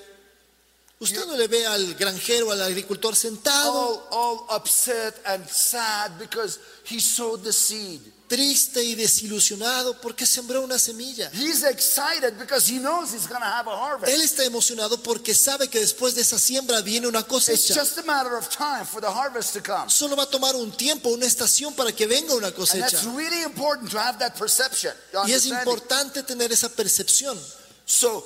Usted 0.98 1.26
no 1.26 1.34
le 1.34 1.46
ve 1.46 1.64
al 1.64 1.94
granjero, 1.94 2.52
al 2.52 2.60
agricultor 2.60 3.14
sentado, 3.16 3.72
all, 3.72 4.06
all 4.10 4.46
upset 4.50 5.14
and 5.26 5.46
sad 5.46 6.18
because 6.18 6.58
he 6.84 7.00
sowed 7.00 7.42
the 7.42 7.52
seed. 7.52 8.00
Triste 8.30 8.80
y 8.84 8.94
desilusionado 8.94 10.00
porque 10.00 10.24
sembró 10.24 10.62
una 10.62 10.78
semilla. 10.78 11.28
He's 11.34 11.64
excited 11.64 12.38
because 12.38 12.70
he 12.72 12.78
knows 12.78 13.12
he's 13.12 13.26
going 13.26 13.40
to 13.40 13.44
have 13.46 13.66
a 13.66 13.74
harvest. 13.76 14.12
Él 14.12 14.20
está 14.22 14.44
emocionado 14.44 15.02
porque 15.02 15.34
sabe 15.34 15.66
que 15.68 15.80
después 15.80 16.14
de 16.14 16.20
esa 16.22 16.38
siembra 16.38 16.80
viene 16.80 17.08
una 17.08 17.18
It's 17.18 17.28
cosecha. 17.28 17.74
just 17.74 17.98
a 17.98 18.02
matter 18.04 18.34
of 18.36 18.48
time 18.48 18.84
for 18.86 19.00
the 19.00 19.10
harvest 19.10 19.52
to 19.54 19.60
come. 19.60 19.90
Solo 19.90 20.14
va 20.14 20.22
a 20.22 20.30
tomar 20.30 20.54
un 20.54 20.70
tiempo, 20.70 21.08
una 21.08 21.26
estación 21.26 21.74
para 21.74 21.90
que 21.90 22.06
venga 22.06 22.32
una 22.34 22.46
And 22.46 22.56
cosecha. 22.56 22.88
that's 22.88 23.04
really 23.06 23.42
important 23.42 23.90
to 23.90 23.98
have 23.98 24.18
that 24.20 24.36
perception. 24.38 24.92
Y 25.26 25.32
es 25.32 25.46
importante 25.46 26.22
tener 26.22 26.52
esa 26.52 26.68
percepción. 26.68 27.36
So, 27.84 28.24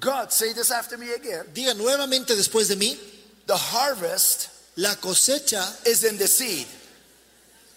God, 0.00 0.32
say 0.32 0.52
this 0.52 0.72
after 0.72 0.98
me 0.98 1.12
again. 1.14 1.46
Diga 1.54 1.74
nuevamente 1.74 2.34
después 2.34 2.66
de 2.66 2.74
mí, 2.74 2.98
The 3.46 3.54
harvest 3.56 4.48
la 4.74 4.96
cosecha, 4.96 5.64
is 5.86 6.02
in 6.02 6.18
the 6.18 6.26
seed. 6.26 6.66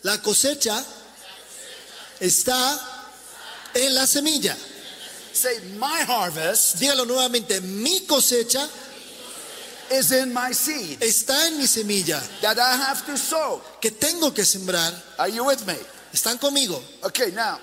la 0.02 0.18
cosecha 0.22 0.84
está 2.22 2.80
en 3.74 3.94
la 3.96 4.06
semilla. 4.06 4.56
Say, 5.34 5.60
my 5.78 6.04
harvest 6.06 6.78
Dígalo 6.78 7.06
nuevamente, 7.06 7.62
mi 7.62 8.02
cosecha 8.02 8.68
is 9.92 10.12
in 10.12 10.34
my 10.34 10.52
seed 10.52 11.00
está 11.02 11.48
en 11.48 11.58
mi 11.58 11.66
semilla 11.66 12.22
that 12.42 12.58
I 12.60 12.76
have 12.76 13.06
to 13.06 13.18
sow. 13.18 13.62
que 13.82 13.92
tengo 13.92 14.32
que 14.32 14.44
sembrar. 14.44 14.94
Are 15.18 15.30
you 15.30 15.46
with 15.46 15.66
me? 15.66 15.76
¿Están 16.14 16.38
conmigo? 16.38 16.82
Okay, 17.04 17.32
now, 17.32 17.60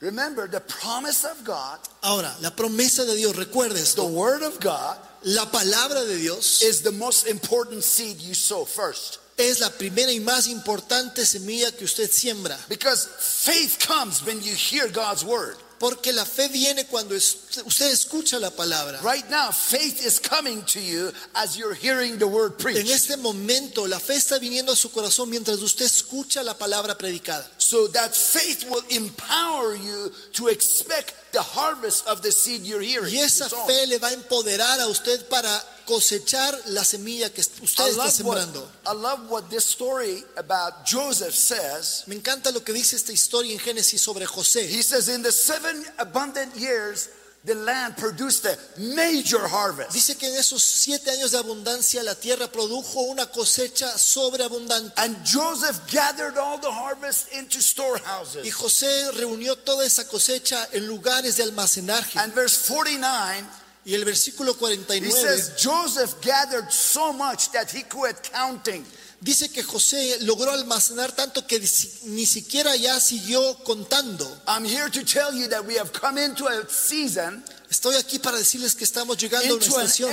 remember 0.00 0.48
the 0.48 0.60
promise 0.60 1.24
of 1.24 1.44
God, 1.44 1.78
Ahora, 2.02 2.34
la 2.40 2.50
promesa 2.50 3.06
de 3.06 3.14
Dios, 3.14 3.36
recuerde 3.36 3.94
the 3.94 4.04
word 4.04 4.42
of 4.42 4.58
God, 4.58 4.98
la 5.22 5.44
palabra 5.46 6.04
de 6.06 6.18
Dios 6.18 6.62
is 6.62 6.82
the 6.82 6.92
most 6.92 7.28
important 7.28 7.84
seed 7.84 8.20
you 8.20 8.34
sow 8.34 8.64
first. 8.64 9.19
Es 9.48 9.60
la 9.60 9.70
primera 9.70 10.12
y 10.12 10.20
más 10.20 10.46
importante 10.46 11.24
semilla 11.24 11.70
que 11.72 11.84
usted 11.84 12.10
siembra. 12.10 12.58
Because 12.68 13.08
faith 13.18 13.78
comes 13.86 14.22
when 14.24 14.40
you 14.42 14.54
hear 14.54 14.88
God's 14.88 15.24
word. 15.24 15.56
Porque 15.78 16.12
la 16.12 16.26
fe 16.26 16.48
viene 16.48 16.84
cuando 16.84 17.14
usted 17.14 17.90
escucha 17.90 18.38
la 18.38 18.50
palabra. 18.50 19.00
Right 19.02 19.26
now, 19.30 19.50
faith 19.50 20.04
is 20.04 20.20
coming 20.20 20.62
to 20.66 20.78
you 20.78 21.10
as 21.34 21.56
you're 21.56 21.72
hearing 21.72 22.18
the 22.18 22.26
word 22.26 22.52
En 22.58 22.58
preached. 22.58 22.90
este 22.90 23.16
momento 23.16 23.86
la 23.86 23.98
fe 23.98 24.16
está 24.16 24.38
viniendo 24.38 24.72
a 24.72 24.76
su 24.76 24.90
corazón 24.90 25.30
mientras 25.30 25.56
usted 25.62 25.86
escucha 25.86 26.42
la 26.42 26.52
palabra 26.52 26.98
predicada. 26.98 27.48
So 27.56 27.88
that 27.92 28.14
faith 28.14 28.64
will 28.68 28.84
empower 28.90 29.74
you 29.74 30.12
to 30.34 30.48
expect 30.48 31.14
the 31.32 31.40
harvest 31.40 32.06
of 32.06 32.20
the 32.20 32.30
seed 32.30 32.66
you're 32.66 32.82
hearing. 32.82 33.14
Y 33.14 33.20
esa 33.20 33.48
fe 33.48 33.86
le 33.86 33.98
va 33.98 34.08
a 34.08 34.12
empoderar 34.12 34.80
a 34.80 34.86
usted 34.86 35.26
para 35.30 35.64
cosechar 35.90 36.56
la 36.66 36.84
semilla 36.84 37.30
que 37.30 37.40
usted 37.40 37.84
I 37.84 37.88
está 37.88 38.04
love, 38.04 38.24
what, 38.24 38.38
sembrando. 38.38 38.68
I 38.86 38.94
love 38.94 39.28
what 39.28 39.50
this 39.50 39.66
story 39.66 40.22
about 40.36 40.86
Joseph 40.86 41.34
says. 41.34 42.04
Me 42.06 42.14
encanta 42.14 42.52
lo 42.52 42.60
que 42.60 42.72
dice 42.72 42.94
esta 42.94 43.12
historia 43.12 43.52
en 43.52 43.58
Génesis 43.58 44.00
sobre 44.00 44.24
José. 44.24 44.62
He 44.68 44.82
says, 44.82 45.08
In 45.08 45.22
the 45.22 45.32
seven 45.32 45.84
abundant 45.98 46.54
years, 46.54 47.08
the 47.44 47.54
land 47.54 47.96
produced 47.96 48.44
a 48.44 48.56
major 48.78 49.48
harvest. 49.48 49.92
Dice 49.92 50.16
que 50.16 50.28
en 50.28 50.36
esos 50.36 50.62
siete 50.62 51.10
años 51.10 51.32
de 51.32 51.38
abundancia 51.38 52.02
la 52.04 52.14
tierra 52.14 52.46
produjo 52.46 53.00
una 53.00 53.26
cosecha 53.26 53.98
sobreabundante. 53.98 54.92
And 54.96 55.16
Joseph 55.24 55.90
gathered 55.90 56.38
all 56.38 56.58
the 56.60 56.70
harvest 56.70 57.32
into 57.32 57.58
Y 57.58 57.62
storehouses. 57.62 58.54
José 58.54 59.10
reunió 59.12 59.56
toda 59.56 59.84
esa 59.84 60.06
cosecha 60.06 60.68
en 60.72 60.86
lugares 60.86 61.36
de 61.36 61.42
almacenaje. 61.42 62.18
And 62.20 62.32
verse 62.32 62.68
49, 62.68 63.44
Y 63.84 63.94
el 63.94 64.04
versículo 64.04 64.54
he 64.54 64.58
49 64.58 65.10
says, 65.10 65.56
Joseph 65.56 66.20
gathered 66.20 66.70
so 66.70 67.12
much 67.12 67.50
that 67.52 67.70
he 67.70 67.82
quit 67.82 68.30
counting. 68.32 68.84
dice 69.20 69.50
que 69.50 69.62
José 69.62 70.18
logró 70.20 70.50
almacenar 70.50 71.12
tanto 71.12 71.46
que 71.46 71.60
ni 72.04 72.26
siquiera 72.26 72.74
ya 72.76 72.98
siguió 73.00 73.62
contando. 73.64 74.26
I'm 74.46 74.64
here 74.64 74.90
to 74.90 75.04
tell 75.04 75.34
you 75.34 75.48
that 75.48 75.64
we 75.64 75.76
have 75.76 75.92
come 75.92 76.18
into 76.18 76.46
a 76.46 76.68
season, 76.68 77.42
Estoy 77.70 77.94
aquí 77.94 78.18
para 78.18 78.36
decirles 78.36 78.74
que 78.74 78.82
llegando 79.16 79.54
a 79.54 79.56
una 79.56 79.64
estación. 79.64 80.10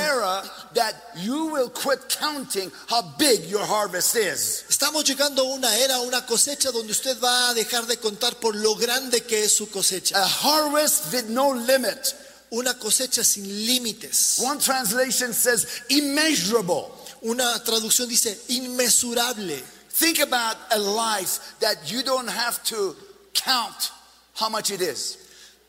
Estamos 4.69 5.03
llegando 5.03 5.41
a 5.41 5.45
una 5.45 5.75
era, 5.75 5.99
una 6.01 6.23
cosecha 6.23 6.71
donde 6.71 6.91
usted 6.91 7.19
va 7.19 7.49
a 7.49 7.53
dejar 7.55 7.87
de 7.87 7.97
contar 7.97 8.35
por 8.35 8.55
lo 8.55 8.75
grande 8.75 9.23
que 9.23 9.45
es 9.45 9.53
su 9.53 9.71
cosecha. 9.71 10.23
A 10.23 10.27
harvest 10.27 11.11
with 11.11 11.23
no 11.29 11.51
limit. 11.51 12.13
Una 12.51 12.73
cosecha 12.77 13.23
sin 13.23 13.45
límites. 13.45 14.39
One 14.39 14.59
translation 14.59 15.33
says 15.33 15.83
immeasurable. 15.89 16.91
Una 17.23 17.61
traducción 17.63 18.07
dice 18.07 18.37
inmesurable. 18.49 19.61
Think 19.89 20.19
about 20.19 20.57
a 20.71 20.77
life 20.77 21.59
that 21.59 21.91
you 21.91 22.03
don't 22.03 22.29
have 22.29 22.63
to 22.65 22.95
count 23.33 23.91
how 24.35 24.49
much 24.49 24.71
it 24.71 24.81
is. 24.81 25.17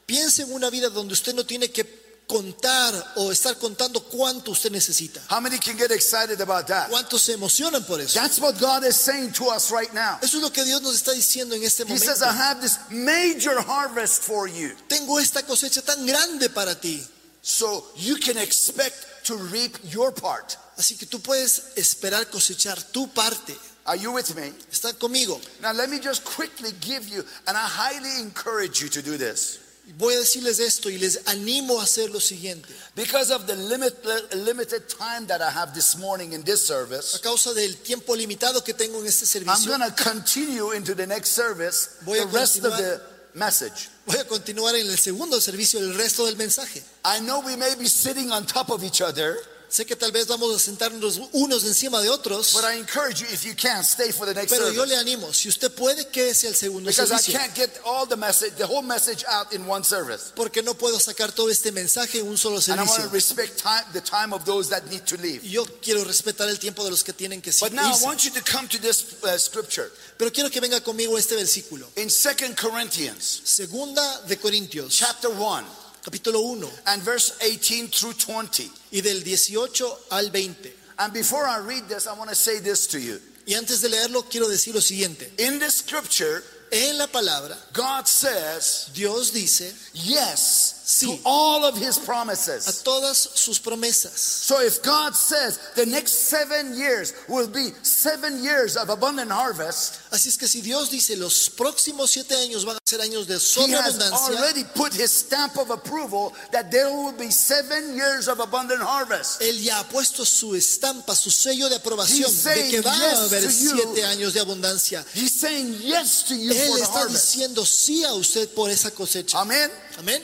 Piense 0.07 0.43
en 0.43 0.53
una 0.53 0.71
vida 0.71 0.88
donde 0.91 1.12
usted 1.12 1.35
no 1.35 1.45
tiene 1.45 1.69
que 1.69 1.85
contar 2.29 3.14
o 3.17 3.33
estar 3.33 3.57
contando 3.57 4.01
cuánto 4.01 4.53
usted 4.53 4.71
necesita. 4.71 5.21
How 5.31 5.41
many 5.41 5.59
can 5.59 5.77
get 5.77 5.91
excited 5.91 6.41
about 6.41 6.67
that? 6.67 6.91
¿Cuántos 6.91 7.23
se 7.23 7.33
emocionan 7.33 7.85
por 7.85 8.01
eso? 8.01 8.21
That's 8.21 8.38
what 8.38 8.61
God 8.61 8.85
is 8.85 8.97
saying 8.97 9.33
to 9.33 9.47
us 9.47 9.73
right 9.73 9.93
now. 9.93 10.19
Eso 10.23 10.37
es 10.37 10.43
lo 10.43 10.51
que 10.51 10.62
Dios 10.64 10.83
nos 10.83 10.95
está 10.95 11.12
diciendo 11.12 11.57
en 11.57 11.64
este 11.64 11.85
He 11.88 11.99
says. 11.99 12.23
I 12.23 12.33
have 12.33 12.61
this 12.61 12.79
major 12.91 13.61
harvest 13.61 14.23
for 14.23 14.47
you. 14.47 14.73
Tengo 14.88 15.19
esta 15.19 15.43
cosecha 15.43 15.83
tan 15.83 16.07
grande 16.07 16.51
para 16.51 16.75
ti. 16.75 17.03
So 17.41 17.87
you 17.97 18.17
can 18.17 18.37
expect 18.37 19.25
to 19.25 19.37
reap 19.37 19.77
your 19.85 20.12
part. 20.12 20.57
Así 20.77 20.97
que 20.97 21.07
tú 21.07 21.21
puedes 21.21 21.73
esperar 21.77 22.29
cosechar 22.31 22.81
tu 22.93 23.09
parte. 23.09 23.57
Are 23.87 23.97
you 23.97 24.12
with 24.12 24.35
me? 24.37 24.53
¿Están 24.71 24.99
conmigo? 24.99 25.41
Now, 25.62 25.73
let 25.73 25.88
me 25.88 25.99
just 25.99 26.23
quickly 26.23 26.73
give 26.79 27.09
you, 27.09 27.25
and 27.47 27.57
I 27.57 27.64
highly 27.64 28.21
encourage 28.21 28.83
you 28.83 28.88
to 28.91 29.01
do 29.01 29.17
this. 29.17 29.61
Voy 29.96 30.14
a 30.14 30.18
decirles 30.18 30.59
esto 30.59 30.90
y 30.90 30.98
les 30.98 31.20
animo 31.27 31.81
a 31.81 31.85
hacer 31.85 32.11
lo 32.11 32.20
siguiente. 32.20 32.68
Because 32.94 33.33
of 33.33 33.46
the 33.46 33.57
limit, 33.57 33.94
limited 34.35 34.83
time 34.88 35.27
that 35.27 35.40
I 35.40 35.51
have 35.51 35.72
this 35.72 35.96
morning 35.96 36.35
in 36.35 36.42
this 36.42 36.64
A 36.64 36.74
service, 36.74 37.18
causa 37.22 37.55
del 37.55 37.74
tiempo 37.77 38.14
limitado 38.14 38.62
que 38.62 38.74
tengo 38.74 39.01
en 39.01 39.07
este 39.07 39.22
I'm 39.24 39.46
servicio, 39.46 39.79
going 39.79 39.90
to 39.90 40.03
continue 40.03 40.72
into 40.72 40.94
the 40.94 41.07
next 41.07 41.31
service 41.31 41.96
Voy 42.05 42.18
a 42.18 42.27
the 42.27 42.37
rest 42.37 42.64
of 42.64 42.77
the 42.77 43.01
message. 43.35 43.88
voy 44.07 44.18
a 44.18 44.24
continuar 44.24 44.74
en 44.74 44.87
el 44.87 44.98
segundo 44.98 45.40
servicio 45.40 45.81
el 45.81 45.94
resto 45.94 46.27
del 46.27 46.37
mensaje. 46.37 46.83
I 47.05 47.20
know 47.20 47.40
we 47.40 47.57
may 47.57 47.74
be 47.77 47.87
sitting 47.88 48.31
on 48.31 48.44
top 48.44 48.70
of 48.70 48.85
each 48.85 49.01
other, 49.01 49.37
Sé 49.70 49.85
que 49.85 49.94
tal 49.96 50.11
vez 50.12 50.26
vamos 50.26 50.57
a 50.57 50.59
sentarnos 50.59 51.20
unos 51.33 51.62
encima 51.64 52.00
de 52.00 52.09
otros, 52.09 52.54
but 52.54 52.64
I 52.64 52.78
encourage 52.78 53.20
you, 53.20 53.26
if 53.31 53.44
you 53.44 53.54
can, 53.54 53.85
stay 53.85 54.11
for 54.12 54.24
the 54.26 54.33
next 54.33 54.48
pero 54.50 54.70
yo 54.72 54.87
le 54.87 54.96
animo, 54.96 55.31
si 55.35 55.50
usted 55.50 55.70
puede, 55.72 56.09
quédese 56.09 56.48
al 56.48 56.54
segundo 56.54 56.88
Because 56.88 57.12
I 57.12 57.18
servicio, 57.18 57.38
can't 57.38 57.54
get 57.54 57.78
all 57.85 58.07
the 58.07 58.16
message, 58.16 58.54
the 58.57 58.64
whole 58.66 58.81
message 58.81 59.24
out 59.28 59.52
in 59.52 59.66
one 59.68 59.85
service. 59.85 60.33
porque 60.35 60.62
no 60.62 60.72
puedo 60.72 60.98
sacar 60.98 61.33
todo 61.33 61.50
este 61.50 61.70
mensaje 61.70 62.20
en 62.20 62.26
un 62.28 62.38
solo 62.38 62.57
And 62.57 62.81
I 62.81 62.85
want 62.85 62.88
to 62.88 62.94
servicio. 63.02 63.12
respect 63.12 63.59
time, 63.62 63.85
the 63.92 64.00
time 64.00 64.33
of 64.33 64.46
those 64.46 64.70
that 64.70 64.87
need 64.90 65.04
to 65.04 65.16
leave. 65.18 65.44
Y 65.44 65.50
Yo 65.50 65.66
quiero 65.83 66.02
respetar 66.02 66.48
el 66.48 66.59
tiempo 66.59 66.83
de 66.83 66.90
los 66.90 67.04
que 67.04 67.12
tienen 67.12 67.42
que 67.42 67.50
But 67.61 67.72
now 67.72 67.88
I 67.88 67.92
irse. 67.92 68.04
want 68.07 68.24
you 68.24 68.31
to 68.31 68.42
come 68.42 68.68
to 68.68 68.78
this 68.81 69.22
uh, 69.22 69.37
scripture. 69.38 69.90
Pero 70.16 70.31
quiero 70.33 70.48
que 70.48 70.61
venga 70.62 70.81
conmigo 70.81 71.18
este 71.18 71.37
versículo. 71.37 71.87
In 71.96 72.09
Second 72.09 72.57
Corinthians 72.59 73.42
Segunda 73.44 74.22
de 74.26 74.38
Corintios, 74.38 74.94
chapter 74.96 75.28
1 75.31 75.88
capítulo 76.09 76.40
1, 76.40 76.66
and 76.87 77.03
verse 77.03 77.37
18 77.42 77.88
through 77.88 78.14
20. 78.14 78.71
y 78.92 79.01
del 79.03 79.23
18 79.23 79.85
al 80.11 80.31
20. 80.31 80.73
And 80.99 81.12
before 81.12 81.47
I 81.47 81.59
read 81.59 81.87
this, 81.88 82.07
I 82.07 82.16
want 82.16 82.31
to 82.31 82.35
say 82.35 82.61
this 82.61 82.87
to 82.88 82.99
you. 82.99 83.21
Y 83.47 83.55
antes 83.55 83.83
de 83.83 83.88
leerlo, 83.88 84.23
quiero 84.29 84.49
decir 84.49 84.75
lo 84.75 84.81
siguiente. 84.81 85.31
In 85.38 85.59
the 85.59 85.71
scripture, 85.71 86.42
En 86.71 86.99
la 86.99 87.07
palabra, 87.07 87.57
God 87.73 88.07
says 88.07 88.90
Dios 88.94 89.33
dice 89.33 89.73
yes 89.94 90.78
to 91.01 91.18
all 91.24 91.64
of 91.66 91.77
his 91.77 91.98
promises. 91.98 92.66
a 92.66 92.85
todas 92.85 93.18
sus 93.35 93.59
promesas. 93.61 94.16
So 94.18 94.61
if 94.62 94.83
God 94.83 95.14
says 95.14 95.59
the 95.77 95.85
next 95.85 96.29
seven 96.31 96.74
years 96.77 97.12
will 97.29 97.46
be 97.46 97.72
seven 97.83 98.42
years 98.42 98.77
of 98.77 98.88
abundant 98.88 99.31
harvest, 99.31 100.01
Así 100.11 100.29
es 100.29 100.38
que 100.38 100.48
si 100.48 100.62
Dios 100.62 100.90
dice 100.90 101.16
los 101.18 101.51
próximos 101.51 102.11
siete 102.11 102.35
años 102.37 102.64
van 102.64 102.77
a 102.77 102.79
ser 102.87 103.01
años 103.03 103.27
de 103.27 103.35
He 103.38 103.72
has 103.72 104.01
already 104.01 104.64
put 104.74 104.94
His 104.94 105.12
stamp 105.12 105.59
of 105.59 105.70
approval 105.70 106.33
that 106.53 106.70
there 106.70 106.88
will 106.88 107.12
be 107.12 107.31
seven 107.31 107.94
years 107.94 108.27
of 108.29 108.40
abundant 108.40 108.81
harvest. 108.81 109.42
Él 109.42 109.62
ya 109.62 109.81
ha 109.81 109.85
puesto 109.85 110.24
su 110.24 110.55
estampa, 110.55 111.14
su 111.14 111.31
sello 111.31 111.68
de 111.68 111.77
aprobación 111.77 112.31
He's 112.31 112.44
de 112.44 112.51
saying 112.55 112.70
que 112.70 112.81
va 112.81 112.96
yes 112.96 113.18
a 113.18 113.24
haber 113.24 113.40
to 113.42 113.51
you. 113.51 113.77
siete 113.77 114.05
años 114.07 114.33
de 114.33 114.40
abundancia. 114.40 115.05
He's 115.14 115.38
saying 115.38 115.74
yes 115.83 116.22
to 116.24 116.35
you 116.35 116.51
Él 116.53 116.66
for 116.68 116.77
the 116.79 116.83
está 116.85 116.98
harvest. 117.01 117.35
diciendo 117.35 117.66
sí 117.66 118.05
a 118.05 118.14
usted 118.14 118.48
por 118.55 118.70
esa 118.70 118.90
cosecha. 118.90 119.38
Amen. 119.40 119.70
Amén. 119.98 120.22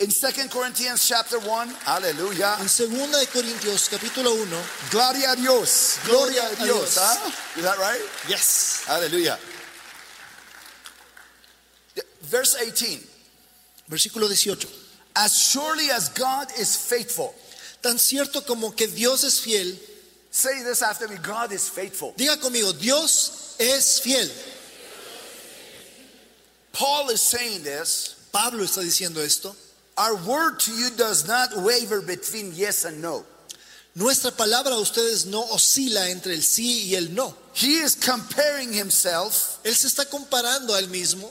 In 0.00 0.10
2 0.10 0.48
Corinthians 0.48 1.08
chapter 1.08 1.40
1, 1.40 1.68
hallelujah. 1.84 2.56
En 2.60 2.68
segunda 2.68 3.18
de 3.18 3.26
Corintios 3.26 3.88
capítulo 3.88 4.32
1, 4.32 4.90
Gloria 4.90 5.32
a 5.32 5.36
Dios. 5.36 5.98
Gloria 6.04 6.42
a 6.44 6.54
Gloria 6.54 6.62
a 6.62 6.64
Dios. 6.64 6.94
Dios. 6.94 6.98
Huh? 6.98 7.58
Is 7.58 7.64
that 7.64 7.78
right? 7.78 8.00
yes. 8.28 8.84
Hallelujah. 8.86 9.36
Verse 12.22 12.54
18. 12.62 13.00
Versículo 13.90 14.28
18. 14.28 14.68
As 15.16 15.36
surely 15.36 15.90
as 15.90 16.10
God 16.10 16.46
is 16.56 16.76
faithful. 16.76 17.34
Tan 17.82 17.98
cierto 17.98 18.42
como 18.46 18.70
que 18.70 18.86
Dios 18.86 19.24
es 19.24 19.40
fiel, 19.40 19.76
Say 20.30 20.62
this 20.62 20.82
after 20.82 21.08
me 21.08 21.16
God 21.16 21.50
is 21.50 21.68
faithful. 21.68 22.12
diga 22.16 22.36
conmigo, 22.40 22.72
Dios 22.78 23.56
es 23.58 23.98
fiel. 23.98 24.28
Paul 26.72 27.10
is 27.10 27.20
saying 27.20 27.64
this. 27.64 28.14
Pablo 28.30 28.62
está 28.62 28.82
diciendo 28.82 29.20
esto. 29.24 29.56
Our 29.98 30.14
word 30.14 30.60
to 30.60 30.72
you 30.72 30.90
does 30.90 31.26
not 31.26 31.56
waver 31.56 32.00
between 32.00 32.52
yes 32.54 32.84
and 32.84 33.02
no. 33.02 33.24
Nuestra 33.96 34.30
palabra 34.30 34.72
a 34.72 34.80
ustedes 34.80 35.26
no 35.26 35.42
oscila 35.46 36.08
entre 36.08 36.34
el 36.34 36.42
sí 36.42 36.88
y 36.88 36.94
el 36.94 37.12
no. 37.12 37.34
He 37.52 37.80
is 37.80 37.96
comparing 37.96 38.72
himself 38.72 39.58
Él 39.64 39.74
se 39.74 39.88
está 39.88 40.08
comparando 40.08 40.72
a 40.74 40.78
él 40.80 40.88
mismo 40.88 41.28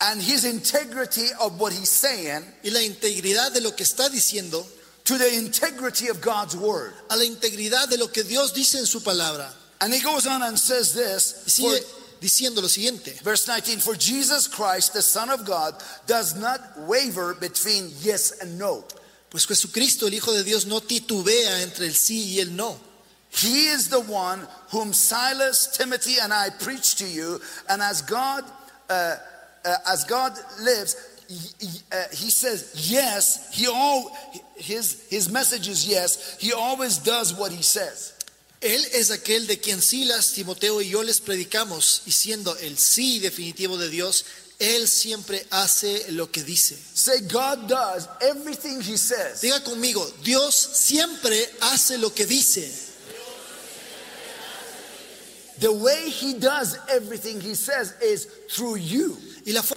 and 0.00 0.22
his 0.22 0.46
integrity 0.46 1.28
of 1.40 1.60
what 1.60 1.72
he's 1.72 1.90
saying 1.90 2.42
y 2.64 2.70
la 2.70 2.80
integridad 2.80 3.52
de 3.52 3.60
lo 3.60 3.72
que 3.72 3.84
está 3.84 4.08
diciendo 4.08 4.64
to 5.04 5.18
the 5.18 5.36
integrity 5.36 6.08
of 6.08 6.22
God's 6.22 6.56
word. 6.56 6.94
a 7.10 7.16
la 7.16 7.24
integridad 7.24 7.88
de 7.90 7.98
lo 7.98 8.08
que 8.08 8.22
Dios 8.22 8.54
dice 8.54 8.78
en 8.78 8.86
su 8.86 9.00
palabra. 9.00 9.52
And 9.82 9.92
he 9.92 10.00
goes 10.00 10.26
on 10.26 10.42
and 10.42 10.58
says 10.58 10.94
this. 10.94 11.60
Y 12.20 12.28
sigue 12.28 12.48
for- 12.48 12.54
diciendo 12.54 12.62
lo 12.62 12.68
siguiente. 12.68 13.18
verse 13.22 13.46
19 13.46 13.80
For 13.80 13.94
Jesus 13.96 14.48
Christ, 14.48 14.92
the 14.92 15.02
Son 15.02 15.30
of 15.30 15.44
God, 15.44 15.74
does 16.06 16.34
not 16.34 16.60
waver 16.78 17.34
between 17.34 17.90
yes 18.00 18.32
and 18.40 18.58
no. 18.58 18.84
Pues 19.30 19.46
Jesucristo, 19.46 20.06
el 20.06 20.14
Hijo 20.14 20.32
de 20.32 20.42
Dios, 20.44 20.66
no 20.66 20.80
titubea 20.80 21.62
entre 21.62 21.86
el 21.86 21.94
sí 21.94 22.34
y 22.36 22.40
el 22.40 22.50
no. 22.54 22.78
He 23.30 23.68
is 23.68 23.88
the 23.88 24.00
one 24.00 24.46
whom 24.70 24.92
Silas, 24.94 25.66
Timothy, 25.76 26.18
and 26.22 26.32
I 26.32 26.48
preach 26.50 26.94
to 26.96 27.06
you. 27.06 27.40
And 27.68 27.82
as 27.82 28.00
God, 28.02 28.44
uh, 28.88 29.16
uh, 29.64 29.76
as 29.88 30.04
God 30.04 30.32
lives, 30.60 30.96
uh, 31.92 32.04
he 32.12 32.30
says 32.30 32.70
yes. 32.90 33.52
He 33.52 33.66
all 33.66 34.16
his 34.56 35.02
his 35.10 35.28
message 35.28 35.68
is 35.68 35.86
yes. 35.86 36.36
He 36.40 36.52
always 36.52 36.98
does 36.98 37.34
what 37.34 37.50
he 37.52 37.62
says. 37.62 38.14
Él 38.60 38.84
es 38.94 39.10
aquel 39.10 39.46
de 39.46 39.60
quien 39.60 39.82
Silas, 39.82 40.32
Timoteo 40.32 40.80
y 40.80 40.88
yo 40.88 41.02
les 41.02 41.20
predicamos, 41.20 42.02
y 42.06 42.12
siendo 42.12 42.56
el 42.56 42.78
sí 42.78 43.18
definitivo 43.18 43.76
de 43.76 43.88
Dios, 43.90 44.24
Él 44.58 44.88
siempre 44.88 45.46
hace 45.50 46.10
lo 46.12 46.30
que 46.32 46.42
dice. 46.42 46.78
Say 46.94 47.20
God 47.30 47.68
does 47.68 48.08
everything 48.22 48.80
He 48.80 48.96
says. 48.96 49.42
Diga 49.42 49.62
conmigo, 49.62 50.10
Dios 50.24 50.54
siempre 50.54 51.50
hace 51.60 51.98
lo 51.98 52.14
que 52.14 52.24
dice. 52.24 52.86
The 55.58 55.68
way 55.72 56.10
He 56.10 56.34
does 56.34 56.76
everything 56.88 57.40
He 57.40 57.54
says 57.54 57.94
is 58.02 58.26
through 58.48 58.76
you. 58.76 59.18
Y 59.44 59.52
la, 59.52 59.62
for- 59.62 59.76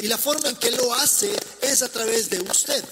y 0.00 0.06
la 0.08 0.16
forma 0.16 0.48
en 0.48 0.56
que 0.56 0.70
lo 0.70 0.92
hace 0.94 1.30
es 1.60 1.82
a 1.82 1.88
través 1.88 2.30
de 2.30 2.40
usted. 2.40 2.82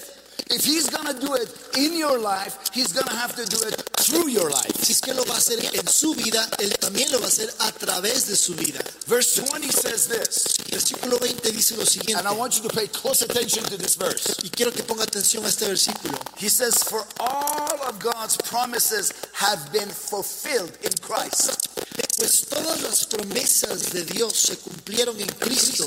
If 0.49 0.63
He's 0.65 0.89
gonna 0.89 1.13
do 1.13 1.33
it 1.35 1.49
in 1.77 1.97
your 1.97 2.19
life, 2.19 2.57
He's 2.73 2.93
gonna 2.93 3.15
have 3.15 3.35
to 3.35 3.45
do 3.45 3.57
it 3.67 3.75
through 4.03 4.29
your 4.29 4.49
life. 4.49 4.73
Si 4.83 4.91
es 4.93 5.01
que 5.01 5.13
lo 5.13 5.23
va 5.25 5.35
a 5.35 5.37
hacer 5.37 5.59
en 5.73 5.87
su 5.87 6.13
vida, 6.13 6.47
Él 6.59 6.77
también 6.77 7.11
lo 7.11 7.19
va 7.19 7.25
a 7.25 7.29
hacer 7.29 7.53
a 7.59 7.71
través 7.71 8.27
de 8.27 8.35
su 8.35 8.53
vida. 8.55 8.79
Verse 9.07 9.41
20 9.41 9.71
says 9.71 10.07
this, 10.07 10.57
Versículo 10.69 11.19
20 11.19 11.51
dice 11.51 11.77
lo 11.77 11.85
siguiente, 11.85 12.19
and 12.19 12.27
I 12.27 12.31
want 12.31 12.55
you 12.55 12.67
to 12.67 12.73
pay 12.73 12.87
close 12.87 13.21
attention 13.23 13.63
to 13.65 13.77
this 13.77 13.95
verse. 13.95 14.35
y 14.43 14.49
quiero 14.49 14.71
que 14.71 14.83
ponga 14.83 15.03
atención 15.03 15.45
a 15.45 15.49
este 15.49 15.65
versículo. 15.65 16.17
He 16.37 16.49
says, 16.49 16.83
For 16.83 17.05
all 17.19 17.79
of 17.87 17.99
God's 17.99 18.37
promises 18.37 19.13
have 19.33 19.71
been 19.71 19.89
fulfilled 19.89 20.77
in 20.83 20.91
Christ. 21.01 21.69
Pues 22.17 22.45
todas 22.49 22.81
las 22.81 23.05
promesas 23.05 23.91
de 23.91 24.03
Dios 24.05 24.33
se 24.35 24.57
cumplieron 24.57 25.19
en 25.19 25.29
Cristo. 25.39 25.85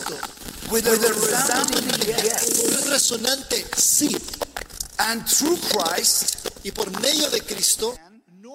With 0.71 0.87
a 0.87 0.91
resounding 0.91 1.89
yes. 2.07 2.63
Un 2.65 2.91
resonante 2.91 3.65
sí. 3.77 4.17
And 4.99 5.27
through 5.27 5.59
Christ, 5.71 6.47
Y 6.67 6.73
por 6.73 6.91
medio 7.01 7.31
de 7.31 7.41
Cristo, 7.43 7.97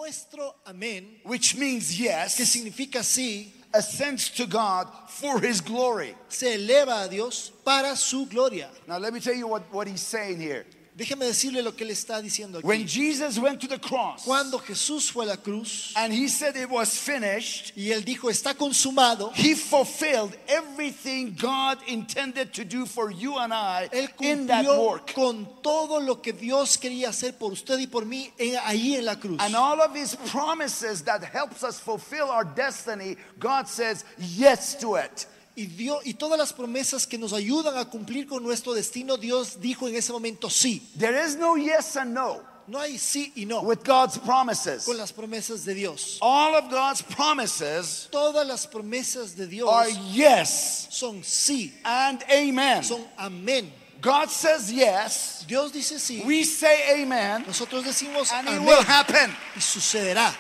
nuestro 0.02 0.56
amén, 0.66 1.04
which 1.24 1.56
means 1.56 2.00
yes, 2.00 2.36
que 2.36 2.46
significa 2.46 3.04
sí, 3.04 3.52
ascends 3.72 4.30
to 4.30 4.48
God 4.48 4.88
for 5.08 5.40
His 5.40 5.62
glory. 5.62 6.16
se 6.28 6.56
eleva 6.56 7.04
a 7.04 7.08
Dios 7.08 7.52
para 7.64 7.96
su 7.96 8.26
gloria. 8.26 8.70
Now, 8.88 8.98
let 8.98 9.14
me 9.14 9.20
tell 9.20 9.36
you 9.36 9.48
what, 9.48 9.62
what 9.72 9.88
he's 9.88 10.02
saying 10.02 10.40
here. 10.40 10.66
Déjeme 10.94 11.26
decirle 11.26 11.62
lo 11.64 11.72
que 11.74 11.86
él 11.86 11.92
está 11.92 12.22
diciendo 12.22 12.60
aquí. 12.60 12.68
When 12.68 12.86
Jesus 12.86 13.38
went 13.40 13.62
to 13.62 13.68
the 13.68 13.80
cross 13.80 14.24
Cuando 14.26 14.60
Jesús 14.60 15.10
fue 15.10 15.24
a 15.24 15.28
la 15.30 15.38
cruz 15.38 15.94
and 15.96 16.12
he 16.12 16.28
said 16.28 16.58
it 16.58 16.70
was 16.70 16.98
finished, 16.98 17.72
y 17.78 17.92
él 17.92 18.04
dijo, 18.04 18.30
está 18.30 18.54
consumado, 18.56 19.32
he 19.34 19.56
fulfilled 19.56 20.38
everything 20.50 21.34
God 21.40 21.78
intended 21.88 22.54
to 22.54 22.66
do 22.66 22.86
for 22.86 23.10
you 23.10 23.38
and 23.38 23.54
I 23.54 23.88
él 23.94 24.10
in 24.20 24.48
that 24.48 24.66
work. 24.66 25.14
con 25.14 25.48
todo 25.64 26.00
lo 26.02 26.16
que 26.22 26.34
Dios 26.34 26.76
quería 26.78 27.08
hacer 27.10 27.38
por 27.40 27.54
usted 27.54 27.80
y 27.80 27.88
por 27.88 28.04
mí 28.06 28.30
en- 28.38 28.60
ahí 28.66 28.96
en 28.96 29.06
la 29.06 29.16
cruz. 29.16 29.40
And 29.40 29.56
all 29.56 29.80
of 29.82 29.96
his 29.96 30.16
promises 30.30 31.04
that 31.06 31.24
helps 31.24 31.64
us 31.64 31.80
fulfill 31.80 32.30
our 32.30 32.44
destiny, 32.44 33.16
God 33.40 33.68
says 33.70 34.04
yes 34.18 34.76
to 34.82 34.96
it. 34.98 35.26
Y, 35.56 35.66
Dios, 35.66 36.00
y 36.06 36.14
todas 36.14 36.40
las 36.40 36.54
promesas 36.54 37.06
que 37.06 37.18
nos 37.18 37.34
ayudan 37.34 37.78
a 37.78 37.86
cumplir 37.86 38.26
con 38.26 38.42
nuestro 38.42 38.74
destino, 38.74 39.18
Dios 39.18 39.60
dijo 39.60 39.88
en 39.88 39.96
ese 39.96 40.14
momento 40.14 40.50
sí. 40.50 40.88
There 40.98 41.22
is 41.26 41.36
no 41.36 41.58
yes 41.58 41.98
and 41.98 42.14
no 42.14 42.42
No 42.68 42.80
hay 42.80 42.98
sí 42.98 43.34
y 43.36 43.46
no 43.46 43.62
with 43.62 43.80
God's 43.84 44.18
promises. 44.18 44.86
con 44.86 44.96
las 44.98 45.12
promesas 45.12 45.66
de 45.66 45.74
Dios. 45.74 46.18
All 46.22 46.56
of 46.56 46.70
God's 46.72 47.02
promises 47.04 48.08
Todas 48.12 48.48
las 48.48 48.66
promesas 48.66 49.36
de 49.36 49.46
Dios 49.48 49.70
are 49.70 49.92
yes 50.14 50.88
son 50.90 51.22
sí, 51.22 51.74
and 51.84 52.24
amen. 52.32 52.82
son 52.84 53.06
amén. 53.18 53.74
God 54.00 54.30
says 54.30 54.72
yes, 54.72 55.44
Dios 55.48 55.72
dice 55.74 56.00
sí, 56.00 56.24
we 56.26 56.44
say 56.46 57.02
amen, 57.04 57.44
nosotros 57.46 57.84
decimos 57.84 58.32
and 58.32 58.48
it 58.48 58.62
will 58.62 58.84
happen. 58.84 59.30
y 59.56 59.60
sucederá. 59.60 60.34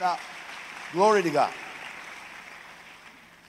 Now, 0.00 0.18
glory 0.92 1.22
to 1.22 1.30
God. 1.30 1.50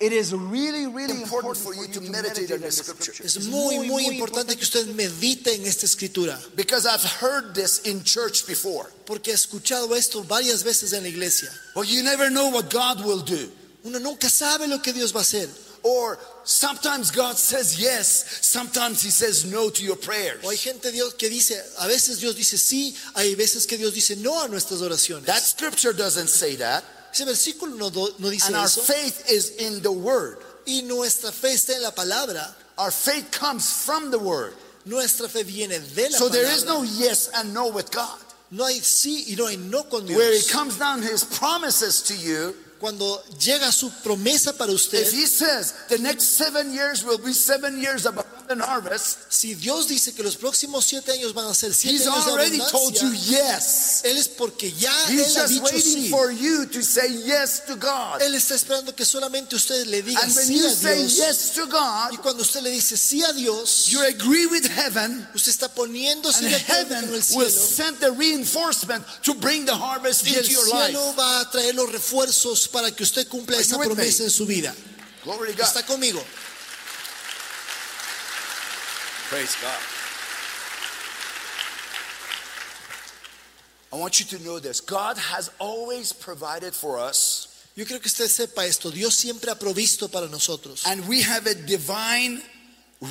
It 0.01 0.11
is 0.11 0.33
really, 0.33 0.87
really 0.87 1.21
important 1.21 1.55
for 1.55 1.73
you 1.73 1.87
to 1.87 2.01
meditate 2.01 2.51
on 2.51 2.59
the 2.59 2.69
scripture. 2.69 3.13
Es 3.23 3.47
muy, 3.47 3.87
muy 3.87 4.05
importante 4.07 4.55
que 4.57 4.63
usted 4.63 4.87
medite 4.93 5.55
en 5.55 5.65
esta 5.65 5.85
escritura, 5.85 6.37
Because 6.55 6.85
I've 6.85 7.03
heard 7.21 7.55
this 7.55 7.79
in 7.85 8.03
church 8.03 8.45
before. 8.45 8.91
porque 9.05 9.31
he 9.31 9.33
escuchado 9.33 9.95
esto 9.95 10.21
varias 10.23 10.63
veces 10.63 10.91
en 10.91 11.03
la 11.03 11.09
iglesia. 11.09 11.49
Well, 11.75 11.85
you 11.85 12.03
never 12.03 12.29
know 12.29 12.49
what 12.49 12.69
God 12.69 13.05
will 13.05 13.21
do. 13.21 13.49
Uno 13.85 13.99
nunca 13.99 14.29
sabe 14.29 14.67
lo 14.67 14.79
que 14.79 14.91
Dios 14.91 15.13
va 15.13 15.19
a 15.19 15.23
hacer. 15.23 15.47
Or 15.83 16.17
sometimes 16.43 17.11
God 17.11 17.37
says 17.37 17.79
yes, 17.79 18.39
sometimes 18.41 19.01
He 19.01 19.11
says 19.11 19.45
no 19.45 19.69
to 19.69 19.81
your 19.83 19.95
prayers. 19.95 20.43
O 20.43 20.49
hay 20.49 20.57
gente 20.57 20.91
Dios 20.91 21.13
que 21.13 21.29
dice, 21.29 21.53
a 21.79 21.87
veces 21.87 22.19
Dios 22.19 22.35
dice 22.35 22.57
sí, 22.57 22.93
hay 23.13 23.35
veces 23.35 23.65
que 23.65 23.77
Dios 23.77 23.93
dice 23.93 24.17
no 24.17 24.41
a 24.41 24.47
nuestras 24.49 24.81
oraciones. 24.81 25.25
That 25.27 25.43
scripture 25.43 25.93
doesn't 25.93 26.27
say 26.27 26.55
that. 26.57 26.83
Ese 27.15 27.25
versículo 27.25 27.77
no, 27.77 27.89
no 28.19 28.29
dice 28.29 28.47
And 28.47 28.57
our 28.57 28.65
eso. 28.65 28.81
faith 28.81 29.29
is 29.31 29.51
in 29.57 29.81
the 29.81 29.91
Word. 29.91 30.37
Y 30.67 30.81
nuestra 30.83 31.31
fe 31.31 31.53
está 31.53 31.75
en 31.75 31.83
la 31.83 31.91
palabra. 31.91 32.53
Our 32.77 32.91
faith 32.91 33.31
comes 33.31 33.71
from 33.71 34.11
the 34.11 34.19
Word. 34.19 34.53
Nuestra 34.85 35.29
fe 35.29 35.43
viene 35.43 35.79
de 35.79 36.09
la 36.09 36.17
So 36.17 36.27
palabra. 36.27 36.31
there 36.33 36.51
is 36.51 36.65
no 36.65 36.83
yes 36.83 37.29
and 37.33 37.53
no 37.53 37.67
with 37.69 37.89
God. 37.91 38.19
No 38.51 38.65
hay 38.65 38.79
sí 38.81 39.25
y 39.29 39.35
no 39.37 39.47
hay 39.47 39.55
no 39.55 39.83
con 39.83 40.05
Dios. 40.05 40.17
Where 40.17 40.33
He 40.37 40.43
comes 40.51 40.77
down 40.77 41.01
His 41.01 41.23
promises 41.23 42.01
to 42.03 42.15
you, 42.15 42.53
Cuando 42.77 43.23
llega 43.39 43.71
su 43.71 43.89
promesa 44.03 44.55
para 44.57 44.73
usted, 44.73 44.99
if 45.07 45.13
He 45.13 45.25
says 45.25 45.73
the 45.87 45.97
next 45.97 46.35
seven 46.37 46.73
years 46.73 47.05
will 47.05 47.17
be 47.17 47.31
seven 47.31 47.79
years 47.81 48.05
of 48.05 48.17
abundant 48.45 48.61
harvest, 48.69 49.17
si 49.29 49.55
Dios 49.55 49.87
dice 49.87 50.13
que 50.13 50.23
los 50.23 50.35
próximos 50.37 50.85
siete 50.85 51.11
años 51.11 51.33
van 51.33 51.47
a 51.47 51.53
ser 51.53 51.73
siete 51.73 51.95
He's 51.97 52.07
años 52.07 52.25
de 52.25 52.31
already 52.31 52.59
told 52.71 52.95
you 52.95 53.11
yes. 53.13 54.01
Él 54.03 54.17
es 54.17 54.27
porque 54.27 54.71
ya 54.71 54.91
He's 55.09 55.27
Él 55.27 55.37
ha 55.37 55.41
just 55.41 55.49
dicho 55.53 55.63
waiting 55.63 56.03
sí. 56.03 56.09
for 56.09 56.31
you 56.31 56.65
to 56.67 56.81
say 56.83 57.07
yes 57.25 57.63
to 57.65 57.75
God. 57.75 58.21
Él 58.21 58.35
está 58.35 58.55
esperando 58.55 58.95
que 58.95 59.05
solamente 59.05 59.55
usted 59.55 59.85
le 59.87 60.01
diga 60.01 60.19
And 60.21 60.35
when 60.35 60.45
sí 60.47 60.57
you 60.59 60.67
a 60.67 60.69
say 60.71 60.97
Dios. 60.97 61.15
yes 61.17 61.51
to 61.55 61.65
God, 61.67 62.13
Y 62.13 62.17
cuando 62.17 62.43
usted 62.43 62.61
le 62.61 62.69
dice 62.71 62.97
sí 62.97 63.23
a 63.23 63.33
Dios, 63.33 63.87
you 63.87 64.01
agree 64.01 64.45
with 64.45 64.65
heaven, 64.65 65.27
usted 65.33 65.51
está 65.51 65.73
poniéndose 65.73 66.39
and 66.39 66.49
de 66.49 66.55
acuerdo 66.55 66.73
heaven 66.73 67.05
con 67.07 67.15
el 67.15 67.37
will 67.37 67.49
send 67.51 67.97
the 67.99 68.11
reinforcement 68.11 69.03
to 69.23 69.33
bring 69.35 69.65
the 69.65 69.75
harvest 69.75 70.25
Y 70.25 70.35
into 70.35 70.49
your 70.51 70.67
life. 70.69 70.87
cielo 70.91 71.13
va 71.17 71.41
a 71.41 71.49
traer 71.51 71.73
los 71.75 71.91
refuerzos 71.91 72.67
para 72.67 72.91
que 72.91 73.03
usted 73.03 73.27
cumpla 73.27 73.57
Are 73.57 73.63
esa 73.65 73.77
promesa 73.77 74.23
en 74.23 74.29
su 74.29 74.45
vida. 74.45 74.73
Glory 75.23 75.51
to 75.53 75.57
God. 75.57 75.65
¿Está 75.65 75.83
conmigo? 75.85 76.23
Praise 79.29 79.55
God. 79.61 79.79
I 83.93 83.97
want 83.97 84.19
you 84.19 84.25
to 84.37 84.43
know 84.43 84.59
this. 84.59 84.81
God 84.81 85.17
has 85.17 85.49
always 85.59 86.11
provided 86.13 86.73
for 86.73 86.99
us, 86.99 87.51
Yo 87.75 87.83
quiero 87.85 87.99
que 87.99 88.07
usted 88.07 88.27
sepa 88.29 88.65
esto. 88.65 88.89
Dios 88.89 89.15
siempre 89.15 89.51
ha 89.51 89.55
provisto 89.55 90.09
para 90.09 90.27
nosotros. 90.27 90.85
and 90.87 91.05
we 91.07 91.21
have 91.21 91.45
a 91.45 91.53
divine 91.55 92.41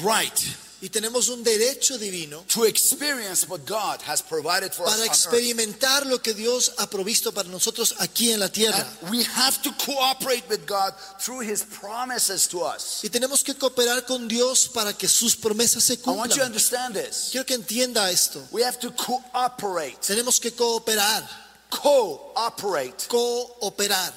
right 0.03 0.57
Y 0.85 0.91
tenemos 0.91 1.31
un 1.31 1.43
derecho 1.43 1.97
divino 1.97 2.45
to 2.47 2.65
experience 2.67 3.49
what 3.49 3.65
God 3.65 4.03
has 4.07 4.21
provided 4.21 4.71
for 4.75 4.85
para 4.85 5.03
experimentar 5.07 6.05
lo 6.05 6.19
que 6.21 6.35
Dios 6.35 6.73
ha 6.77 6.87
provisto 6.91 7.33
para 7.33 7.49
nosotros 7.49 7.95
aquí 8.01 8.33
en 8.33 8.41
la 8.41 8.51
tierra. 8.51 8.87
And 9.01 9.11
we 9.11 9.25
have 9.25 9.63
to 9.63 9.73
cooperate 9.79 10.47
with 10.51 10.67
God 10.67 10.93
through 11.19 11.41
His 11.41 11.63
promises 11.63 12.47
to 12.49 12.59
us. 12.61 13.01
Y 13.03 13.09
tenemos 13.09 13.43
que 13.43 13.55
cooperar 13.55 14.05
con 14.05 14.29
Dios 14.29 14.69
para 14.69 14.93
que 14.93 15.09
sus 15.09 15.35
promesas 15.35 15.85
se 15.85 15.95
I 15.95 15.97
want 16.05 16.33
you 16.35 16.43
to 16.43 16.43
cumplan. 16.43 16.47
understand 16.49 16.95
this. 16.95 17.31
Quiero 17.33 17.47
que 17.47 17.55
entienda 17.55 18.11
esto. 18.11 18.43
We 18.53 18.63
have 18.63 18.79
to 18.81 18.91
cooperate, 18.91 19.97
Tenemos 20.07 20.39
que 20.39 20.51
cooperar, 20.51 21.27
cooperate. 21.71 23.09
cooperar. 23.09 24.13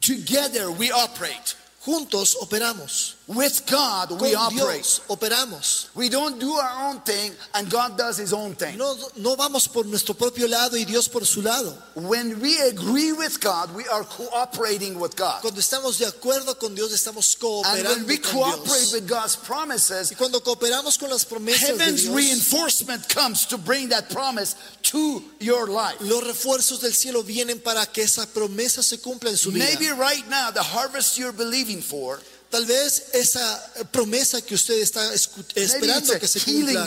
Together 0.00 0.68
we 0.68 0.90
operate. 0.90 1.54
Juntos 1.84 2.36
operamos. 2.40 3.14
With 3.34 3.66
God 3.70 4.08
Con 4.08 4.18
we 4.20 4.34
operate. 4.34 5.00
Operamos. 5.08 5.88
We 5.94 6.08
don't 6.08 6.38
do 6.38 6.52
our 6.52 6.88
own 6.90 7.00
thing 7.00 7.32
and 7.54 7.70
God 7.70 7.96
does 7.98 8.18
His 8.18 8.32
own 8.32 8.54
thing. 8.54 8.76
No, 8.78 8.96
no 9.16 9.36
vamos 9.36 9.68
por 9.68 9.84
nuestro 9.84 10.14
propio 10.14 10.46
lado 10.48 10.76
y 10.76 10.84
Dios 10.84 11.08
por 11.08 11.24
su 11.24 11.42
lado. 11.42 11.74
When 11.94 12.40
we 12.40 12.58
agree 12.60 13.12
with 13.12 13.40
God, 13.40 13.74
we 13.74 13.86
are 13.88 14.04
cooperating 14.04 14.98
with 14.98 15.16
God. 15.16 15.40
Cuando 15.42 15.60
estamos 15.60 15.98
de 15.98 16.06
acuerdo 16.06 16.58
con 16.58 16.74
Dios, 16.74 16.92
estamos 16.92 17.36
And 17.42 17.84
when 17.86 18.06
we 18.06 18.18
con 18.18 18.32
cooperate 18.42 18.64
Dios. 18.64 18.92
with 18.92 19.08
God's 19.08 19.36
promises, 19.36 20.10
Y 20.12 20.14
cuando 20.16 20.40
cooperamos 20.40 20.98
con 20.98 21.10
las 21.10 21.24
promesas 21.24 21.60
de 21.60 21.78
heaven's 21.78 22.02
Dios, 22.04 22.14
reinforcement 22.14 23.08
comes 23.08 23.46
to 23.46 23.58
bring 23.58 23.88
that 23.88 24.10
promise 24.10 24.54
to 24.82 25.22
your 25.40 25.68
life. 25.68 25.96
los 26.00 26.22
refuerzos 26.24 26.80
del 26.80 26.92
cielo 26.92 27.22
vienen 27.22 27.60
para 27.62 27.86
que 27.86 28.02
esa 28.02 28.26
promesa 28.26 28.82
se 28.82 28.98
cumpla 28.98 29.30
en 29.30 29.36
su 29.36 29.50
vida. 29.50 29.64
Maybe 29.64 29.90
right 29.92 30.26
now, 30.28 30.50
the 30.50 30.62
harvest 30.62 31.18
you're 31.18 31.32
believing 31.32 31.80
for, 31.82 32.20
Tal 32.52 32.66
vez 32.66 33.04
esa 33.14 33.72
promesa 33.90 34.42
que 34.42 34.54
usted 34.54 34.74
está 34.82 35.00
esperando 35.14 36.12
it's 36.12 36.18
que 36.20 36.28
se 36.28 36.38
cumpla, 36.40 36.86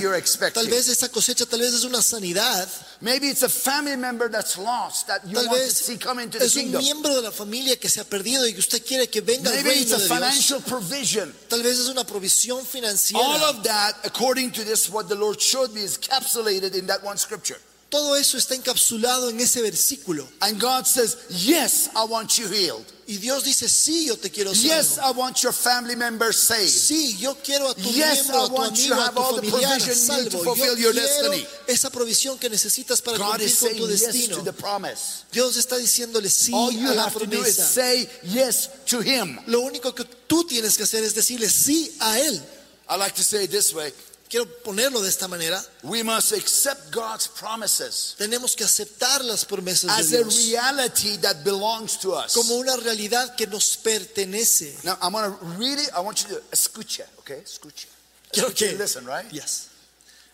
tal 0.53 0.67
vez 0.67 0.87
esa 0.89 1.09
cosecha, 1.09 1.43
tal 1.47 1.59
vez 1.59 1.73
es 1.73 1.83
una 1.83 2.03
sanidad, 2.03 2.69
maybe 3.01 3.27
it's 3.29 3.41
a 3.41 3.49
family 3.49 3.97
member 3.97 4.29
that's 4.29 4.59
lost 4.59 5.07
that 5.07 5.23
you 5.25 5.33
tal 5.33 5.47
want 5.47 5.57
to 5.57 5.63
vez 5.65 5.73
see 5.75 5.97
come 5.97 6.21
into 6.21 6.37
the 6.37 6.45
es 6.45 6.55
un 6.55 6.65
kingdom. 6.65 6.83
miembro 6.83 7.15
de 7.15 7.21
la 7.23 7.31
familia 7.31 7.75
que 7.79 7.89
se 7.89 7.99
ha 7.99 8.03
perdido 8.03 8.45
y 8.47 8.53
que 8.53 8.59
usted 8.59 8.85
quiere 8.85 9.07
que 9.09 9.21
venga 9.21 9.49
al 9.49 9.55
Maybe 9.63 9.71
it's 9.81 9.89
reino 9.91 9.95
a 9.95 9.99
de 10.01 10.05
Dios. 10.07 10.19
financial 10.19 10.61
provision. 10.61 11.33
Tal 11.49 11.63
vez 11.63 11.79
es 11.79 11.87
una 11.87 12.03
provisión 12.05 12.59
All 12.59 12.65
financiera. 12.67 13.49
of 13.49 13.63
that, 13.63 13.95
according 14.05 14.51
to 14.51 14.63
this, 14.63 14.87
what 14.87 15.07
the 15.07 15.15
Lord 15.15 15.41
showed 15.41 15.73
me, 15.73 15.81
is 15.81 15.97
encapsulated 15.97 16.75
in 16.75 16.85
that 16.85 17.03
one 17.03 17.17
scripture. 17.17 17.57
Todo 17.89 18.15
eso 18.15 18.37
está 18.37 18.55
encapsulado 18.55 19.29
en 19.29 19.39
ese 19.39 19.61
versículo. 19.61 20.27
And 20.41 20.59
God 20.59 20.85
says, 20.85 21.17
Yes, 21.29 21.89
I 21.95 22.03
want 22.05 22.37
you 22.37 22.47
healed. 22.47 22.83
Y 23.07 23.17
Dios 23.17 23.43
dice, 23.43 23.69
sí, 23.69 24.05
yo 24.07 24.17
te 24.17 24.31
quiero 24.31 24.53
sano. 24.55 24.67
Yes, 24.67 24.97
I 24.97 25.11
want 25.11 25.37
your 25.43 25.53
family 25.53 25.95
members 25.95 26.37
saved. 26.39 26.67
Sí, 26.67 27.15
yo 27.19 27.35
quiero 27.43 27.69
a 27.69 27.75
tu 27.75 27.83
Yes, 27.83 28.23
miembro, 28.27 28.41
I 28.41 28.45
a 28.45 28.69
tu 28.71 28.81
you 28.81 28.93
a 28.95 29.11
tu 29.11 29.21
familiar 29.51 29.77
to 29.79 29.93
salvo. 29.95 30.43
fulfill 30.43 30.75
Yo 30.75 30.89
your 30.89 30.93
quiero 30.93 31.29
destiny. 31.29 31.47
esa 31.67 31.89
provisión 31.91 32.39
que 32.39 32.49
necesitas 32.49 33.01
para 33.03 33.19
God 33.19 33.39
is 33.41 33.59
cumplir 33.59 33.59
con 33.59 33.69
saying 33.69 33.77
tu 33.77 33.87
yes 33.91 34.01
destino. 34.13 34.37
to 34.37 34.43
the 34.43 34.53
promise. 34.53 35.23
Dios 35.31 35.55
está 35.55 35.77
diciéndole 35.77 36.29
sí 36.31 36.51
All 36.51 36.71
you 36.73 36.89
a 36.89 36.95
la 36.95 37.03
have 37.05 37.13
to 37.19 37.27
do 37.27 37.43
is 37.45 37.55
promesa. 37.57 37.73
say 37.73 38.09
yes 38.23 38.69
to 38.87 39.01
Him. 39.01 39.37
Lo 39.45 39.61
único 39.61 39.93
que 39.93 40.03
tú 40.27 40.43
tienes 40.47 40.75
que 40.75 40.83
hacer 40.83 41.03
es 41.03 41.13
decirle 41.13 41.47
sí 41.47 41.95
a 41.99 42.19
Él. 42.19 42.41
I 42.89 42.97
like 42.97 43.13
to 43.15 43.23
say 43.23 43.43
it 43.43 43.51
this 43.51 43.71
way 43.71 43.93
Quiero 44.27 44.45
ponerlo 44.63 45.01
de 45.01 45.09
esta 45.09 45.27
manera. 45.27 45.63
we 45.83 46.01
must 46.01 46.33
accept 46.33 46.91
God's 46.91 47.27
promises 47.27 48.15
Tenemos 48.17 48.55
que 48.55 48.63
aceptar 48.63 49.23
las 49.23 49.45
promesas 49.45 49.89
as 49.91 50.09
de 50.09 50.17
a 50.17 50.23
Dios 50.23 50.47
reality 50.47 51.17
that 51.17 51.43
belongs 51.43 51.99
to 51.99 52.13
us. 52.13 52.33
como 52.33 52.55
una 52.55 52.75
realidad 52.77 53.35
que 53.35 53.45
nos 53.45 53.77
pertenece. 53.77 54.75
Now, 54.83 54.97
I'm 55.01 55.11
going 55.13 55.31
to 55.31 55.45
really, 55.57 55.85
I 55.95 55.99
want 55.99 56.23
you 56.23 56.35
to 56.35 56.41
escucha, 56.51 57.05
okay? 57.19 57.41
Escucha. 57.43 57.87
Quiero 58.31 58.49
Escucha 58.49 58.55
que 58.57 58.69
and 58.69 58.79
listen, 58.79 59.05
right? 59.05 59.31
Yes. 59.31 59.69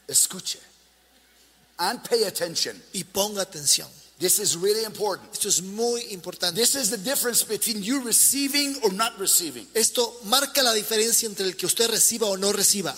Escucha. 0.07 0.59
And 1.77 2.01
pay 2.03 2.23
attention. 2.23 2.81
Y 2.93 3.03
ponga 3.03 3.41
atención. 3.41 3.87
This 4.19 4.39
is 4.39 4.55
really 4.55 4.85
important. 4.85 5.33
Esto 5.33 5.49
es 5.49 5.61
muy 5.63 6.01
importante. 6.11 6.55
This 6.55 6.75
is 6.75 6.91
the 6.91 6.97
difference 6.97 7.43
between 7.43 7.81
you 7.81 8.01
receiving 8.01 8.75
or 8.83 8.93
not 8.93 9.17
receiving. 9.19 9.67
Esto 9.73 10.19
marca 10.25 10.61
la 10.61 10.73
diferencia 10.73 11.27
entre 11.27 11.47
el 11.47 11.55
que 11.55 11.65
usted 11.65 11.89
reciba 11.89 12.27
o 12.27 12.37
no 12.37 12.53
reciba. 12.53 12.95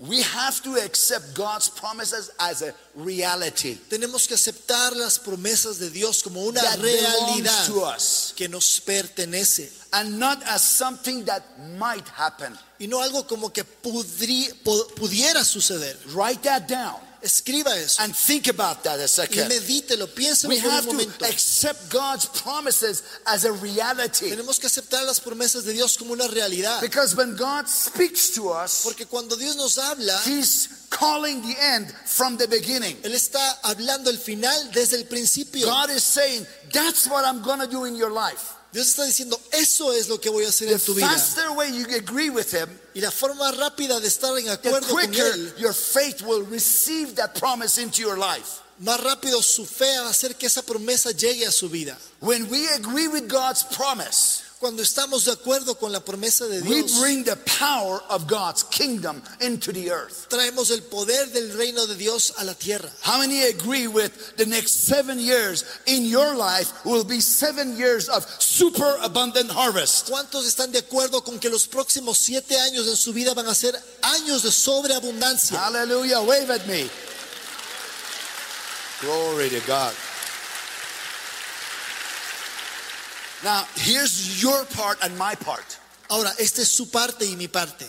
We 0.00 0.22
have 0.22 0.62
to 0.62 0.76
accept 0.76 1.34
God's 1.34 1.68
promises 1.68 2.30
as 2.38 2.62
a 2.62 2.72
reality 2.94 3.76
Tenemos 3.88 4.28
que 4.28 4.34
aceptar 4.34 4.94
las 4.94 5.18
promesas 5.18 5.78
de 5.78 5.90
Dios 5.90 6.22
como 6.22 6.40
una 6.44 6.60
that 6.60 6.78
realidad 6.78 7.66
to 7.66 7.80
us 7.84 8.32
que 8.36 8.48
nos 8.48 8.80
pertenece 8.80 9.70
and 9.92 10.18
not 10.18 10.40
as 10.44 10.62
something 10.62 11.24
that 11.24 11.42
might 11.78 12.06
happen. 12.16 12.56
y 12.78 12.86
no 12.86 13.00
algo 13.02 13.26
como 13.26 13.48
que 13.52 13.64
pudri- 13.64 14.52
pudiera 14.94 15.44
suceder. 15.44 15.96
Write 16.14 16.42
that 16.42 16.68
down 16.68 17.00
Escriba 17.22 17.76
eso 17.76 18.02
and 18.02 18.14
think 18.14 18.48
about 18.48 18.82
that 18.84 18.98
a 19.00 19.04
y 19.04 19.08
second. 19.08 19.48
medítelo, 19.48 20.06
piénselo 20.14 20.48
We 20.50 20.60
por 20.60 20.70
have 20.70 20.86
un 20.88 20.98
to 20.98 21.24
accept 21.26 21.90
God's 21.90 22.26
promises 22.26 23.02
as 23.26 23.44
a 23.44 23.52
reality 23.52 24.30
Tenemos 24.30 24.58
que 24.60 24.66
aceptar 24.68 25.04
las 25.04 25.18
promesas 25.20 25.64
de 25.64 25.72
Dios 25.72 25.96
como 25.98 26.12
una 26.12 26.28
realidad. 26.28 26.80
because 26.80 27.16
when 27.16 27.34
God 27.36 27.66
speaks 27.68 28.30
to 28.30 28.50
us, 28.50 28.82
Porque 28.84 29.06
cuando 29.06 29.34
Dios 29.36 29.56
nos 29.56 29.78
habla, 29.78 30.18
He's 30.24 30.68
calling 30.90 31.42
the 31.42 31.56
end 31.60 31.92
from 32.06 32.36
the 32.36 32.46
beginning. 32.46 32.96
Él 33.02 33.14
está 33.14 33.58
hablando 33.62 34.10
el 34.10 34.18
final 34.18 34.70
desde 34.72 34.96
el 34.96 35.04
principio. 35.06 35.66
God 35.66 35.90
is 35.90 36.02
saying, 36.04 36.46
That's 36.72 37.06
what 37.08 37.24
I'm 37.24 37.42
going 37.42 37.58
to 37.60 37.66
do 37.66 37.84
in 37.84 37.96
your 37.96 38.10
life. 38.10 38.54
Dios 38.72 38.86
está 38.88 39.04
diciendo, 39.04 39.40
eso 39.52 39.92
es 39.94 40.08
lo 40.08 40.20
que 40.20 40.28
voy 40.28 40.44
a 40.44 40.48
hacer 40.48 40.68
The 40.68 40.74
en 40.74 40.80
tu 40.80 40.94
vida. 40.94 41.08
faster 41.08 41.50
way 41.52 41.70
you 41.72 41.86
agree 41.96 42.28
with 42.30 42.52
Him, 42.52 42.68
Y 42.94 43.00
la 43.00 43.10
forma 43.10 43.50
rápida 43.52 43.98
de 44.00 44.08
estar 44.08 44.36
en 44.38 44.44
the 44.44 44.50
acuerdo 44.52 44.88
con 44.88 45.00
quicker 45.00 45.32
Él, 45.34 45.54
your 45.56 45.72
faith 45.72 46.20
will 46.22 46.44
receive 46.50 47.14
that 47.14 47.34
promise 47.38 47.80
into 47.80 48.00
your 48.02 48.18
life. 48.18 48.60
más 48.80 49.00
rápido 49.00 49.42
su 49.42 49.64
fe 49.66 49.98
va 50.00 50.06
a 50.08 50.10
hacer 50.10 50.36
que 50.36 50.46
esa 50.46 50.62
promesa 50.62 51.10
llegue 51.12 51.46
a 51.46 51.50
su 51.52 51.68
vida. 51.68 51.96
When 52.20 52.48
we 52.50 52.68
agree 52.74 53.08
with 53.08 53.26
God's 53.26 53.64
promise, 53.64 54.42
Cuando 54.58 54.82
estamos 54.82 55.24
de 55.24 55.30
acuerdo 55.32 55.78
con 55.78 55.92
la 55.92 56.00
promesa 56.00 56.46
de 56.48 56.60
we 56.62 56.82
Dios, 56.82 56.98
bring 57.00 57.22
the 57.22 57.36
power 57.36 58.02
of 58.08 58.26
God's 58.26 58.64
kingdom 58.64 59.22
into 59.40 59.72
the 59.72 59.88
earth. 59.88 60.28
traemos 60.28 60.72
el 60.72 60.82
poder 60.82 61.26
del 61.32 61.56
reino 61.56 61.86
de 61.86 61.94
Dios 61.94 62.32
a 62.38 62.44
la 62.44 62.54
tierra. 62.54 62.90
How 63.02 63.18
many 63.18 63.42
agree 63.44 63.86
with 63.86 64.36
the 64.36 64.46
next 64.46 64.84
seven 64.86 65.20
years 65.20 65.64
in 65.86 66.04
your 66.06 66.34
life 66.34 66.72
will 66.84 67.04
be 67.04 67.20
seven 67.20 67.76
years 67.76 68.08
of 68.08 68.26
super 68.42 68.98
abundant 69.02 69.48
harvest? 69.50 70.10
¿Cuántos 70.10 70.44
están 70.44 70.72
de 70.72 70.80
acuerdo 70.80 71.22
con 71.22 71.38
que 71.38 71.48
los 71.48 71.68
próximos 71.68 72.18
siete 72.18 72.58
años 72.58 72.88
en 72.88 72.96
su 72.96 73.12
vida 73.12 73.34
van 73.34 73.46
a 73.46 73.54
ser 73.54 73.74
años 74.02 74.42
de 74.42 74.50
sobreabundancia? 74.50 75.56
Hallelujah. 75.56 76.20
Wave 76.20 76.50
at 76.50 76.66
me. 76.66 76.90
Glory 79.00 79.50
to 79.50 79.60
God. 79.68 79.94
Now, 83.44 83.64
here's 83.76 84.42
your 84.42 84.64
part 84.66 84.98
and 85.02 85.16
my 85.16 85.34
part. 85.34 85.78
Ahora, 86.10 86.30
esta 86.38 86.62
es 86.62 86.70
su 86.70 86.86
parte 86.86 87.22
y 87.22 87.36
mi 87.36 87.48
parte. 87.48 87.84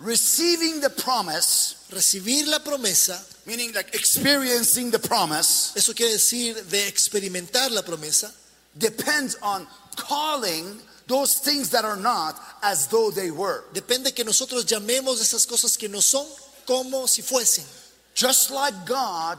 Receiving 0.00 0.80
the 0.80 0.90
promise, 0.90 1.76
Recibir 1.92 2.48
la 2.48 2.58
promesa, 2.58 3.20
meaning 3.46 3.72
like 3.74 3.94
experiencing 3.94 4.90
the 4.90 4.98
promise, 4.98 5.72
eso 5.76 5.92
quiere 5.92 6.12
decir 6.12 6.54
de 6.70 6.88
experimentar 6.88 7.70
la 7.70 7.82
promesa, 7.82 8.32
depends 8.76 9.36
on 9.42 9.66
calling 9.94 10.80
those 11.06 11.34
things 11.34 11.68
that 11.68 11.84
are 11.84 11.96
not 11.96 12.40
as 12.62 12.86
though 12.88 13.10
they 13.10 13.30
were. 13.30 13.64
depende 13.74 14.14
que 14.14 14.24
nosotros 14.24 14.64
llamemos 14.64 15.20
esas 15.20 15.46
cosas 15.46 15.76
que 15.76 15.88
no 15.88 16.00
son 16.00 16.26
como 16.66 17.06
si 17.06 17.20
fuesen. 17.20 17.64
Just 18.14 18.50
like 18.50 18.74
God 18.86 19.38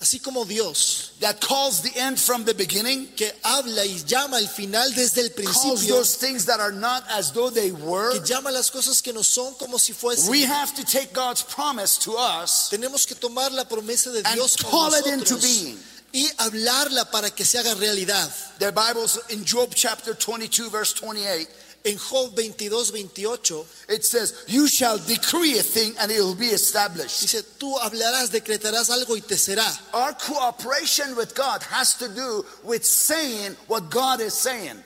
Así 0.00 0.18
como 0.18 0.46
Dios, 0.46 1.12
that 1.20 1.42
calls 1.42 1.82
the 1.82 1.94
end 1.94 2.18
from 2.18 2.44
the 2.46 2.54
beginning, 2.54 3.06
que 3.16 3.30
habla 3.44 3.84
y 3.84 3.98
llama 4.06 4.38
al 4.38 4.48
final 4.48 4.90
desde 4.94 5.18
el 5.18 5.28
calls 5.44 5.86
those 5.86 6.16
things 6.16 6.46
that 6.46 6.58
are 6.58 6.72
not 6.72 7.04
as 7.10 7.32
though 7.32 7.50
they 7.50 7.70
were. 7.70 8.10
que 8.12 8.20
llama 8.20 8.50
las 8.50 8.70
cosas 8.70 9.02
que 9.02 9.12
no 9.12 9.20
son 9.20 9.52
como 9.58 9.76
si 9.76 9.92
fuesen. 9.92 10.30
We 10.30 10.44
have 10.44 10.74
to 10.74 10.84
take 10.84 11.12
God's 11.12 11.42
promise 11.42 11.98
to 11.98 12.12
us 12.16 12.70
Tenemos 12.70 13.06
que 13.06 13.14
tomar 13.14 13.52
la 13.52 13.64
promesa 13.64 14.10
de 14.10 14.22
and 14.24 14.36
Dios 14.36 14.56
para 14.56 14.70
call 14.70 14.94
it 14.94 15.06
into 15.06 15.36
being. 15.36 15.78
y 16.14 16.30
hablarla 16.38 17.10
para 17.10 17.28
que 17.30 17.44
se 17.44 17.58
haga 17.58 17.74
realidad. 17.74 18.30
The 18.58 18.72
Bible's 18.72 19.18
in 19.28 19.44
Job 19.44 19.74
chapter 19.74 20.14
22, 20.14 20.70
verse 20.70 20.94
28. 20.94 21.46
En 21.82 21.96
Job 21.96 22.34
22, 22.34 22.90
28 22.92 23.66
It 23.88 24.04
says, 24.04 24.44
You 24.48 24.68
shall 24.68 24.98
decree 24.98 25.58
a 25.58 25.62
thing 25.62 25.94
and 25.98 26.10
it 26.10 26.20
will 26.20 26.34
be 26.34 26.48
established. 26.48 27.20
dice, 27.22 27.42
tú 27.58 27.78
hablarás, 27.78 28.30
decretarás 28.30 28.90
algo 28.90 29.16
y 29.16 29.20
te 29.22 29.36
será. 29.36 29.66
Our 29.94 30.12
cooperation 30.14 31.16
with 31.16 31.34
God 31.34 31.62
has 31.62 31.94
to 31.98 32.08
do 32.08 32.44
with 32.64 32.84
saying 32.84 33.56
what 33.66 33.90
God 33.90 34.20
is 34.20 34.34
saying 34.34 34.82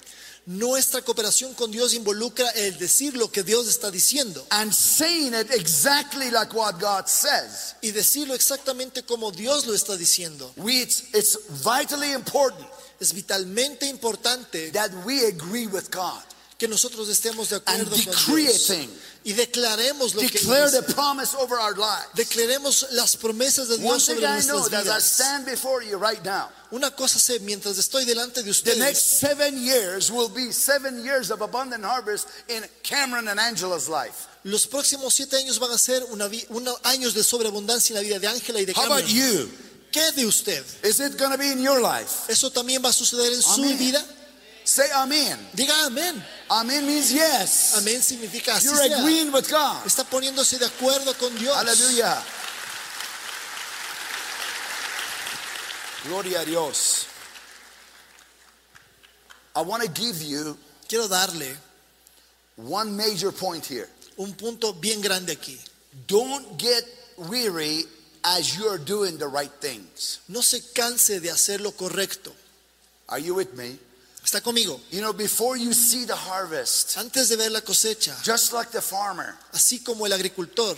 Nuestra 0.46 1.00
cooperación 1.00 1.54
con 1.54 1.70
Dios 1.70 1.94
involucra 1.94 2.50
el 2.50 2.76
decir 2.76 3.16
lo 3.16 3.28
que 3.28 3.42
Dios 3.42 3.66
está 3.66 3.90
diciendo 3.90 4.44
and 4.50 4.70
saying 4.74 5.32
it 5.32 5.50
exactly 5.54 6.30
like 6.30 6.52
what 6.52 6.78
God 6.78 7.08
says. 7.08 7.74
y 7.82 7.90
decirlo 7.92 8.34
exactamente 8.34 9.04
como 9.06 9.30
Dios 9.30 9.66
lo 9.66 9.72
está 9.72 9.96
diciendo. 9.96 10.52
We, 10.56 10.82
it's, 10.82 11.14
it's 11.14 11.38
vitally 11.64 12.12
important 12.12 12.66
Es 13.00 13.12
vitalmente 13.12 13.86
importante 13.86 14.70
that 14.72 14.90
we 15.04 15.26
agree 15.26 15.66
with 15.66 15.90
God. 15.90 16.22
Que 16.58 16.68
nosotros 16.68 17.08
estemos 17.08 17.50
de 17.50 17.56
acuerdo 17.56 17.90
con 17.90 18.36
Dios 18.36 18.70
y 19.24 19.32
declaremos 19.32 20.14
lo 20.14 20.20
que 20.20 20.28
Declare 20.38 20.70
the 20.70 20.82
promise 20.82 21.34
over 21.36 21.58
our 21.58 21.76
lives. 21.76 22.08
Declaremos 22.14 22.86
las 22.92 23.16
promesas 23.16 23.68
de 23.68 23.78
Dios 23.78 24.04
sobre 24.04 24.20
nuestras 24.20 24.70
vidas. 24.70 25.04
stand 25.04 25.46
before 25.46 25.82
you 25.84 25.98
right 25.98 26.22
now, 26.24 26.48
Una 26.70 26.90
cosa 26.90 27.18
sé, 27.18 27.40
mientras 27.40 27.76
estoy 27.78 28.04
delante 28.04 28.40
de 28.40 28.44
the 28.44 28.50
ustedes, 28.50 28.78
next 28.78 29.18
seven 29.20 29.62
years 29.64 30.10
will 30.10 30.28
be 30.28 30.52
seven 30.52 31.02
years 31.04 31.30
of 31.30 31.40
abundant 31.42 31.84
harvest 31.84 32.28
in 32.48 32.64
Cameron 32.82 33.28
and 33.28 33.40
Angela's 33.40 33.88
life. 33.88 34.26
los 34.44 34.66
próximos 34.66 35.14
siete 35.14 35.36
años 35.36 35.58
van 35.58 35.70
a 35.72 35.78
ser 35.78 36.04
una 36.10 36.28
vi- 36.28 36.44
una- 36.50 36.74
años 36.84 37.14
de 37.14 37.24
sobreabundancia 37.24 37.94
en 37.96 38.02
la 38.02 38.02
vida 38.02 38.18
de 38.18 38.28
Ángela 38.28 38.60
y 38.60 38.64
de 38.66 38.72
How 38.74 38.82
about 38.84 39.04
Cameron. 39.06 39.16
you? 39.16 39.50
¿Qué 39.90 40.12
de 40.12 40.26
usted? 40.26 40.64
Is 40.82 40.98
it 41.00 41.16
going 41.16 41.30
to 41.30 41.38
be 41.38 41.50
in 41.50 41.62
your 41.62 41.80
life? 41.80 42.10
¿Eso 42.28 42.50
también 42.50 42.82
va 42.84 42.90
a 42.90 42.92
suceder 42.92 43.32
en 43.32 43.40
su 43.42 43.62
vida? 43.78 44.04
Say 44.64 44.86
amen. 44.94 45.38
Diga 45.54 45.74
amén. 45.86 46.22
Amen 46.50 46.86
means 46.86 47.12
yes. 47.12 47.74
Amén 47.76 48.00
significa 48.02 48.54
así 48.56 48.64
You're 48.64 48.76
sea. 48.88 48.96
agreeing 48.98 49.30
with 49.32 49.48
God. 49.50 49.84
Está 49.86 50.04
poniéndose 50.04 50.58
de 50.58 50.66
acuerdo 50.66 51.12
con 51.18 51.36
Dios. 51.38 51.54
Hallelujah. 51.54 52.22
Gloria 56.06 56.40
a 56.40 56.44
Dios. 56.44 57.06
I 59.56 59.62
want 59.62 59.82
to 59.82 59.88
give 59.90 60.20
you 60.22 60.56
Quiero 60.88 61.08
darle 61.08 61.56
one 62.56 62.94
major 62.96 63.32
point 63.32 63.64
here. 63.64 63.88
un 64.18 64.32
punto 64.34 64.72
bien 64.72 65.00
grande 65.00 65.30
aquí. 65.34 65.58
Don't 66.06 66.58
get 66.58 66.84
weary 67.28 67.84
as 68.24 68.56
you're 68.58 68.78
doing 68.78 69.16
the 69.18 69.26
right 69.28 69.52
things. 69.60 70.20
No 70.28 70.40
se 70.40 70.60
canse 70.74 71.20
de 71.20 71.28
hacer 71.30 71.60
lo 71.60 71.72
correcto. 71.72 72.32
Are 73.08 73.18
you 73.18 73.34
with 73.34 73.54
me? 73.56 73.78
¿Está 74.34 74.42
conmigo? 74.42 74.80
You 74.90 75.00
know, 75.00 75.12
before 75.12 75.56
you 75.56 75.72
see 75.72 76.04
the 76.04 76.16
harvest, 76.16 76.96
Antes 76.98 77.28
de 77.28 77.36
ver 77.36 77.50
la 77.52 77.60
cosecha, 77.60 78.12
just 78.24 78.52
like 78.52 78.72
the 78.72 78.82
farmer, 78.82 79.36
así 79.52 79.78
como 79.84 80.06
el 80.06 80.12
agricultor, 80.12 80.76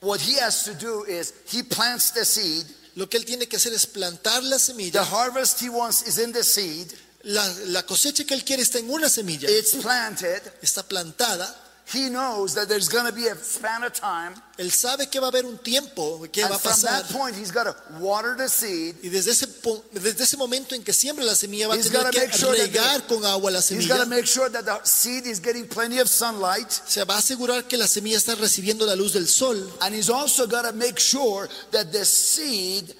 what 0.00 0.20
he 0.20 0.34
has 0.40 0.64
to 0.64 0.74
do 0.74 1.04
is 1.04 1.32
he 1.52 1.62
plants 1.62 2.10
the 2.10 2.24
seed. 2.24 2.66
lo 2.96 3.06
que 3.06 3.18
él 3.18 3.24
tiene 3.24 3.46
que 3.46 3.56
hacer 3.58 3.72
es 3.72 3.86
plantar 3.86 4.42
la 4.42 4.56
The 4.56 4.72
semilla. 4.72 5.04
harvest 5.04 5.60
he 5.60 5.68
wants 5.68 6.02
is 6.02 6.18
in 6.18 6.32
the 6.32 6.42
seed. 6.42 6.92
La, 7.22 7.46
la 7.66 7.82
cosecha 7.82 8.24
que 8.26 8.34
él 8.34 8.44
quiere 8.44 8.62
está 8.62 8.78
en 8.80 8.90
una 8.90 9.08
semilla. 9.08 9.48
It's 9.48 9.74
planted. 9.76 10.42
Está 10.62 10.82
plantada. 10.82 11.46
He 11.88 12.10
knows 12.10 12.54
that 12.54 12.68
there's 12.68 12.88
going 12.88 13.06
to 13.06 13.12
be 13.12 13.28
a 13.28 13.36
span 13.36 13.84
of 13.84 13.92
time. 13.92 14.34
Él 14.58 14.72
sabe 14.72 15.08
que 15.08 15.20
va 15.20 15.28
a 15.28 15.30
haber 15.30 15.44
un 15.46 15.56
tiempo 15.58 16.26
que 16.32 16.42
And 16.42 16.50
va 16.50 16.56
a 16.56 16.58
from 16.58 16.82
that 16.82 17.04
point, 17.12 17.36
he's 17.36 17.52
got 17.52 17.64
to 17.64 17.76
water 18.00 18.34
the 18.36 18.48
seed. 18.48 18.96
Y 19.04 19.08
desde 19.08 19.30
ese, 19.30 19.46
desde 19.92 20.24
ese 20.24 20.36
momento 20.36 20.74
en 20.74 20.82
que 20.82 20.92
siembra 20.92 21.24
la 21.24 21.36
semilla 21.36 21.68
va 21.68 21.74
a 21.74 21.78
tener 21.78 22.10
que 22.10 22.36
sure 22.36 22.56
regar 22.58 23.06
con 23.06 23.24
agua 23.24 23.52
la 23.52 23.58
He's 23.60 23.66
semilla. 23.66 23.88
got 23.98 24.02
to 24.02 24.10
make 24.10 24.26
sure 24.26 24.48
that 24.48 24.64
the 24.64 24.80
seed 24.82 25.26
is 25.26 25.38
getting 25.38 25.68
plenty 25.68 26.00
of 26.00 26.08
sunlight. 26.08 26.72
Se 26.72 27.04
va 27.04 27.14
a 27.14 27.18
asegurar 27.18 27.68
que 27.68 27.78
la 27.78 27.86
semilla 27.86 28.16
está 28.16 28.34
recibiendo 28.34 28.84
la 28.84 28.96
luz 28.96 29.12
del 29.12 29.28
sol. 29.28 29.56
And 29.80 29.94
he's 29.94 30.10
also 30.10 30.48
got 30.48 30.62
to 30.68 30.72
make 30.72 30.98
sure 30.98 31.48
that 31.70 31.92
the 31.92 32.04
seed, 32.04 32.94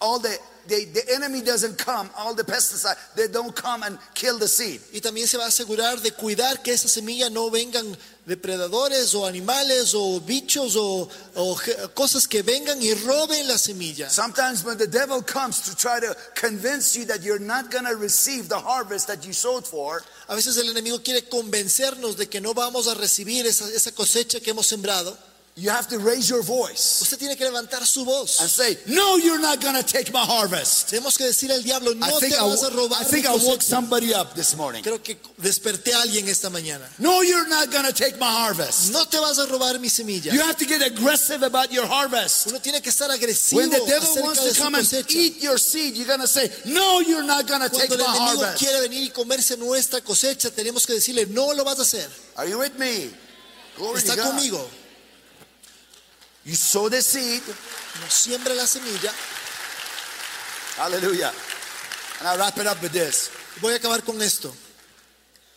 all 0.00 0.18
the, 0.18 0.36
the, 0.68 0.84
the 0.86 1.14
enemy 1.14 1.42
doesn't 1.42 1.78
come, 1.78 2.10
all 2.16 2.34
the 2.34 2.44
pesticide, 2.44 2.96
they 3.14 3.28
don't 3.28 3.54
come 3.54 3.82
and 3.82 3.98
kill 4.14 4.38
the 4.38 4.48
seed. 4.48 4.80
Y 4.92 5.00
también 5.00 5.26
se 5.26 5.36
va 5.36 5.44
a 5.44 5.48
asegurar 5.48 6.00
de 6.00 6.10
cuidar 6.12 6.62
que 6.62 6.72
esa 6.72 6.88
semilla 6.88 7.30
no 7.30 7.50
vengan 7.50 7.96
depredadores 8.26 9.14
o 9.14 9.26
animales 9.26 9.92
o 9.94 10.20
bichos 10.20 10.76
o, 10.76 11.08
o 11.36 11.56
cosas 11.94 12.26
que 12.26 12.42
vengan 12.42 12.80
y 12.82 12.94
roben 12.94 13.46
la 13.46 13.58
semilla. 13.58 14.08
Sometimes 14.08 14.64
when 14.64 14.78
the 14.78 14.86
devil 14.86 15.22
comes 15.22 15.60
to 15.60 15.76
try 15.76 16.00
to 16.00 16.16
convince 16.34 16.96
you 16.96 17.04
that 17.04 17.22
you're 17.22 17.38
not 17.38 17.70
going 17.70 17.84
to 17.84 17.96
receive 17.96 18.48
the 18.48 18.58
harvest 18.58 19.06
that 19.08 19.26
you 19.26 19.32
sowed 19.32 19.66
for, 19.66 20.02
A 20.26 20.34
veces 20.34 20.56
el 20.56 20.70
enemigo 20.70 21.02
quiere 21.02 21.28
convencernos 21.28 22.16
de 22.16 22.28
que 22.28 22.40
no 22.40 22.54
vamos 22.54 22.88
a 22.88 22.94
recibir 22.94 23.46
esa, 23.46 23.68
esa 23.68 23.92
cosecha 23.92 24.40
que 24.40 24.50
hemos 24.50 24.66
sembrado. 24.66 25.16
You 25.56 25.70
have 25.70 25.86
to 25.86 25.98
raise 26.00 26.28
your 26.28 26.42
voice 26.42 27.00
Usted 27.00 27.18
tiene 27.18 27.36
que 27.36 27.44
levantar 27.44 27.86
su 27.86 28.04
voz. 28.04 28.40
and 28.40 28.50
say, 28.50 28.76
No, 28.88 29.16
you're 29.16 29.40
not 29.40 29.60
going 29.60 29.76
to 29.76 29.84
take 29.84 30.12
my 30.12 30.24
harvest. 30.24 30.90
Tenemos 30.90 31.16
que 31.16 31.26
al 31.26 31.62
diablo, 31.62 31.92
I 31.92 32.10
no 32.10 32.18
te 32.18 32.28
think, 32.28 32.40
I, 32.40 32.48
vas 32.48 32.62
a 32.64 32.70
robar 32.70 33.00
I, 33.00 33.04
think 33.04 33.26
I 33.26 33.36
woke 33.36 33.62
somebody 33.62 34.12
up 34.12 34.34
this 34.34 34.56
morning. 34.56 34.82
Creo 34.82 35.00
que 35.00 35.16
desperté 35.40 35.94
a 35.94 36.02
alguien 36.02 36.28
esta 36.28 36.50
mañana. 36.50 36.84
No, 36.98 37.22
you're 37.22 37.48
not 37.48 37.70
going 37.70 37.84
to 37.84 37.92
take 37.92 38.18
my 38.18 38.30
harvest. 38.30 38.92
No 38.92 39.04
te 39.04 39.18
vas 39.18 39.38
a 39.38 39.46
robar 39.46 39.78
mi 39.80 39.88
semilla. 39.88 40.32
You 40.32 40.40
have 40.40 40.56
to 40.56 40.66
get 40.66 40.82
aggressive 40.82 41.44
about 41.44 41.72
your 41.72 41.86
harvest. 41.86 42.48
Uno 42.48 42.58
tiene 42.58 42.80
que 42.82 42.90
estar 42.90 43.10
agresivo 43.10 43.58
When 43.58 43.70
the 43.70 43.84
devil 43.86 44.24
wants 44.24 44.42
to 44.42 44.60
come 44.60 44.74
and 44.74 44.92
eat 45.10 45.40
your 45.40 45.58
seed, 45.58 45.94
you're 45.94 46.08
going 46.08 46.20
to 46.20 46.26
say, 46.26 46.50
No, 46.64 46.98
you're 46.98 47.22
not 47.22 47.46
going 47.46 47.62
to 47.62 47.68
take 47.68 47.88
Cuando 47.88 48.04
el 48.04 48.10
my 48.10 48.16
enemigo 48.16 48.42
harvest. 48.42 48.58
quiere 48.58 48.80
venir 48.80 49.04
y 49.04 49.10
comerse 49.10 49.56
nuestra 49.56 50.00
cosecha, 50.00 50.50
tenemos 50.50 50.84
que 50.84 50.94
decirle, 50.94 51.26
no 51.26 51.52
lo 51.52 51.64
vas 51.64 51.78
a 51.78 51.82
hacer. 51.82 52.08
Are 52.36 52.48
you 52.48 52.58
with 52.58 52.76
me? 52.76 53.10
Glory 53.76 53.98
Está 53.98 54.16
conmigo. 54.16 54.68
You 56.44 56.54
sow 56.54 56.88
the 56.88 57.00
seed. 57.00 57.42
No 58.00 58.06
siembra 58.08 58.54
la 58.54 58.64
semilla. 58.64 59.12
Hallelujah. 60.76 61.32
And 62.18 62.28
I'll 62.28 62.38
wrap 62.38 62.58
it 62.58 62.66
up 62.66 62.82
with 62.82 62.92
this. 62.92 63.30
Voy 63.60 63.72
a 63.72 63.78
acabar 63.78 64.04
con 64.04 64.20
esto. 64.20 64.52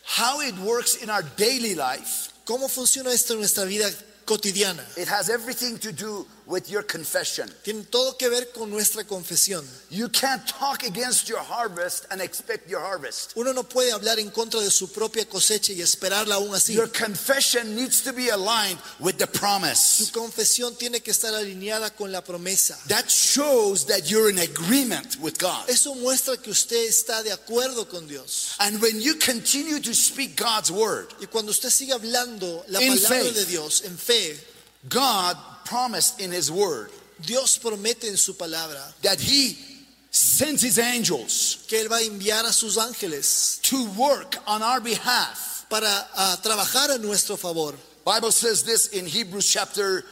How 0.06 0.40
it 0.42 0.58
works 0.60 0.96
in 1.04 1.10
our 1.10 1.24
daily 1.36 1.76
life, 1.76 2.32
¿Cómo 2.48 2.70
funciona 2.70 3.12
esto 3.12 3.34
en 3.34 3.40
nuestra 3.40 3.66
vida 3.66 3.90
cotidiana? 4.28 4.84
it 4.98 5.08
has 5.08 5.30
everything 5.30 5.78
to 5.80 5.92
do 5.92 6.28
with 6.46 6.70
your 6.70 6.82
confession. 6.84 7.50
Tiene 7.64 7.84
todo 7.92 8.14
que 8.14 8.30
ver 8.30 8.46
con 8.54 8.70
nuestra 8.70 9.04
confesión. 9.04 9.66
You 9.90 10.08
can't 10.10 10.46
talk 10.48 10.84
against 10.84 11.28
your 11.28 11.40
harvest 11.40 12.06
and 12.10 12.22
expect 12.22 12.70
your 12.70 12.80
harvest. 12.80 13.34
Uno 13.36 13.52
no 13.52 13.64
puede 13.64 13.92
hablar 13.92 14.18
en 14.20 14.30
contra 14.30 14.62
de 14.62 14.70
su 14.72 14.88
propia 14.88 15.26
cosecha 15.26 15.74
y 15.74 15.82
esperarla 15.82 16.36
aún 16.36 16.54
así. 16.56 16.74
Your 16.74 16.88
confession 16.88 17.76
needs 17.76 18.02
to 18.02 18.14
be 18.14 18.30
aligned 18.30 18.80
with 19.00 19.18
the 19.18 19.26
Su 19.28 19.40
promise. 19.40 20.12
confesión 20.14 20.78
tiene 20.78 21.02
que 21.02 21.12
estar 21.12 21.34
alineada 21.34 21.90
con 21.94 22.12
la 22.14 22.22
promesa. 22.22 22.78
That 22.88 23.10
shows 23.10 23.86
that 23.88 24.10
you're 24.10 24.30
in 24.30 24.40
agreement 24.40 25.18
with 25.20 25.38
God. 25.40 25.70
Eso 25.70 25.96
muestra 25.96 26.38
que 26.42 26.52
usted 26.52 26.88
está 26.88 27.24
de 27.24 27.32
acuerdo 27.34 27.90
con 27.90 28.08
Dios. 28.08 28.56
And 28.60 28.82
when 28.82 29.02
you 29.02 29.16
continue 29.16 29.82
to 29.82 29.94
speak 29.94 30.38
God's 30.38 30.72
word, 30.72 31.08
Y 31.22 31.26
cuando 31.26 31.52
usted 31.52 31.70
sigue 31.72 31.92
hablando 31.94 32.64
la 32.70 32.80
palabra 32.80 33.10
faith. 33.24 33.34
de 33.36 33.46
Dios 33.46 33.82
en 33.84 33.98
fe, 33.98 34.17
God 34.88 35.38
promised 35.66 36.22
in 36.22 36.32
His 36.32 36.52
word 36.52 36.92
Dios 37.20 37.58
promete 37.58 38.08
en 38.10 38.18
su 38.18 38.34
palabra 38.34 38.94
that 39.02 39.20
He 39.20 39.58
sends 40.12 40.62
His 40.62 40.80
angels 40.80 41.66
que 41.68 41.80
Él 41.80 41.90
va 41.90 41.98
a 41.98 42.04
enviar 42.04 42.46
a 42.46 42.54
sus 42.54 42.78
ángeles 42.78 43.60
to 43.64 43.86
work 43.98 44.38
on 44.46 44.62
our 44.62 44.80
behalf. 44.80 45.58
para 45.70 45.90
ah, 46.16 46.38
trabajar 46.42 46.92
a 46.92 46.98
nuestro 46.98 47.38
favor. 47.38 47.76
Bible 48.06 48.32
says 48.32 48.64
this 48.64 48.88
in 48.88 49.06
Hebrews 49.06 49.52
chapter 49.52 50.04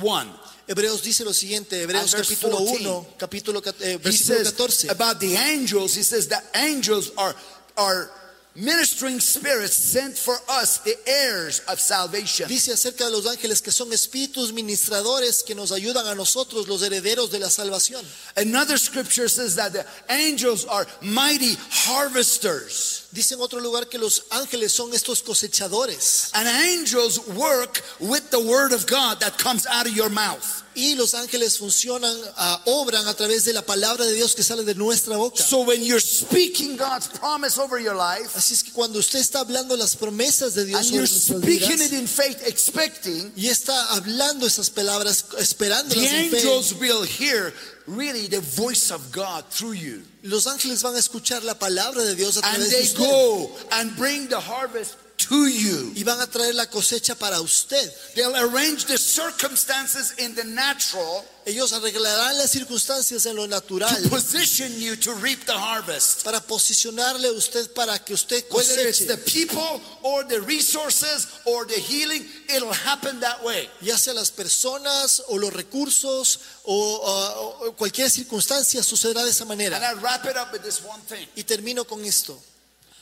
1. 0.00 0.28
Hebreos 0.68 1.02
dice 1.02 1.24
lo 1.24 1.32
siguiente, 1.32 1.80
Hebreos 1.80 2.14
capítulo 2.14 2.60
1, 2.60 3.06
capítulo 3.16 3.62
eh, 3.80 3.96
versículo 3.96 4.52
14. 4.52 4.90
about 4.90 5.18
the 5.18 5.34
angels, 5.34 5.94
he 5.94 6.02
says 6.02 6.28
that 6.28 6.44
angels 6.54 7.10
are, 7.16 7.34
are 7.78 8.10
ministering 8.54 9.20
spirits 9.20 9.76
sent 9.76 10.16
for 10.16 10.36
us, 10.48 10.78
the 10.78 10.96
heirs 11.06 11.60
of 11.68 11.78
salvation. 11.80 12.48
Dice 12.48 12.72
acerca 12.72 13.04
de 13.04 13.10
los 13.10 13.26
ángeles 13.26 13.62
que 13.62 13.72
son 13.72 13.92
espíritus 13.92 14.52
ministradores 14.52 15.42
que 15.42 15.54
nos 15.54 15.72
ayudan 15.72 16.06
a 16.06 16.14
nosotros, 16.14 16.68
los 16.68 16.82
herederos 16.82 17.30
de 17.30 17.38
la 17.38 17.50
salvación. 17.50 18.04
Another 18.36 18.78
scripture 18.78 19.28
says 19.28 19.56
that 19.56 19.72
the 19.72 19.84
angels 20.10 20.64
are 20.64 20.86
mighty 21.00 21.56
harvesters. 21.70 23.07
Dice 23.10 23.34
en 23.34 23.40
otro 23.40 23.58
lugar 23.58 23.88
que 23.88 23.96
los 23.96 24.24
ángeles 24.30 24.70
son 24.70 24.92
estos 24.92 25.22
cosechadores 25.22 26.28
And 26.34 26.46
angels 26.46 27.18
work 27.28 27.82
with 28.00 28.28
the 28.30 28.38
word 28.38 28.72
of 28.72 28.86
God 28.86 29.20
that 29.20 29.38
comes 29.38 29.66
out 29.66 29.86
of 29.86 29.94
your 29.96 30.10
mouth. 30.10 30.62
y 30.74 30.94
los 30.94 31.14
ángeles 31.14 31.58
funcionan, 31.58 32.14
ah, 32.36 32.62
obran 32.66 33.08
a 33.08 33.14
través 33.14 33.44
de 33.44 33.52
la 33.52 33.62
palabra 33.62 34.04
de 34.04 34.12
Dios 34.12 34.34
que 34.34 34.44
sale 34.44 34.62
de 34.62 34.74
nuestra 34.74 35.16
boca. 35.16 35.42
So 35.42 35.62
when 35.62 35.82
you're 35.82 36.00
speaking 36.00 36.76
God's 36.76 37.08
promise 37.08 37.58
over 37.58 37.80
your 37.80 37.96
life, 37.96 38.36
Así 38.36 38.54
es 38.54 38.62
que 38.62 38.72
cuando 38.72 38.98
usted 39.00 39.18
está 39.18 39.40
hablando 39.40 39.76
las 39.76 39.96
promesas 39.96 40.54
de 40.54 40.66
Dios 40.66 40.80
and 40.82 40.90
you're 40.92 41.06
speaking 41.06 41.78
vidas, 41.78 41.80
it 41.80 41.92
in 41.92 42.06
faith, 42.06 42.46
expecting, 42.46 43.32
y 43.34 43.48
está 43.48 43.74
hablando 43.96 44.46
esas 44.46 44.70
palabras, 44.70 45.24
the 45.30 45.42
esperándolas 45.42 46.04
en 46.04 46.30
fe, 46.30 46.36
angels 46.36 46.74
will 46.74 47.02
hear 47.04 47.52
really 47.88 48.26
the 48.28 48.40
voice 48.40 48.90
of 48.90 49.10
God 49.12 49.44
through 49.50 49.72
you. 49.74 50.02
los 50.22 50.46
ángeles 50.46 50.82
van 50.82 50.94
a 50.94 50.98
escuchar 50.98 51.42
la 51.44 51.54
palabra 51.54 52.04
de 52.04 52.14
Dios 52.14 52.36
a 52.36 52.46
And 52.46 52.56
través 52.56 52.70
de 52.70 52.76
they 52.76 52.82
usted 52.82 52.98
go 52.98 53.50
and 53.72 53.96
bring 53.96 54.28
the 54.28 54.38
harvest 54.40 54.96
to 55.28 55.46
you. 55.48 55.92
y 55.96 56.02
van 56.04 56.20
a 56.20 56.26
traer 56.26 56.54
la 56.54 56.66
cosecha 56.66 57.18
para 57.18 57.40
usted. 57.40 57.90
They'll 58.14 58.36
arrange 58.36 58.84
the 58.86 58.98
circumstances 58.98 60.12
in 60.18 60.34
the 60.34 60.44
natural 60.44 61.24
Ellos 61.48 61.72
arreglarán 61.72 62.36
las 62.36 62.50
circunstancias 62.50 63.24
en 63.24 63.34
lo 63.34 63.46
natural 63.46 64.02
to 64.02 64.10
position 64.10 64.70
you 64.78 64.96
to 64.96 65.14
reap 65.14 65.46
the 65.46 65.52
harvest. 65.52 66.22
para 66.22 66.40
posicionarle 66.42 67.28
a 67.28 67.32
usted 67.32 67.72
para 67.72 67.98
que 68.04 68.12
usted 68.12 68.44
Whether 68.50 68.86
it's 68.86 68.98
coseche, 69.00 69.06
the 69.06 69.16
people 69.16 69.80
or 70.02 70.24
the 70.28 70.40
resources 70.42 71.26
or 71.46 71.66
the 71.66 71.80
healing, 71.80 72.22
it'll 72.54 72.74
happen 72.74 73.18
that 73.20 73.42
way. 73.42 73.66
ya 73.80 73.96
sea 73.96 74.12
las 74.12 74.30
personas 74.30 75.22
o 75.28 75.36
los 75.38 75.50
recursos 75.54 76.38
o, 76.64 76.74
o- 76.74 77.66
o 77.68 77.72
cualquier 77.76 78.10
circunstancia 78.10 78.82
sucederá 78.82 79.24
de 79.24 79.30
esa 79.30 79.44
And 79.44 79.48
manera. 79.48 79.78
I 79.78 79.94
wrap 79.94 80.26
it 80.26 80.36
up 80.36 80.52
with 80.52 80.60
this 80.62 80.82
one 80.84 81.00
thing. 81.08 81.26
Y 81.34 81.44
termino 81.44 81.86
con 81.86 82.04
esto. 82.04 82.38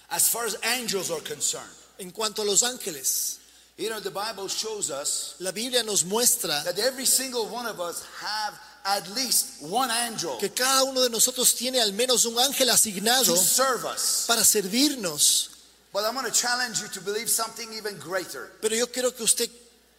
As 0.09 0.29
far 0.29 0.47
as 0.47 0.57
angels 0.63 1.11
are 1.11 1.21
concerned, 1.23 1.67
En 1.99 2.13
cuanto 2.13 2.43
a 2.43 2.45
los 2.45 2.63
ángeles, 2.63 3.39
you 3.79 3.91
know, 3.91 4.01
the 4.01 4.11
Bible 4.11 4.49
shows 4.49 4.91
us 4.91 5.37
la 5.41 5.53
Biblia 5.53 5.83
nos 5.83 6.05
muestra 6.05 6.63
that 6.65 6.79
every 6.79 7.05
single 7.05 7.47
one 7.47 7.67
of 7.67 7.79
us 7.81 8.07
have 8.21 8.55
at 8.85 9.09
least 9.15 9.63
one 9.63 9.91
angel 9.91 10.37
que 10.39 10.49
cada 10.49 10.85
uno 10.85 11.03
de 11.03 11.11
nosotros 11.11 11.55
tiene 11.55 11.81
al 11.81 11.93
menos 11.93 12.25
un 12.25 12.35
ángel 12.39 12.71
asignado 12.71 13.25
to 13.25 13.37
serve 13.37 13.85
us. 13.85 14.25
para 14.27 14.43
servirnos. 14.43 15.51
But 15.93 16.05
I'm 16.05 16.15
going 16.15 16.27
to 16.27 16.33
challenge 16.33 16.83
you 16.83 16.89
to 16.89 17.01
believe 17.01 17.29
something 17.31 17.73
even 17.73 17.97
greater, 17.99 18.53
Pero 18.61 18.75
yo 18.77 18.87
quiero 18.87 19.13
que 19.13 19.25
usted 19.25 19.49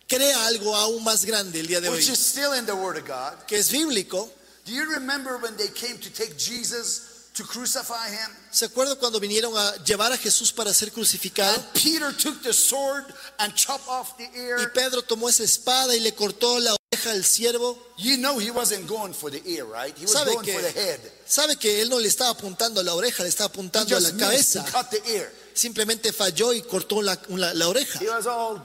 crea 0.08 0.46
algo 0.48 0.76
aún 0.76 1.04
más 1.04 1.26
grande 1.26 1.60
el 1.60 1.68
día 1.68 1.82
de 1.82 1.90
hoy, 1.90 1.96
which 1.98 2.10
is 2.10 2.20
still 2.20 2.54
in 2.54 2.66
the 2.66 2.76
Word 2.76 2.98
of 2.98 3.06
God. 3.06 3.34
que 3.48 3.58
es 3.58 3.72
bíblico. 3.72 4.30
Do 4.66 4.74
you 4.74 4.92
remember 4.94 5.38
when 5.38 5.56
they 5.58 5.70
came 5.70 5.98
to 5.98 6.10
take 6.14 6.38
Jesus 6.38 7.07
to 7.38 7.44
crucify 7.46 8.08
him? 8.10 8.30
¿Se 8.52 8.66
acuerda 8.66 8.96
cuando 8.96 9.20
vinieron 9.20 9.56
a 9.58 9.76
llevar 9.84 10.12
a 10.12 10.18
Jesús 10.18 10.52
para 10.52 10.74
ser 10.74 10.92
crucificado? 10.92 11.54
And 11.56 11.66
Peter 11.74 12.12
took 12.16 12.42
the 12.42 12.54
sword 12.54 13.06
and 13.38 13.54
chopped 13.54 13.88
off 13.88 14.18
the 14.18 14.26
Y 14.34 14.40
ear. 14.48 14.72
Pedro 14.74 15.02
tomó 15.04 15.30
esa 15.30 15.44
espada 15.44 15.96
y 15.96 16.00
le 16.00 16.14
cortó 16.14 16.60
la 16.60 16.76
oreja 16.92 17.12
al 17.12 17.24
siervo. 17.24 17.78
You 17.98 18.18
know 18.18 18.40
he 18.40 18.52
wasn't 18.52 18.88
going 18.88 19.14
for 19.14 19.30
the 19.32 19.42
ear, 19.46 19.66
right? 19.66 19.96
He 19.98 20.04
was 20.04 20.12
¿Sabe 20.12 20.34
going 20.34 20.46
for 20.52 20.62
the 20.62 20.74
que, 20.74 20.82
head. 20.82 21.00
sabe 21.26 21.56
que 21.58 21.82
él 21.82 21.90
no 21.90 22.00
le 22.00 22.08
estaba 22.08 22.32
apuntando 22.32 22.82
a 22.82 22.84
la 22.84 22.94
oreja, 22.96 23.24
le 23.24 23.30
estaba 23.30 23.48
apuntando 23.50 23.96
a 23.96 24.00
la 24.00 24.12
cabeza. 24.18 24.66
Cut 24.72 24.90
the 24.90 25.02
ear. 25.14 25.32
Simplemente 25.54 26.12
falló 26.14 26.54
y 26.54 26.62
cortó 26.62 27.02
la, 27.02 27.20
la- 27.30 27.54
la 27.54 27.68
oreja. 27.68 28.00
He 28.00 28.08
was 28.10 28.26
all, 28.28 28.62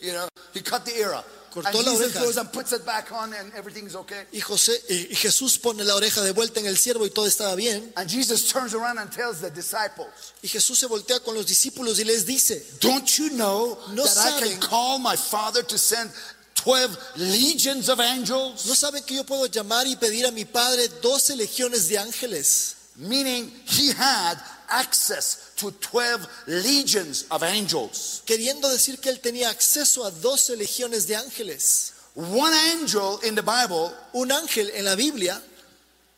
you 0.00 0.12
know, 0.12 0.28
he 0.54 0.60
cut 0.62 0.84
the 0.84 0.96
ear 0.98 1.12
off. 1.14 1.24
Cortó 1.52 1.68
and 1.78 1.86
la 1.86 1.92
Jesus 1.92 2.16
oreja. 2.16 2.40
and 2.40 2.52
puts 2.52 2.72
it 2.72 2.84
back 2.86 3.12
on 3.12 3.32
and 3.34 3.52
everything's 3.54 3.94
okay. 3.94 4.24
Y, 4.32 4.40
José, 4.40 4.72
y 4.88 5.14
Jesús 5.14 5.58
pone 5.58 5.84
la 5.84 5.94
oreja 5.94 6.22
de 6.22 6.32
vuelta 6.32 6.60
en 6.60 6.66
el 6.66 6.76
siervo 6.78 7.04
y 7.06 7.10
todo 7.10 7.26
estaba 7.26 7.54
bien. 7.54 7.92
And 7.96 8.08
Jesus 8.10 8.48
turns 8.50 8.74
around 8.74 8.98
and 8.98 9.10
tells 9.12 9.40
the 9.40 9.50
disciples, 9.50 10.08
Y 10.42 10.48
Jesús 10.48 10.78
se 10.78 10.86
voltea 10.86 11.20
con 11.20 11.34
los 11.34 11.46
discípulos 11.46 11.98
y 11.98 12.04
les 12.04 12.24
dice, 12.24 12.64
Don't 12.80 13.06
you 13.18 13.28
know 13.30 13.78
No 13.92 14.04
that 14.04 14.16
I 14.16 14.30
saben. 14.40 14.58
can 14.58 14.60
call 14.68 14.98
my 14.98 15.16
Father 15.16 15.62
to 15.62 15.76
send 15.78 16.10
12 16.54 16.96
legions 17.16 17.88
of 17.88 17.98
¿no 17.98 18.04
angels? 18.04 18.60
saben 18.78 19.02
que 19.04 19.16
yo 19.16 19.24
puedo 19.24 19.46
llamar 19.46 19.86
y 19.86 19.96
pedir 19.96 20.26
a 20.26 20.30
mi 20.30 20.44
Padre 20.44 20.88
12 21.02 21.36
legiones 21.36 21.88
de 21.88 21.98
ángeles? 21.98 22.76
Meaning 22.96 23.50
he 23.66 23.90
had 23.92 24.38
access 24.68 25.51
to 25.62 25.72
12 25.78 26.26
legions 26.46 27.24
of 27.30 27.42
angels. 27.42 28.22
Queriendo 28.26 28.68
decir 28.70 29.00
que 29.00 29.10
él 29.10 29.20
tenía 29.20 29.48
acceso 29.50 30.04
a 30.04 30.10
12 30.10 30.56
legiones 30.56 31.06
de 31.06 31.16
ángeles. 31.16 31.92
One 32.14 32.52
angel 32.52 33.18
in 33.24 33.34
the 33.34 33.42
Bible 33.42 33.90
Un 34.12 34.30
ángel 34.30 34.68
en 34.74 34.84
la 34.84 34.94
Biblia 34.96 35.40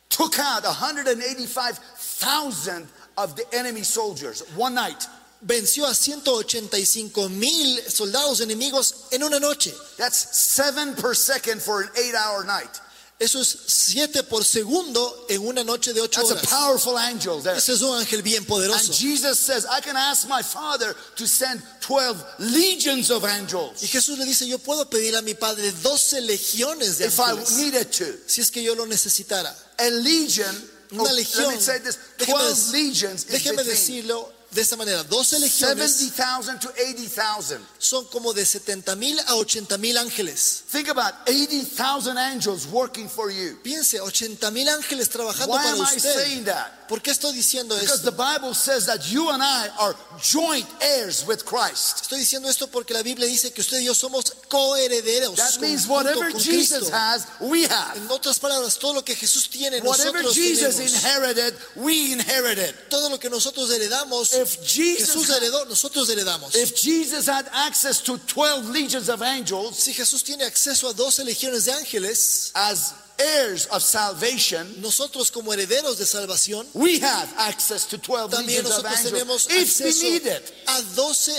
took 0.08 0.36
out 0.38 0.64
185,000 0.64 2.88
of 3.16 3.36
the 3.36 3.44
enemy 3.54 3.84
soldiers 3.84 4.42
one 4.56 4.74
night. 4.74 5.06
venció 5.44 5.86
a 5.86 5.94
185 5.94 7.30
mil 7.30 7.78
soldados 7.88 8.40
enemigos 8.40 9.06
en 9.12 9.22
una 9.22 9.38
noche. 9.38 9.72
That's 9.98 10.36
seven 10.36 10.94
per 10.94 11.14
second 11.14 11.60
for 11.60 11.82
an 11.82 11.90
eight 11.96 12.14
hour 12.14 12.44
night. 12.44 12.80
Eso 13.24 13.40
es 13.40 13.56
7 13.66 14.22
por 14.24 14.44
segundo 14.44 15.26
en 15.28 15.40
una 15.46 15.64
noche 15.64 15.92
de 15.92 16.00
8 16.00 16.20
That's 16.20 16.30
a 16.30 16.34
horas. 16.34 16.46
powerful 16.48 16.98
angel 16.98 17.42
there. 17.42 17.56
Ese 17.56 17.72
es 17.72 17.80
un 17.82 17.96
ángel 17.98 18.22
bien 18.22 18.38
And 18.38 18.46
poderoso. 18.46 18.92
Jesus 18.92 19.38
says, 19.38 19.64
I 19.66 19.80
can 19.80 19.96
ask 19.96 20.28
my 20.28 20.42
Father 20.42 20.94
to 21.16 21.26
send 21.26 21.62
12 21.80 22.22
legions 22.38 23.10
of 23.10 23.22
Y 23.24 23.28
angels 23.30 23.80
Jesús 23.90 24.18
le 24.18 24.24
dice, 24.26 24.46
yo 24.46 24.58
puedo 24.58 24.88
pedir 24.90 25.16
a 25.16 25.22
mi 25.22 25.34
Padre 25.34 25.70
12 25.82 26.20
legiones 26.22 26.98
de 26.98 27.06
if 27.06 27.18
I 27.18 27.30
ángeles 27.30 27.56
needed 27.56 27.90
to. 27.92 28.04
si 28.26 28.40
es 28.42 28.50
que 28.50 28.62
yo 28.62 28.74
lo 28.74 28.84
necesitara. 28.86 29.54
A 29.78 29.88
legion, 29.90 30.54
Una 30.92 31.02
oh, 31.02 31.06
let 31.06 31.14
legión. 31.24 31.48
me 31.54 31.60
say 31.60 31.78
this 31.80 31.98
Déjeme, 32.18 32.38
12 32.38 32.54
dec- 32.68 32.72
legions 32.72 33.24
is 33.24 33.30
déjeme 33.30 33.56
between 33.56 33.66
decirlo, 33.74 34.30
De 34.54 34.60
esta 34.60 34.76
manera, 34.76 35.02
12 35.02 35.38
legiones 35.40 35.90
70,000 35.92 36.60
to 36.60 36.68
80,000. 36.78 37.60
son 37.78 38.04
como 38.06 38.32
de 38.32 38.44
70 38.46 38.94
mil 38.96 39.18
a 39.26 39.34
80 39.34 39.76
mil 39.78 39.98
ángeles. 39.98 40.62
Think 40.70 40.88
about 40.88 41.12
80,000 41.26 42.16
angels 42.16 42.66
working 42.66 43.08
for 43.08 43.30
you. 43.30 43.58
Piense, 43.64 44.00
80 44.00 44.50
mil 44.52 44.68
ángeles 44.68 45.08
trabajando 45.08 45.54
Why 45.54 45.62
para 45.62 45.72
am 45.74 45.82
I 45.82 45.98
saying 45.98 46.38
usted. 46.40 46.44
that? 46.46 46.72
¿Por 46.88 47.00
qué 47.00 47.10
estoy 47.12 47.32
diciendo 47.32 47.74
Because 47.74 48.02
the 48.02 48.10
esto? 48.10 48.22
Bible 48.22 48.54
says 48.54 48.84
that 48.86 49.10
you 49.10 49.30
and 49.30 49.42
I 49.42 49.68
are 49.78 49.96
joint 50.20 50.66
heirs 50.82 51.24
with 51.26 51.44
Christ. 51.44 52.02
Estoy 52.02 52.20
diciendo 52.20 52.48
esto 52.48 52.66
porque 52.68 52.92
la 52.92 53.02
Biblia 53.02 53.26
dice 53.26 53.52
que 53.52 53.62
usted 53.62 53.78
y 53.80 53.86
yo 53.86 53.94
somos 53.94 54.30
coherederos. 54.48 55.36
That 55.36 55.60
means 55.60 55.86
whatever 55.88 56.30
con 56.30 56.40
Jesus 56.40 56.90
has, 56.90 57.26
we 57.40 57.64
have. 57.66 57.96
En 57.96 58.10
otras 58.10 58.38
palabras, 58.38 58.78
todo 58.78 58.92
lo 58.94 59.02
que 59.02 59.14
Jesús 59.16 59.48
tiene, 59.48 59.80
Whatever 59.80 60.22
nosotros 60.22 60.34
Jesus 60.34 60.76
tenemos. 60.76 61.04
inherited, 61.04 61.54
we 61.76 62.12
inherited. 62.12 62.74
Todo 62.90 63.08
lo 63.08 63.18
que 63.18 63.30
nosotros 63.30 63.70
heredamos, 63.70 64.32
If 64.44 64.62
Jesus 64.66 65.08
Jesús 65.14 65.28
heredó, 65.30 65.64
nosotros 65.66 66.08
heredamos. 66.08 66.54
If 66.54 66.74
Jesus 66.76 67.26
had 67.26 67.46
access 67.52 68.00
to 68.02 68.18
12 68.18 68.70
legions 68.70 69.08
of 69.08 69.22
angels 69.22 69.76
Si 69.76 69.92
Jesús 69.92 70.22
tiene 70.22 70.44
acceso 70.44 70.88
a 70.88 70.92
12 70.94 71.24
legiones 71.24 71.64
de 71.64 71.72
ángeles, 71.72 72.50
as 72.54 72.94
heirs 73.18 73.66
of 73.70 73.82
salvation, 73.82 74.66
nosotros 74.80 75.30
como 75.30 75.52
herederos 75.52 75.98
de 75.98 76.04
salvación, 76.04 76.66
we 76.74 76.98
have 77.00 77.28
access 77.38 77.86
to 77.86 77.96
12 77.98 78.30
también 78.32 78.64
legions 78.64 78.78
of 78.78 78.84
tenemos 78.84 79.46
angels 79.50 79.80
if 79.80 79.80
we 79.80 79.90
acceso 79.90 80.02
need 80.02 80.26
it. 80.26 80.52
a 80.68 80.82
12 80.94 81.30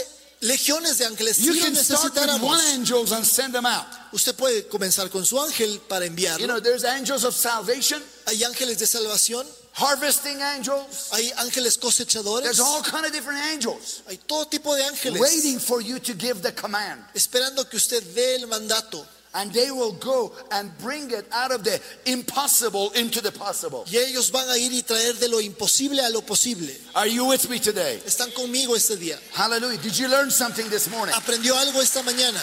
legiones 0.41 0.97
de 0.99 1.05
ángeles. 1.05 1.39
You 1.39 1.53
Si 1.53 1.59
can 1.61 1.75
start 1.75 2.13
with 2.13 2.41
one 2.41 2.59
necesitáramos, 2.59 2.73
angel 2.73 3.13
and 3.13 3.25
send 3.25 3.53
them 3.53 3.65
out. 3.65 3.85
usted 4.13 4.35
puede 4.35 4.67
comenzar 4.69 5.09
con 5.11 5.25
su 5.25 5.37
ángel 5.39 5.79
para 5.87 6.05
You 6.05 6.47
know, 6.47 6.59
there's 6.59 6.85
angels 6.85 7.23
of 7.23 7.33
salvation, 7.35 8.01
Hay 8.27 8.43
ángeles 8.43 8.77
de 8.79 8.85
salvación, 8.87 9.45
harvesting 9.75 10.41
angels. 10.41 11.09
hay 11.11 11.31
ángeles 11.37 11.77
cosechadores, 11.77 12.43
There's 12.43 12.59
all 12.59 12.81
kind 12.81 13.05
of 13.05 13.11
different 13.11 13.39
angels 13.51 14.01
hay 14.07 14.17
todo 14.27 14.45
tipo 14.45 14.75
de 14.75 14.83
ángeles 14.83 15.19
waiting 15.19 15.59
for 15.59 15.81
you 15.81 15.99
to 15.99 16.13
give 16.13 16.41
the 16.41 16.51
command. 16.53 17.03
esperando 17.13 17.69
que 17.69 17.77
usted 17.77 18.01
dé 18.15 18.41
el 18.41 18.47
mandato. 18.47 19.05
And 19.37 19.51
they 19.51 19.69
will 19.69 19.91
go 19.91 20.31
and 20.49 20.71
bring 20.77 21.11
it 21.11 21.27
out 21.33 21.51
of 21.51 21.65
the 21.65 21.81
impossible 22.05 22.91
into 22.91 23.19
the 23.19 23.33
possible. 23.33 23.83
Y 23.91 23.97
ellos 23.97 24.31
van 24.31 24.49
a 24.49 24.57
ir 24.57 24.71
y 24.71 24.81
traer 24.81 25.19
de 25.19 25.27
lo 25.27 25.41
imposible 25.41 25.99
a 25.99 26.09
lo 26.09 26.21
posible. 26.21 26.73
Are 26.95 27.05
you 27.05 27.25
with 27.25 27.49
me 27.49 27.59
today? 27.59 28.01
Están 28.05 28.31
conmigo 28.33 28.77
este 28.77 28.95
día. 28.97 29.19
Hallelujah. 29.33 29.77
Did 29.79 29.99
you 29.99 30.07
learn 30.07 30.31
something 30.31 30.69
this 30.69 30.89
morning? 30.89 31.13
Aprendió 31.13 31.53
algo 31.57 31.81
esta 31.81 32.01
mañana. 32.01 32.39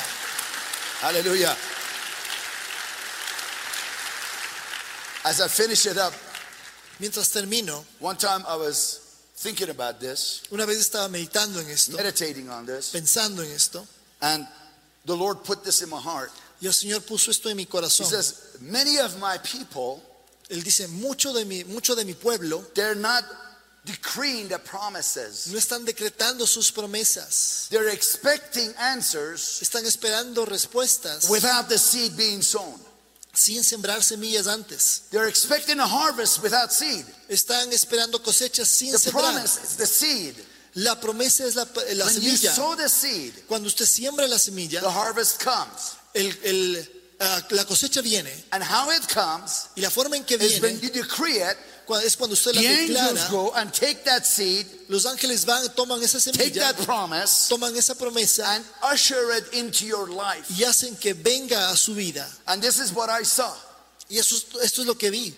Hallelujah. 1.01 1.57
As 5.25 5.41
I 5.41 5.49
finish 5.49 5.87
it 5.87 5.97
up, 5.97 6.13
Mientras 6.99 7.31
termino, 7.31 7.85
one 8.01 8.17
time 8.17 8.45
I 8.47 8.57
was 8.57 9.01
thinking 9.37 9.71
about 9.71 9.99
this, 9.99 10.43
una 10.53 10.67
vez 10.67 10.79
estaba 10.79 11.09
meditando 11.09 11.61
en 11.61 11.69
esto, 11.69 11.97
meditating 11.97 12.49
on 12.49 12.67
this, 12.67 12.91
pensando 12.93 13.43
en 13.43 13.51
esto, 13.51 13.87
and 14.21 14.47
the 15.07 15.17
Lord 15.17 15.43
put 15.45 15.65
this 15.65 15.83
in 15.83 15.89
my 15.91 16.01
heart. 16.01 16.31
y 16.61 16.67
el 16.67 16.73
Señor 16.73 17.01
puso 17.03 17.31
esto 17.31 17.49
en 17.49 17.57
mi 17.57 17.65
He 17.65 17.67
corazón. 17.67 18.07
says, 18.07 18.57
Many 18.61 18.99
of 18.99 19.19
my 19.19 19.39
people, 19.39 20.01
Él 20.49 20.63
dice, 20.63 20.87
mucho 20.89 21.33
de 21.33 21.45
mi, 21.45 21.65
mucho 21.65 21.95
de 21.97 22.05
mi 22.05 22.15
pueblo 22.15 22.63
they're 22.75 22.95
not 22.95 23.25
decreeing 23.85 24.49
the 24.49 24.59
promises, 24.61 25.49
no 25.51 25.59
están 25.59 25.85
decretando 25.85 26.47
sus 26.47 26.71
promesas, 26.71 27.67
they're 27.71 27.89
expecting 27.89 28.73
answers 28.79 29.61
están 29.61 29.85
esperando 29.87 30.45
respuestas 30.47 31.29
without 31.29 31.69
the 31.69 31.79
seed 31.79 32.17
being 32.17 32.43
sown. 32.43 32.79
Sin 33.33 33.63
sembrar 33.65 34.03
semillas 34.03 34.47
antes. 34.47 35.03
They're 35.11 35.29
expecting 35.29 35.81
a 35.81 35.87
harvest 35.87 36.43
without 36.43 36.71
seed. 36.73 37.05
Están 37.29 37.73
esperando 37.73 38.23
cosechas 38.23 38.67
sin 38.69 38.93
The 38.93 38.99
sembrar. 38.99 39.33
promise 39.33 39.59
is 39.65 39.77
the 39.77 39.87
seed. 39.87 40.35
La 40.75 40.95
promesa 41.01 41.45
es 41.47 41.55
la, 41.57 41.65
la 41.65 42.07
When 42.07 42.15
you 42.23 42.31
semilla. 42.37 42.53
sow 42.55 42.75
the 42.77 42.89
seed, 42.89 43.33
Cuando 43.47 43.69
usted 43.69 43.85
siembra 43.87 44.27
la 44.29 44.37
semilla, 44.39 44.81
the 44.81 44.91
harvest 44.91 45.39
comes. 45.43 45.97
el- 46.15 46.35
el, 46.45 46.89
ah, 47.21 47.43
la 47.51 47.65
cosecha 47.65 48.03
viene. 48.03 48.33
And 48.53 48.63
how 48.63 48.91
it 48.91 49.07
comes 49.09 49.69
Y 49.77 49.83
la 49.83 49.91
forma 49.91 50.17
en 50.17 50.25
que 50.25 50.37
is 50.37 50.61
when 50.61 50.79
viene 50.79 50.81
you 50.81 50.91
decree 51.03 51.41
it, 51.43 51.57
es 52.05 52.17
cuando 52.17 52.35
usted 52.35 52.55
la 52.55 52.63
declara. 52.63 53.31
go 53.31 53.53
and 53.55 53.73
take 53.73 54.05
that 54.05 54.25
seed, 54.27 54.67
Los 54.89 55.05
ángeles 55.07 55.45
van, 55.45 55.67
toman 55.75 56.03
esa 56.03 56.19
take 56.21 56.51
semilla, 56.53 56.73
that 56.73 56.85
promise, 56.85 57.49
toman 57.51 57.77
esa 57.77 57.95
promesa 57.95 58.45
and 58.57 58.65
usher 58.83 59.33
it 59.33 59.53
into 59.53 59.85
your 59.87 60.09
life. 60.09 60.47
y 60.51 60.65
hacen 60.65 60.97
que 60.99 61.15
venga 61.15 61.71
a 61.71 61.77
su 61.77 61.95
vida. 61.95 62.27
And 62.47 62.63
this 62.63 62.79
is 62.79 62.93
what 62.93 63.09
I 63.11 63.23
saw. 63.25 63.53
Y 64.11 64.19
eso, 64.19 64.37
es- 64.37 64.63
esto 64.65 64.83
es 64.83 64.87
lo 64.87 64.95
que 64.95 65.11
vi. 65.11 65.35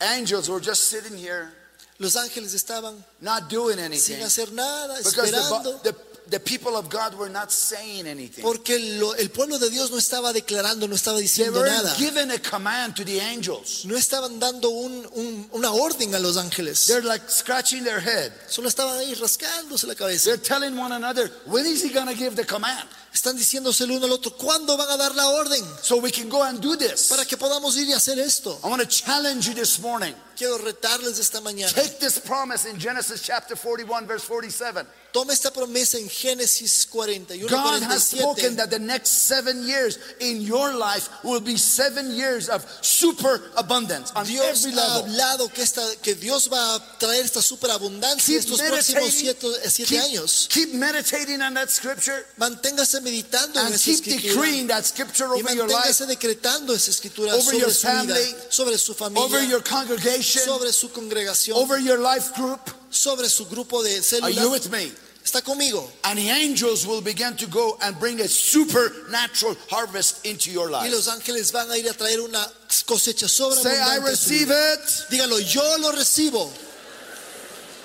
Angels 0.00 0.48
were 0.48 0.60
just 0.60 0.88
sitting 0.90 1.16
here, 1.16 1.52
Los 1.98 2.14
ángeles 2.16 2.52
estaban 2.54 3.02
not 3.22 3.48
doing 3.48 3.76
sin 3.76 3.84
anything. 3.84 4.20
hacer 4.22 4.52
nada, 4.52 4.98
Because 5.02 5.30
the, 5.30 5.80
the, 5.92 5.96
the 6.28 6.40
people 6.40 6.76
of 6.76 6.88
God 6.88 7.14
were 7.16 7.28
not 7.30 7.50
saying 7.52 8.06
anything. 8.06 8.42
Porque 8.42 8.78
lo- 8.98 9.12
el 9.14 9.28
pueblo 9.30 9.58
de 9.58 9.70
Dios 9.70 9.90
no 9.90 9.96
estaba 9.98 10.32
declarando, 10.32 10.88
no 10.88 10.94
estaba 10.96 11.18
They 11.18 11.24
diciendo 11.26 11.60
were 11.60 11.70
nada. 11.70 11.94
giving 11.96 12.30
a 12.32 12.38
command 12.38 12.94
to 12.96 13.04
the 13.04 13.20
angels. 13.20 13.84
No 13.84 13.96
estaban 13.96 14.38
dando 14.40 14.70
un- 14.70 15.08
un- 15.14 15.48
una 15.52 15.70
orden 15.72 16.14
a 16.14 16.18
los 16.18 16.36
ángeles. 16.36 16.86
They're 16.86 17.02
like 17.02 17.30
scratching 17.30 17.84
their 17.84 18.00
head. 18.00 18.32
Solo 18.48 18.68
estaban 18.68 18.98
ahí 18.98 19.14
rascándose 19.14 19.86
la 19.86 19.94
cabeza. 19.94 20.30
They're 20.30 20.38
telling 20.42 20.76
one 20.76 20.92
another, 20.92 21.30
when 21.46 21.64
is 21.66 21.82
he 21.82 21.90
going 21.90 22.08
to 22.08 22.14
give 22.14 22.34
the 22.34 22.44
command? 22.44 22.88
Están 23.16 23.34
diciéndose 23.34 23.84
el 23.84 23.92
uno 23.92 24.04
al 24.04 24.12
otro, 24.12 24.30
¿cuándo 24.36 24.76
van 24.76 24.90
a 24.90 24.96
dar 24.98 25.14
la 25.14 25.26
orden? 25.28 25.64
So 25.80 25.96
we 25.96 26.12
can 26.12 26.28
go 26.28 26.42
and 26.42 26.60
do 26.60 26.76
this. 26.76 27.04
Para 27.08 27.24
que 27.24 27.38
podamos 27.38 27.74
ir 27.78 27.88
y 27.88 27.94
hacer 27.94 28.18
esto. 28.18 28.60
I 28.62 28.68
want 28.68 28.82
to 28.82 28.86
challenge 28.86 29.48
you 29.48 29.54
this 29.54 29.80
morning. 29.80 30.14
Quiero 30.36 30.58
retarles 30.58 31.18
esta 31.18 31.40
mañana. 31.40 31.72
Take 31.72 31.98
this 31.98 32.18
promise 32.18 32.66
in 32.66 32.78
Genesis 32.78 33.22
chapter 33.22 33.56
41, 33.56 34.06
verse 34.06 34.22
47. 34.22 34.86
Toma 35.16 35.32
esta 35.32 35.50
promesa 35.50 35.96
en 35.96 36.10
Génesis 36.10 36.86
41, 36.86 37.48
God 37.48 37.82
has 37.84 38.08
spoken 38.08 38.54
that 38.56 38.68
the 38.68 38.78
next 38.78 39.08
seven 39.26 39.66
years 39.66 39.98
in 40.20 40.42
your 40.42 40.74
life 40.74 41.08
will 41.24 41.40
be 41.40 41.56
seven 41.56 42.14
years 42.14 42.50
of 42.50 42.62
super 42.82 43.40
abundance 43.56 44.12
on 44.14 44.26
Dios 44.26 44.66
every 44.66 44.78
ha 44.78 44.96
hablado 44.96 45.50
que, 45.54 45.62
esta, 45.62 45.80
que 46.02 46.14
Dios 46.16 46.50
va 46.52 46.74
a 46.74 46.98
traer 46.98 47.24
esta 47.24 47.40
superabundancia 47.40 48.26
Keep 48.26 48.40
estos 48.40 48.60
próximos 48.60 49.04
meditating, 49.04 49.40
siete, 49.40 49.70
siete 49.70 49.88
keep, 49.88 50.02
años. 50.02 50.48
keep 50.50 50.74
meditating 50.74 51.40
on 51.40 51.54
that 51.54 51.70
scripture 51.70 52.26
Manténgase 52.36 53.00
meditando 53.06 53.60
en 53.60 53.66
and 53.66 53.74
esa 53.74 53.84
keep 53.84 53.94
escritura 54.00 54.34
decreeing 54.34 54.66
that 54.66 54.84
scripture 54.84 55.26
y 55.36 55.40
over 55.40 55.54
your 55.54 55.66
life, 55.68 55.76
manténgase 55.76 56.06
decretando 56.06 56.74
esa 56.74 56.90
escritura 56.90 57.32
over 57.32 57.42
sobre 57.42 57.58
your 57.60 57.70
su 57.70 57.86
vida, 57.86 58.14
family, 58.14 58.34
sobre 58.50 58.78
su 58.78 58.94
familia, 58.94 59.24
over 59.24 59.42
your 59.48 59.62
congregation, 59.62 60.44
sobre 60.44 60.72
su 60.72 60.88
congregación, 60.90 61.56
over 61.56 61.78
your 61.78 61.98
life 61.98 62.32
group. 62.34 62.60
sobre 62.90 63.28
su 63.28 63.46
grupo 63.46 63.82
de 63.82 64.00
Are 64.22 64.32
you 64.32 64.50
with 64.50 64.68
me? 64.70 64.90
Está 65.24 65.42
conmigo. 65.42 65.90
And 66.04 66.18
the 66.18 66.30
angels 66.30 66.86
will 66.86 67.00
begin 67.00 67.34
to 67.36 67.46
go 67.46 67.76
and 67.82 67.98
bring 67.98 68.20
a 68.20 68.28
supernatural 68.28 69.56
harvest 69.68 70.24
into 70.24 70.50
your 70.50 70.70
life. 70.70 70.84
Y 70.86 70.90
los 70.90 71.08
ángeles 71.08 71.50
van 71.52 71.68
a 71.70 71.76
ir 71.76 71.88
a 71.88 71.94
traer 71.94 72.20
una 72.20 72.46
cosecha 72.86 73.28
Say, 73.28 73.44
I 73.44 73.50
sobreabundante. 73.50 73.90
a 73.90 74.00
su 74.00 74.06
receive 74.06 74.50
it 74.50 74.80
Dígalo, 75.10 75.40
yo 75.40 75.78
lo 75.78 75.90
recibo 75.92 76.48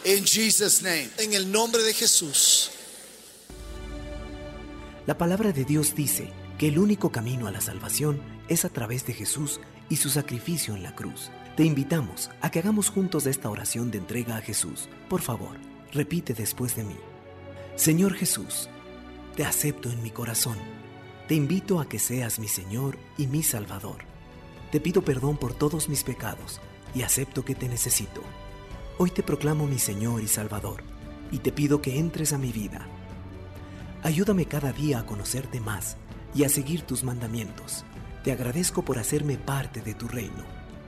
in 0.06 0.24
Jesus' 0.24 0.82
name. 0.82 1.10
en 1.18 1.34
el 1.34 1.52
nombre 1.52 1.82
de 1.84 1.94
Jesús. 1.94 2.70
La 5.12 5.18
palabra 5.18 5.52
de 5.52 5.66
Dios 5.66 5.94
dice 5.94 6.30
que 6.58 6.70
el 6.70 6.80
único 6.80 7.12
camino 7.12 7.46
a 7.46 7.52
la 7.52 7.60
salvación 7.60 8.22
es 8.48 8.64
a 8.64 8.70
través 8.70 9.06
de 9.06 9.12
Jesús 9.12 9.60
y 9.90 9.98
su 9.98 10.10
sacrificio 10.10 10.74
en 10.74 10.84
la 10.84 10.96
cruz. 10.96 11.32
Te 11.58 11.66
invitamos 11.66 12.32
a 12.40 12.50
que 12.50 12.60
hagamos 12.60 12.90
juntos 12.90 13.26
esta 13.26 13.50
oración 13.50 13.92
de 13.92 13.98
entrega 13.98 14.38
a 14.38 14.42
Jesús. 14.42 14.88
Por 15.10 15.20
favor, 15.20 15.58
repite 15.92 16.34
después 16.34 16.78
de 16.78 16.86
mí. 16.86 16.96
Señor 17.76 18.14
Jesús, 18.14 18.70
te 19.36 19.44
acepto 19.44 19.92
en 19.92 20.02
mi 20.02 20.12
corazón. 20.12 20.58
Te 21.28 21.36
invito 21.36 21.82
a 21.82 21.90
que 21.90 22.00
seas 22.00 22.40
mi 22.40 22.48
Señor 22.48 22.98
y 23.18 23.28
mi 23.28 23.44
Salvador. 23.44 24.06
Te 24.72 24.80
pido 24.80 25.02
perdón 25.02 25.36
por 25.36 25.54
todos 25.54 25.90
mis 25.90 26.06
pecados 26.06 26.62
y 26.96 27.02
acepto 27.02 27.44
que 27.44 27.54
te 27.54 27.68
necesito. 27.68 28.24
Hoy 28.98 29.12
te 29.12 29.24
proclamo 29.24 29.68
mi 29.68 29.78
Señor 29.78 30.22
y 30.22 30.30
Salvador 30.30 30.86
y 31.32 31.40
te 31.40 31.52
pido 31.52 31.82
que 31.82 32.00
entres 32.00 32.32
a 32.32 32.38
mi 32.38 32.54
vida. 32.54 32.88
Ayúdame 34.04 34.46
cada 34.46 34.74
día 34.74 35.00
a 35.00 35.06
conocerte 35.06 35.60
más 35.60 35.98
y 36.34 36.44
a 36.44 36.50
seguir 36.50 36.82
tus 36.82 37.04
mandamientos. 37.04 37.86
Te 38.24 38.32
agradezco 38.32 38.84
por 38.84 38.98
hacerme 38.98 39.38
parte 39.38 39.82
de 39.82 39.94
tu 39.94 40.08
reino. 40.08 40.44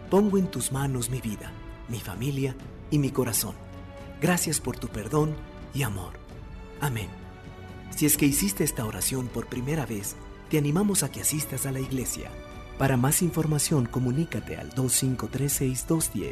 Pongo 0.09 0.37
en 0.37 0.47
tus 0.47 0.71
manos 0.71 1.09
mi 1.09 1.21
vida, 1.21 1.51
mi 1.89 1.99
familia 1.99 2.55
y 2.89 2.97
mi 2.97 3.11
corazón. 3.11 3.55
Gracias 4.19 4.59
por 4.59 4.77
tu 4.77 4.87
perdón 4.87 5.35
y 5.73 5.83
amor. 5.83 6.13
Amén. 6.81 7.07
Si 7.95 8.07
es 8.07 8.17
que 8.17 8.25
hiciste 8.25 8.63
esta 8.63 8.85
oración 8.85 9.27
por 9.27 9.45
primera 9.47 9.85
vez, 9.85 10.15
te 10.49 10.57
animamos 10.57 11.03
a 11.03 11.11
que 11.11 11.21
asistas 11.21 11.65
a 11.67 11.71
la 11.71 11.79
iglesia. 11.79 12.31
Para 12.79 12.97
más 12.97 13.21
información, 13.21 13.85
comunícate 13.85 14.57
al 14.57 14.71
2536-210. 14.71 16.21